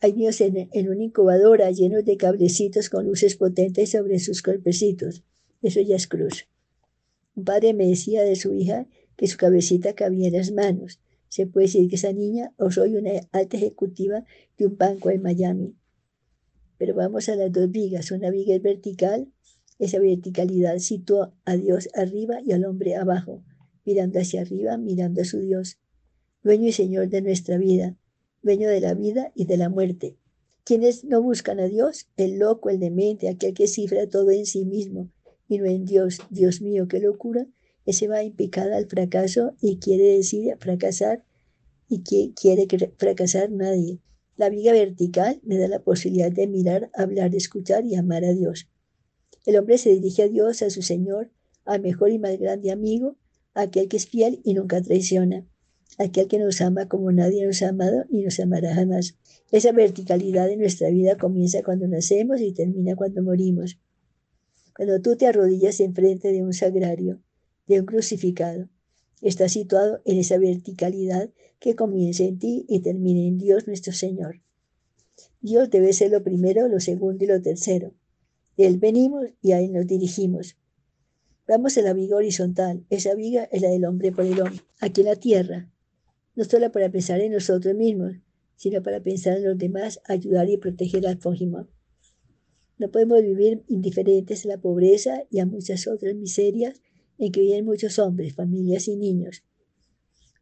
hay 0.00 0.14
niños 0.14 0.40
en, 0.40 0.70
en 0.72 0.88
una 0.88 1.04
incubadora 1.04 1.70
llenos 1.70 2.06
de 2.06 2.16
cablecitos 2.16 2.88
con 2.88 3.04
luces 3.04 3.36
potentes 3.36 3.90
sobre 3.90 4.18
sus 4.20 4.40
cuerpecitos. 4.40 5.22
Eso 5.60 5.82
ya 5.82 5.96
es 5.96 6.08
cruz. 6.08 6.48
Un 7.36 7.44
padre 7.44 7.74
me 7.74 7.86
decía 7.86 8.22
de 8.22 8.36
su 8.36 8.54
hija 8.54 8.86
que 9.16 9.26
su 9.26 9.36
cabecita 9.36 9.94
cabía 9.94 10.28
en 10.28 10.34
las 10.34 10.52
manos. 10.52 11.00
Se 11.28 11.46
puede 11.46 11.66
decir 11.66 11.88
que 11.88 11.96
esa 11.96 12.12
niña 12.12 12.52
o 12.58 12.70
soy 12.70 12.96
una 12.96 13.10
alta 13.32 13.56
ejecutiva 13.56 14.24
de 14.56 14.66
un 14.66 14.76
banco 14.76 15.10
en 15.10 15.22
Miami. 15.22 15.74
Pero 16.78 16.94
vamos 16.94 17.28
a 17.28 17.36
las 17.36 17.52
dos 17.52 17.70
vigas. 17.70 18.10
Una 18.10 18.30
viga 18.30 18.54
es 18.54 18.62
vertical. 18.62 19.28
Esa 19.78 19.98
verticalidad 19.98 20.78
sitúa 20.78 21.34
a 21.44 21.56
Dios 21.56 21.88
arriba 21.94 22.40
y 22.44 22.52
al 22.52 22.64
hombre 22.64 22.94
abajo 22.96 23.42
mirando 23.84 24.18
hacia 24.18 24.42
arriba, 24.42 24.76
mirando 24.76 25.22
a 25.22 25.24
su 25.24 25.40
Dios, 25.40 25.78
dueño 26.42 26.68
y 26.68 26.72
Señor 26.72 27.08
de 27.08 27.22
nuestra 27.22 27.58
vida, 27.58 27.96
dueño 28.42 28.68
de 28.68 28.80
la 28.80 28.94
vida 28.94 29.32
y 29.34 29.46
de 29.46 29.56
la 29.56 29.68
muerte. 29.68 30.16
Quienes 30.64 31.04
no 31.04 31.22
buscan 31.22 31.60
a 31.60 31.66
Dios, 31.66 32.08
el 32.16 32.38
loco, 32.38 32.70
el 32.70 32.80
demente, 32.80 33.28
aquel 33.28 33.52
que 33.54 33.66
cifra 33.66 34.08
todo 34.08 34.30
en 34.30 34.46
sí 34.46 34.64
mismo 34.64 35.10
y 35.48 35.58
no 35.58 35.66
en 35.66 35.84
Dios, 35.84 36.20
Dios 36.30 36.62
mío, 36.62 36.88
qué 36.88 37.00
locura, 37.00 37.46
ese 37.86 38.08
va 38.08 38.22
impicada 38.22 38.76
al 38.76 38.86
fracaso 38.86 39.54
y 39.60 39.78
quiere 39.78 40.04
decir 40.16 40.56
fracasar 40.58 41.24
y 41.88 42.02
que 42.02 42.32
quiere 42.34 42.66
fracasar 42.96 43.50
nadie. 43.50 44.00
La 44.36 44.48
viga 44.48 44.72
vertical 44.72 45.40
me 45.44 45.58
da 45.58 45.68
la 45.68 45.82
posibilidad 45.82 46.32
de 46.32 46.46
mirar, 46.46 46.90
hablar, 46.94 47.34
escuchar 47.34 47.84
y 47.84 47.94
amar 47.94 48.24
a 48.24 48.32
Dios. 48.32 48.68
El 49.46 49.56
hombre 49.56 49.78
se 49.78 49.90
dirige 49.90 50.22
a 50.22 50.28
Dios, 50.28 50.62
a 50.62 50.70
su 50.70 50.82
Señor, 50.82 51.30
al 51.64 51.82
mejor 51.82 52.10
y 52.10 52.18
más 52.18 52.38
grande 52.38 52.70
amigo, 52.72 53.16
aquel 53.54 53.88
que 53.88 53.98
es 53.98 54.06
fiel 54.06 54.40
y 54.42 54.54
nunca 54.54 54.82
traiciona, 54.82 55.46
aquel 55.98 56.26
que 56.28 56.38
nos 56.38 56.60
ama 56.60 56.88
como 56.88 57.12
nadie 57.12 57.46
nos 57.46 57.62
ha 57.62 57.68
amado 57.68 58.04
y 58.10 58.22
nos 58.22 58.40
amará 58.40 58.74
jamás. 58.74 59.16
Esa 59.52 59.72
verticalidad 59.72 60.48
de 60.48 60.56
nuestra 60.56 60.88
vida 60.90 61.16
comienza 61.16 61.62
cuando 61.62 61.86
nacemos 61.86 62.40
y 62.40 62.52
termina 62.52 62.96
cuando 62.96 63.22
morimos. 63.22 63.78
Cuando 64.74 65.00
tú 65.00 65.16
te 65.16 65.26
arrodillas 65.28 65.78
enfrente 65.78 66.32
de 66.32 66.42
un 66.42 66.52
sagrario, 66.52 67.20
de 67.66 67.80
un 67.80 67.86
crucificado, 67.86 68.68
está 69.22 69.48
situado 69.48 70.00
en 70.04 70.18
esa 70.18 70.38
verticalidad 70.38 71.30
que 71.58 71.74
comienza 71.74 72.24
en 72.24 72.38
ti 72.38 72.66
y 72.68 72.80
termina 72.80 73.20
en 73.20 73.38
Dios 73.38 73.66
nuestro 73.66 73.92
Señor. 73.92 74.42
Dios 75.40 75.70
debe 75.70 75.92
ser 75.92 76.10
lo 76.10 76.22
primero, 76.22 76.68
lo 76.68 76.80
segundo 76.80 77.24
y 77.24 77.26
lo 77.26 77.40
tercero. 77.40 77.94
Él 78.56 78.78
venimos 78.78 79.26
y 79.42 79.52
a 79.52 79.60
Él 79.60 79.72
nos 79.72 79.86
dirigimos. 79.86 80.56
Vamos 81.46 81.76
a 81.76 81.82
la 81.82 81.92
viga 81.92 82.16
horizontal. 82.16 82.84
Esa 82.88 83.14
viga 83.14 83.44
es 83.52 83.60
la 83.60 83.68
del 83.68 83.84
hombre 83.84 84.12
por 84.12 84.24
el 84.24 84.40
hombre. 84.40 84.60
Aquí 84.80 85.02
en 85.02 85.08
la 85.08 85.16
tierra. 85.16 85.70
No 86.34 86.44
solo 86.44 86.72
para 86.72 86.90
pensar 86.90 87.20
en 87.20 87.32
nosotros 87.32 87.74
mismos, 87.74 88.14
sino 88.56 88.82
para 88.82 89.00
pensar 89.00 89.36
en 89.36 89.44
los 89.44 89.58
demás, 89.58 90.00
ayudar 90.06 90.48
y 90.48 90.56
proteger 90.56 91.06
al 91.06 91.18
prójimo. 91.18 91.68
No 92.78 92.90
podemos 92.90 93.22
vivir 93.22 93.62
indiferentes 93.68 94.44
a 94.44 94.48
la 94.48 94.58
pobreza 94.58 95.24
y 95.30 95.38
a 95.40 95.46
muchas 95.46 95.86
otras 95.86 96.14
miserias 96.14 96.80
en 97.18 97.32
que 97.32 97.40
viven 97.40 97.64
muchos 97.64 97.98
hombres, 97.98 98.34
familias 98.34 98.88
y 98.88 98.96
niños. 98.96 99.42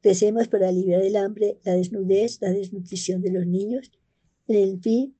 Recemos 0.02 0.48
para 0.48 0.68
aliviar 0.68 1.02
el 1.02 1.16
hambre, 1.16 1.58
la 1.64 1.74
desnudez, 1.74 2.38
la 2.40 2.50
desnutrición 2.50 3.22
de 3.22 3.30
los 3.30 3.46
niños, 3.46 3.92
en 4.48 4.80
fin, 4.80 5.14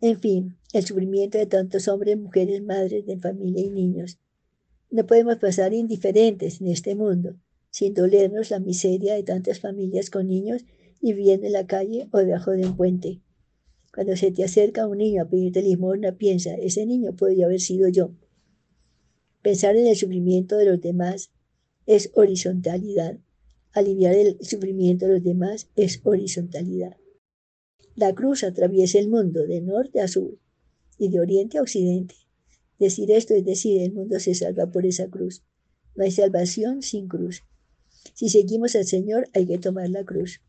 en 0.00 0.18
fin, 0.18 0.56
el 0.72 0.84
sufrimiento 0.84 1.38
de 1.38 1.46
tantos 1.46 1.86
hombres, 1.88 2.18
mujeres, 2.18 2.62
madres 2.62 3.06
de 3.06 3.18
familia 3.18 3.62
y 3.62 3.70
niños. 3.70 4.18
No 4.90 5.06
podemos 5.06 5.36
pasar 5.36 5.72
indiferentes 5.74 6.60
en 6.60 6.68
este 6.68 6.94
mundo, 6.94 7.36
sin 7.70 7.94
dolernos 7.94 8.50
la 8.50 8.58
miseria 8.58 9.14
de 9.14 9.22
tantas 9.22 9.60
familias 9.60 10.10
con 10.10 10.28
niños 10.28 10.64
viviendo 11.02 11.46
en 11.46 11.52
la 11.52 11.66
calle 11.66 12.08
o 12.12 12.18
debajo 12.18 12.52
de 12.52 12.66
un 12.66 12.76
puente. 12.76 13.20
Cuando 13.92 14.16
se 14.16 14.30
te 14.30 14.44
acerca 14.44 14.86
un 14.86 14.98
niño 14.98 15.22
a 15.22 15.28
pedirte 15.28 15.62
limosna, 15.62 16.12
piensa, 16.12 16.54
ese 16.54 16.86
niño 16.86 17.14
podría 17.14 17.46
haber 17.46 17.60
sido 17.60 17.88
yo. 17.88 18.12
Pensar 19.42 19.76
en 19.76 19.86
el 19.86 19.96
sufrimiento 19.96 20.56
de 20.56 20.66
los 20.66 20.80
demás 20.80 21.30
es 21.86 22.10
horizontalidad. 22.14 23.18
Aliviar 23.72 24.14
el 24.14 24.38
sufrimiento 24.40 25.06
de 25.06 25.14
los 25.14 25.24
demás 25.24 25.68
es 25.76 26.00
horizontalidad. 26.04 26.96
La 27.94 28.14
cruz 28.14 28.44
atraviesa 28.44 28.98
el 28.98 29.08
mundo 29.08 29.46
de 29.46 29.60
norte 29.60 30.00
a 30.00 30.08
sur 30.08 30.38
y 30.98 31.08
de 31.08 31.20
oriente 31.20 31.58
a 31.58 31.62
occidente. 31.62 32.14
Decir 32.78 33.10
esto 33.10 33.34
es 33.34 33.44
decir, 33.44 33.82
el 33.82 33.92
mundo 33.92 34.18
se 34.20 34.34
salva 34.34 34.70
por 34.70 34.86
esa 34.86 35.08
cruz. 35.08 35.42
No 35.94 36.04
hay 36.04 36.10
salvación 36.10 36.82
sin 36.82 37.08
cruz. 37.08 37.42
Si 38.14 38.28
seguimos 38.28 38.74
al 38.76 38.86
Señor, 38.86 39.28
hay 39.34 39.46
que 39.46 39.58
tomar 39.58 39.88
la 39.90 40.04
cruz. 40.04 40.40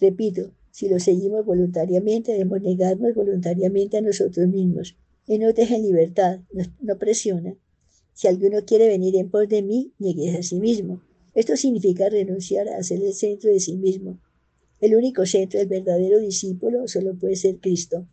Repito, 0.00 0.52
si 0.70 0.88
lo 0.88 0.98
seguimos 0.98 1.44
voluntariamente, 1.46 2.32
debemos 2.32 2.60
negarnos 2.60 3.14
voluntariamente 3.14 3.98
a 3.98 4.02
nosotros 4.02 4.48
mismos. 4.48 4.96
Y 5.26 5.38
no 5.38 5.52
dejen 5.52 5.82
libertad, 5.82 6.40
no, 6.80 6.98
presiona. 6.98 7.56
Si 8.14 8.28
alguno 8.28 8.64
quiere 8.64 8.88
venir 8.88 9.16
en 9.16 9.28
pos 9.28 9.48
de 9.48 9.62
mí, 9.62 9.92
niegues 9.98 10.38
a 10.38 10.42
sí 10.42 10.60
mismo. 10.60 11.02
Esto 11.34 11.56
significa 11.56 12.08
renunciar 12.08 12.68
a 12.68 12.82
ser 12.82 13.02
el 13.02 13.12
centro 13.12 13.50
de 13.50 13.58
sí 13.58 13.76
mismo. 13.76 14.20
El 14.80 14.94
único 14.94 15.26
centro 15.26 15.58
del 15.58 15.68
verdadero 15.68 16.20
discípulo 16.20 16.86
solo 16.86 17.18
puede 17.18 17.34
ser 17.34 17.58
Cristo. 17.58 18.06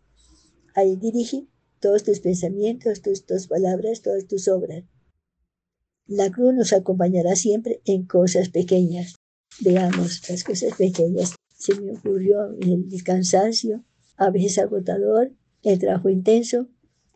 Ahí 0.74 0.96
dirige 0.96 1.46
todos 1.80 2.02
tus 2.02 2.20
pensamientos, 2.20 3.00
tus, 3.00 3.24
tus 3.24 3.46
palabras, 3.46 4.02
todas 4.02 4.26
tus 4.26 4.48
obras. 4.48 4.84
La 6.06 6.30
cruz 6.32 6.52
nos 6.52 6.72
acompañará 6.72 7.36
siempre 7.36 7.80
en 7.84 8.04
cosas 8.06 8.48
pequeñas. 8.48 9.14
Veamos 9.60 10.28
las 10.28 10.42
cosas 10.42 10.74
pequeñas. 10.76 11.36
Se 11.56 11.80
me 11.80 11.92
ocurrió 11.92 12.50
el 12.60 13.04
cansancio, 13.04 13.84
a 14.16 14.30
veces 14.30 14.58
agotador, 14.58 15.32
el 15.62 15.78
trabajo 15.78 16.08
intenso, 16.08 16.68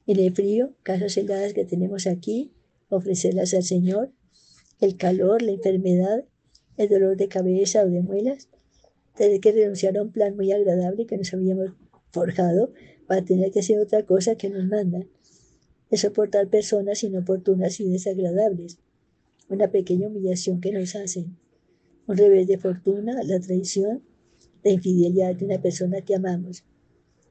en 0.06 0.20
el 0.20 0.32
frío, 0.32 0.76
casas 0.84 1.16
heladas 1.16 1.52
que 1.52 1.64
tenemos 1.64 2.06
aquí, 2.06 2.52
ofrecerlas 2.88 3.54
al 3.54 3.62
Señor, 3.62 4.12
el 4.80 4.96
calor, 4.96 5.42
la 5.42 5.52
enfermedad, 5.52 6.24
el 6.76 6.88
dolor 6.88 7.16
de 7.16 7.28
cabeza 7.28 7.82
o 7.82 7.88
de 7.88 8.02
muelas, 8.02 8.48
tener 9.16 9.40
que 9.40 9.52
renunciar 9.52 9.96
a 9.96 10.02
un 10.02 10.12
plan 10.12 10.36
muy 10.36 10.52
agradable 10.52 11.06
que 11.06 11.16
nos 11.16 11.32
habíamos 11.32 11.70
forjado 12.12 12.72
para 13.06 13.24
tener 13.24 13.50
que 13.50 13.60
hacer 13.60 13.78
otra 13.78 14.04
cosa 14.04 14.36
que 14.36 14.50
nos 14.50 14.66
mandan. 14.66 15.08
Es 15.90 16.00
soportar 16.00 16.48
personas 16.48 17.02
inoportunas 17.02 17.80
y 17.80 17.88
desagradables. 17.88 18.78
Una 19.48 19.70
pequeña 19.70 20.08
humillación 20.08 20.60
que 20.60 20.72
nos 20.72 20.96
hacen. 20.96 21.36
Un 22.06 22.16
revés 22.16 22.46
de 22.48 22.58
fortuna, 22.58 23.22
la 23.22 23.40
traición, 23.40 24.02
la 24.64 24.72
infidelidad 24.72 25.34
de 25.36 25.44
una 25.44 25.62
persona 25.62 26.00
que 26.02 26.14
amamos. 26.14 26.64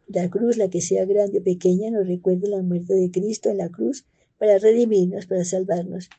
La 0.07 0.29
cruz, 0.29 0.57
la 0.57 0.69
que 0.69 0.81
sea 0.81 1.05
grande 1.05 1.39
o 1.39 1.43
pequeña, 1.43 1.91
nos 1.91 2.07
recuerda 2.07 2.47
la 2.47 2.61
muerte 2.61 2.93
de 2.93 3.11
Cristo 3.11 3.49
en 3.49 3.57
la 3.57 3.69
cruz 3.69 4.05
para 4.37 4.57
redimirnos, 4.59 5.25
para 5.25 5.43
salvarnos. 5.45 6.09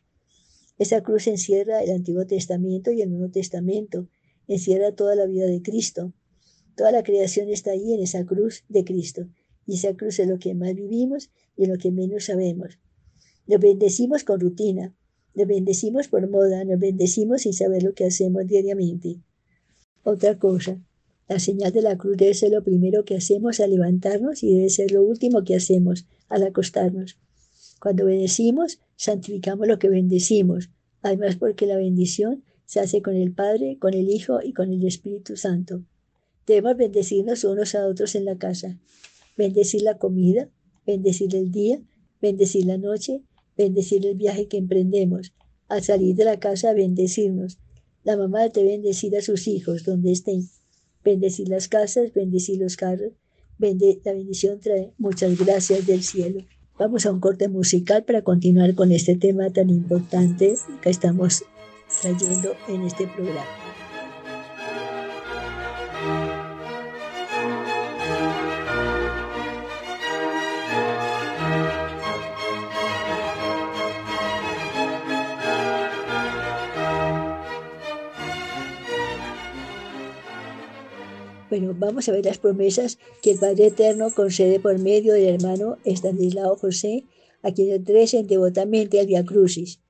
Esa 0.78 1.02
cruz 1.02 1.26
encierra 1.26 1.82
el 1.82 1.90
Antiguo 1.90 2.26
Testamento 2.26 2.92
y 2.92 3.02
el 3.02 3.10
Nuevo 3.10 3.30
Testamento, 3.30 4.08
encierra 4.46 4.92
toda 4.92 5.14
la 5.14 5.26
vida 5.26 5.46
de 5.46 5.62
Cristo. 5.62 6.12
Toda 6.76 6.92
la 6.92 7.02
creación 7.02 7.48
está 7.48 7.70
ahí 7.70 7.94
en 7.94 8.02
esa 8.02 8.24
cruz 8.26 8.64
de 8.68 8.84
Cristo. 8.84 9.26
Y 9.66 9.74
esa 9.74 9.94
cruz 9.96 10.18
es 10.18 10.28
lo 10.28 10.38
que 10.38 10.54
más 10.54 10.74
vivimos 10.74 11.30
y 11.56 11.66
lo 11.66 11.78
que 11.78 11.90
menos 11.90 12.26
sabemos. 12.26 12.78
Nos 13.46 13.60
bendecimos 13.60 14.24
con 14.24 14.40
rutina, 14.40 14.94
nos 15.34 15.46
bendecimos 15.46 16.08
por 16.08 16.28
moda, 16.28 16.64
nos 16.64 16.78
bendecimos 16.78 17.42
sin 17.42 17.54
saber 17.54 17.82
lo 17.82 17.94
que 17.94 18.04
hacemos 18.04 18.46
diariamente. 18.46 19.20
Otra 20.02 20.38
cosa, 20.38 20.78
la 21.28 21.38
señal 21.38 21.72
de 21.72 21.82
la 21.82 21.96
cruz 21.96 22.16
debe 22.16 22.34
ser 22.34 22.52
lo 22.52 22.62
primero 22.62 23.04
que 23.04 23.16
hacemos 23.16 23.60
al 23.60 23.70
levantarnos 23.70 24.42
y 24.42 24.54
debe 24.54 24.68
ser 24.68 24.92
lo 24.92 25.02
último 25.02 25.42
que 25.44 25.56
hacemos 25.56 26.06
al 26.28 26.44
acostarnos. 26.44 27.18
Cuando 27.80 28.06
bendecimos, 28.06 28.80
santificamos 28.96 29.68
lo 29.68 29.78
que 29.78 29.88
bendecimos, 29.88 30.70
además 31.02 31.36
porque 31.36 31.66
la 31.66 31.76
bendición 31.76 32.44
se 32.64 32.80
hace 32.80 33.02
con 33.02 33.14
el 33.14 33.32
Padre, 33.32 33.78
con 33.78 33.94
el 33.94 34.10
Hijo 34.10 34.40
y 34.42 34.52
con 34.52 34.72
el 34.72 34.84
Espíritu 34.86 35.36
Santo. 35.36 35.82
Debemos 36.46 36.76
bendecirnos 36.76 37.44
unos 37.44 37.74
a 37.74 37.86
otros 37.86 38.14
en 38.14 38.24
la 38.24 38.38
casa, 38.38 38.78
bendecir 39.36 39.82
la 39.82 39.98
comida, 39.98 40.48
bendecir 40.86 41.34
el 41.34 41.50
día, 41.50 41.80
bendecir 42.20 42.66
la 42.66 42.78
noche, 42.78 43.22
bendecir 43.56 44.06
el 44.06 44.16
viaje 44.16 44.48
que 44.48 44.56
emprendemos. 44.56 45.32
Al 45.68 45.82
salir 45.82 46.14
de 46.14 46.24
la 46.24 46.38
casa, 46.38 46.72
bendecirnos. 46.72 47.58
La 48.04 48.16
mamá 48.16 48.48
debe 48.48 48.70
bendecir 48.70 49.16
a 49.16 49.22
sus 49.22 49.48
hijos 49.48 49.84
donde 49.84 50.12
estén 50.12 50.48
bendecir 51.06 51.48
las 51.48 51.68
casas, 51.68 52.12
bendecir 52.12 52.60
los 52.60 52.76
carros. 52.76 53.12
la 53.58 54.12
bendición 54.12 54.60
trae 54.60 54.92
muchas 54.98 55.38
gracias 55.38 55.86
del 55.86 56.02
cielo. 56.02 56.40
Vamos 56.78 57.06
a 57.06 57.10
un 57.10 57.20
corte 57.20 57.48
musical 57.48 58.04
para 58.04 58.20
continuar 58.20 58.74
con 58.74 58.92
este 58.92 59.16
tema 59.16 59.48
tan 59.50 59.70
importante 59.70 60.56
que 60.82 60.90
estamos 60.90 61.44
trayendo 62.02 62.52
en 62.68 62.82
este 62.82 63.06
programa. 63.06 63.46
Bueno, 81.48 81.76
vamos 81.78 82.08
a 82.08 82.12
ver 82.12 82.24
las 82.24 82.38
promesas 82.38 82.98
que 83.22 83.30
el 83.32 83.38
Padre 83.38 83.66
Eterno 83.66 84.10
concede 84.12 84.58
por 84.58 84.80
medio 84.80 85.12
del 85.12 85.34
hermano 85.34 85.78
Estanislao 85.84 86.56
José, 86.56 87.04
a 87.42 87.52
quien 87.52 87.70
entresen 87.70 88.26
devotamente 88.26 88.98
al 88.98 89.06
Via 89.06 89.24
Crucis. 89.24 89.80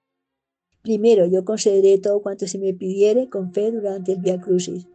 Primero, 0.82 1.24
yo 1.26 1.46
concederé 1.46 1.96
todo 1.96 2.20
cuanto 2.20 2.46
se 2.46 2.58
me 2.58 2.74
pidiere 2.74 3.30
con 3.30 3.54
fe 3.54 3.72
durante 3.72 4.12
el 4.12 4.18
Via 4.18 4.38
Crucis. 4.38 4.86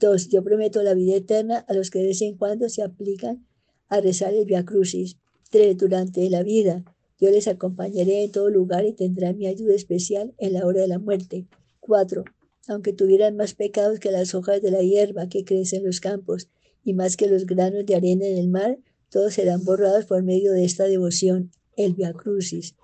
Dos, 0.00 0.28
yo 0.28 0.42
prometo 0.42 0.82
la 0.82 0.94
vida 0.94 1.14
eterna 1.14 1.58
a 1.68 1.74
los 1.74 1.90
que 1.90 2.00
de 2.00 2.08
vez 2.08 2.22
en 2.22 2.36
cuando 2.36 2.68
se 2.68 2.82
aplican 2.82 3.46
a 3.88 4.00
rezar 4.00 4.34
el 4.34 4.46
Via 4.46 4.64
Crucis. 4.64 5.16
Tres, 5.48 5.78
durante 5.78 6.28
la 6.28 6.42
vida, 6.42 6.84
yo 7.20 7.30
les 7.30 7.46
acompañaré 7.46 8.24
en 8.24 8.32
todo 8.32 8.50
lugar 8.50 8.84
y 8.84 8.94
tendrá 8.94 9.32
mi 9.32 9.46
ayuda 9.46 9.74
especial 9.74 10.34
en 10.38 10.54
la 10.54 10.66
hora 10.66 10.80
de 10.80 10.88
la 10.88 10.98
muerte. 10.98 11.46
Cuatro, 11.78 12.24
aunque 12.68 12.92
tuvieran 12.92 13.36
más 13.36 13.54
pecados 13.54 13.98
que 14.00 14.10
las 14.10 14.34
hojas 14.34 14.62
de 14.62 14.70
la 14.70 14.82
hierba 14.82 15.28
que 15.28 15.44
crece 15.44 15.76
en 15.76 15.84
los 15.84 16.00
campos 16.00 16.48
y 16.84 16.94
más 16.94 17.16
que 17.16 17.26
los 17.26 17.46
granos 17.46 17.86
de 17.86 17.94
arena 17.94 18.26
en 18.26 18.38
el 18.38 18.48
mar, 18.48 18.78
todos 19.10 19.34
serán 19.34 19.64
borrados 19.64 20.06
por 20.06 20.22
medio 20.22 20.52
de 20.52 20.64
esta 20.64 20.84
devoción, 20.84 21.50
el 21.76 21.94
Via 21.94 22.12
Crucis. 22.12 22.76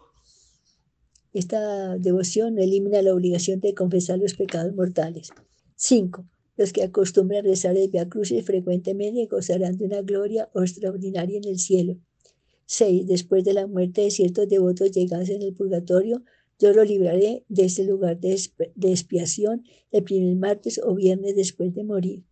Esta 1.33 1.99
devoción 1.99 2.59
elimina 2.59 3.03
la 3.03 3.15
obligación 3.15 3.61
de 3.61 3.75
confesar 3.75 4.19
los 4.19 4.35
pecados 4.35 4.75
mortales. 4.75 5.31
5. 5.77 6.25
Los 6.57 6.73
que 6.73 6.83
acostumbran 6.83 7.45
rezar 7.45 7.77
el 7.77 7.91
Via 7.91 8.09
Crucis 8.09 8.45
frecuentemente 8.45 9.27
gozarán 9.27 9.77
de 9.77 9.85
una 9.85 10.01
gloria 10.01 10.49
extraordinaria 10.55 11.37
en 11.37 11.47
el 11.47 11.59
cielo. 11.59 11.99
6. 12.67 13.07
Después 13.07 13.45
de 13.45 13.53
la 13.53 13.67
muerte 13.67 14.01
de 14.01 14.11
ciertos 14.11 14.49
devotos 14.49 14.91
llegados 14.91 15.29
en 15.29 15.43
el 15.43 15.55
purgatorio, 15.55 16.23
yo 16.59 16.73
lo 16.73 16.85
libraré 16.85 17.45
de 17.49 17.67
ese 17.67 17.85
lugar 17.85 18.19
de, 18.19 18.33
expiación 18.83 19.65
el 19.91 20.05
primer 20.05 20.37
martes 20.37 20.81
o 20.83 20.95
viernes 20.95 21.37
después 21.37 21.75
de 21.75 21.85
morir. 21.85 22.23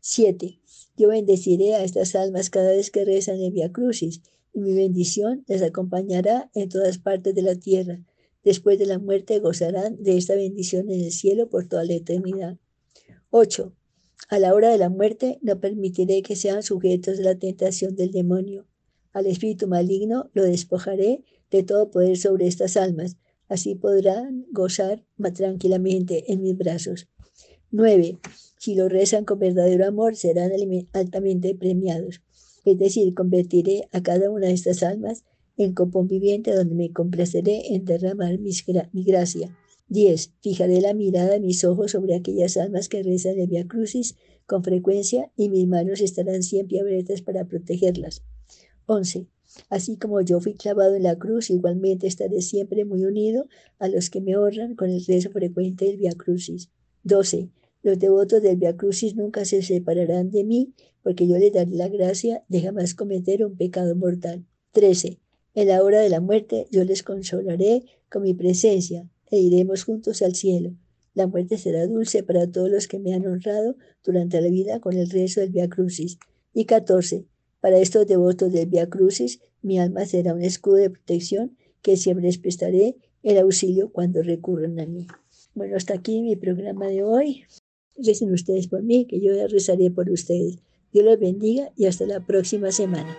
7. 0.00 0.58
Yo 0.96 1.08
bendeciré 1.08 1.74
a 1.74 1.84
estas 1.84 2.14
almas 2.14 2.48
cada 2.48 2.70
vez 2.70 2.90
que 2.90 3.04
rezan 3.04 3.40
el 3.40 3.52
Via 3.52 3.70
Crucis, 3.70 4.22
y 4.52 4.60
mi 4.60 4.72
bendición 4.72 5.44
les 5.46 5.62
acompañará 5.62 6.50
en 6.54 6.68
todas 6.68 6.98
partes 6.98 7.34
de 7.34 7.42
la 7.42 7.54
tierra. 7.54 8.00
Después 8.42 8.78
de 8.78 8.86
la 8.86 8.98
muerte 8.98 9.38
gozarán 9.38 10.02
de 10.02 10.16
esta 10.16 10.34
bendición 10.34 10.90
en 10.90 11.00
el 11.02 11.12
cielo 11.12 11.50
por 11.50 11.68
toda 11.68 11.84
la 11.84 11.92
eternidad. 11.92 12.56
8. 13.28 13.72
A 14.28 14.38
la 14.38 14.54
hora 14.54 14.70
de 14.70 14.78
la 14.78 14.88
muerte 14.88 15.38
no 15.42 15.60
permitiré 15.60 16.22
que 16.22 16.34
sean 16.34 16.62
sujetos 16.62 17.18
de 17.18 17.24
la 17.24 17.38
tentación 17.38 17.94
del 17.94 18.10
demonio. 18.10 18.66
Al 19.12 19.26
espíritu 19.26 19.68
maligno 19.68 20.30
lo 20.32 20.44
despojaré 20.44 21.22
de 21.50 21.62
todo 21.62 21.90
poder 21.90 22.16
sobre 22.16 22.46
estas 22.46 22.76
almas, 22.76 23.16
Así 23.50 23.74
podrán 23.74 24.46
gozar 24.52 25.04
más 25.16 25.34
tranquilamente 25.34 26.32
en 26.32 26.40
mis 26.40 26.56
brazos. 26.56 27.08
9. 27.72 28.18
Si 28.58 28.76
lo 28.76 28.88
rezan 28.88 29.24
con 29.24 29.40
verdadero 29.40 29.86
amor, 29.86 30.14
serán 30.14 30.52
altamente 30.92 31.56
premiados. 31.56 32.22
Es 32.64 32.78
decir, 32.78 33.12
convertiré 33.12 33.88
a 33.90 34.02
cada 34.04 34.30
una 34.30 34.46
de 34.46 34.52
estas 34.52 34.84
almas 34.84 35.24
en 35.56 35.74
copón 35.74 36.06
viviente 36.06 36.54
donde 36.54 36.76
me 36.76 36.92
complaceré 36.92 37.74
en 37.74 37.84
derramar 37.84 38.38
mi 38.38 39.02
gracia. 39.04 39.56
10. 39.88 40.34
Fijaré 40.40 40.80
la 40.80 40.94
mirada 40.94 41.32
de 41.32 41.40
mis 41.40 41.64
ojos 41.64 41.90
sobre 41.90 42.14
aquellas 42.14 42.56
almas 42.56 42.88
que 42.88 43.02
rezan 43.02 43.36
el 43.40 43.48
Via 43.48 43.66
Crucis 43.66 44.14
con 44.46 44.62
frecuencia 44.62 45.32
y 45.36 45.48
mis 45.48 45.66
manos 45.66 46.00
estarán 46.00 46.44
siempre 46.44 46.78
abiertas 46.78 47.22
para 47.22 47.48
protegerlas. 47.48 48.22
11. 48.86 49.26
Así 49.68 49.96
como 49.96 50.20
yo 50.20 50.40
fui 50.40 50.54
clavado 50.54 50.94
en 50.94 51.02
la 51.02 51.18
cruz, 51.18 51.50
igualmente 51.50 52.06
estaré 52.06 52.40
siempre 52.42 52.84
muy 52.84 53.04
unido 53.04 53.46
a 53.78 53.88
los 53.88 54.10
que 54.10 54.20
me 54.20 54.36
honran 54.36 54.74
con 54.74 54.90
el 54.90 55.04
rezo 55.04 55.30
frecuente 55.30 55.86
del 55.86 55.96
Via 55.96 56.12
Crucis. 56.12 56.70
12. 57.04 57.48
Los 57.82 57.98
devotos 57.98 58.42
del 58.42 58.56
Via 58.56 58.76
Crucis 58.76 59.16
nunca 59.16 59.44
se 59.44 59.62
separarán 59.62 60.30
de 60.30 60.44
mí, 60.44 60.74
porque 61.02 61.26
yo 61.26 61.38
les 61.38 61.52
daré 61.52 61.70
la 61.72 61.88
gracia 61.88 62.44
de 62.48 62.60
jamás 62.60 62.94
cometer 62.94 63.44
un 63.44 63.56
pecado 63.56 63.96
mortal. 63.96 64.44
13. 64.72 65.18
En 65.54 65.68
la 65.68 65.82
hora 65.82 66.00
de 66.00 66.08
la 66.08 66.20
muerte 66.20 66.68
yo 66.70 66.84
les 66.84 67.02
consolaré 67.02 67.84
con 68.08 68.22
mi 68.22 68.34
presencia 68.34 69.08
e 69.30 69.38
iremos 69.38 69.84
juntos 69.84 70.22
al 70.22 70.34
cielo. 70.34 70.74
La 71.14 71.26
muerte 71.26 71.58
será 71.58 71.86
dulce 71.86 72.22
para 72.22 72.50
todos 72.50 72.70
los 72.70 72.86
que 72.86 72.98
me 72.98 73.14
han 73.14 73.26
honrado 73.26 73.76
durante 74.04 74.40
la 74.40 74.48
vida 74.48 74.80
con 74.80 74.96
el 74.96 75.10
rezo 75.10 75.40
del 75.40 75.50
Via 75.50 75.68
Crucis. 75.68 76.18
Y 76.52 76.66
14. 76.66 77.24
Para 77.60 77.78
estos 77.78 78.06
devotos 78.06 78.52
del 78.52 78.66
Via 78.66 78.88
Crucis, 78.88 79.40
mi 79.62 79.78
alma 79.78 80.06
será 80.06 80.34
un 80.34 80.42
escudo 80.42 80.76
de 80.76 80.90
protección 80.90 81.56
que 81.82 81.96
siempre 81.96 82.26
les 82.26 82.38
prestaré 82.38 82.96
el 83.22 83.38
auxilio 83.38 83.90
cuando 83.92 84.22
recurran 84.22 84.80
a 84.80 84.86
mí. 84.86 85.06
Bueno, 85.54 85.76
hasta 85.76 85.94
aquí 85.94 86.22
mi 86.22 86.36
programa 86.36 86.86
de 86.86 87.02
hoy. 87.02 87.44
Recen 87.96 88.32
ustedes 88.32 88.68
por 88.68 88.82
mí, 88.82 89.04
que 89.06 89.20
yo 89.20 89.32
rezaré 89.48 89.90
por 89.90 90.08
ustedes. 90.10 90.58
Dios 90.92 91.04
los 91.04 91.18
bendiga 91.18 91.70
y 91.76 91.86
hasta 91.86 92.06
la 92.06 92.24
próxima 92.24 92.72
semana. 92.72 93.16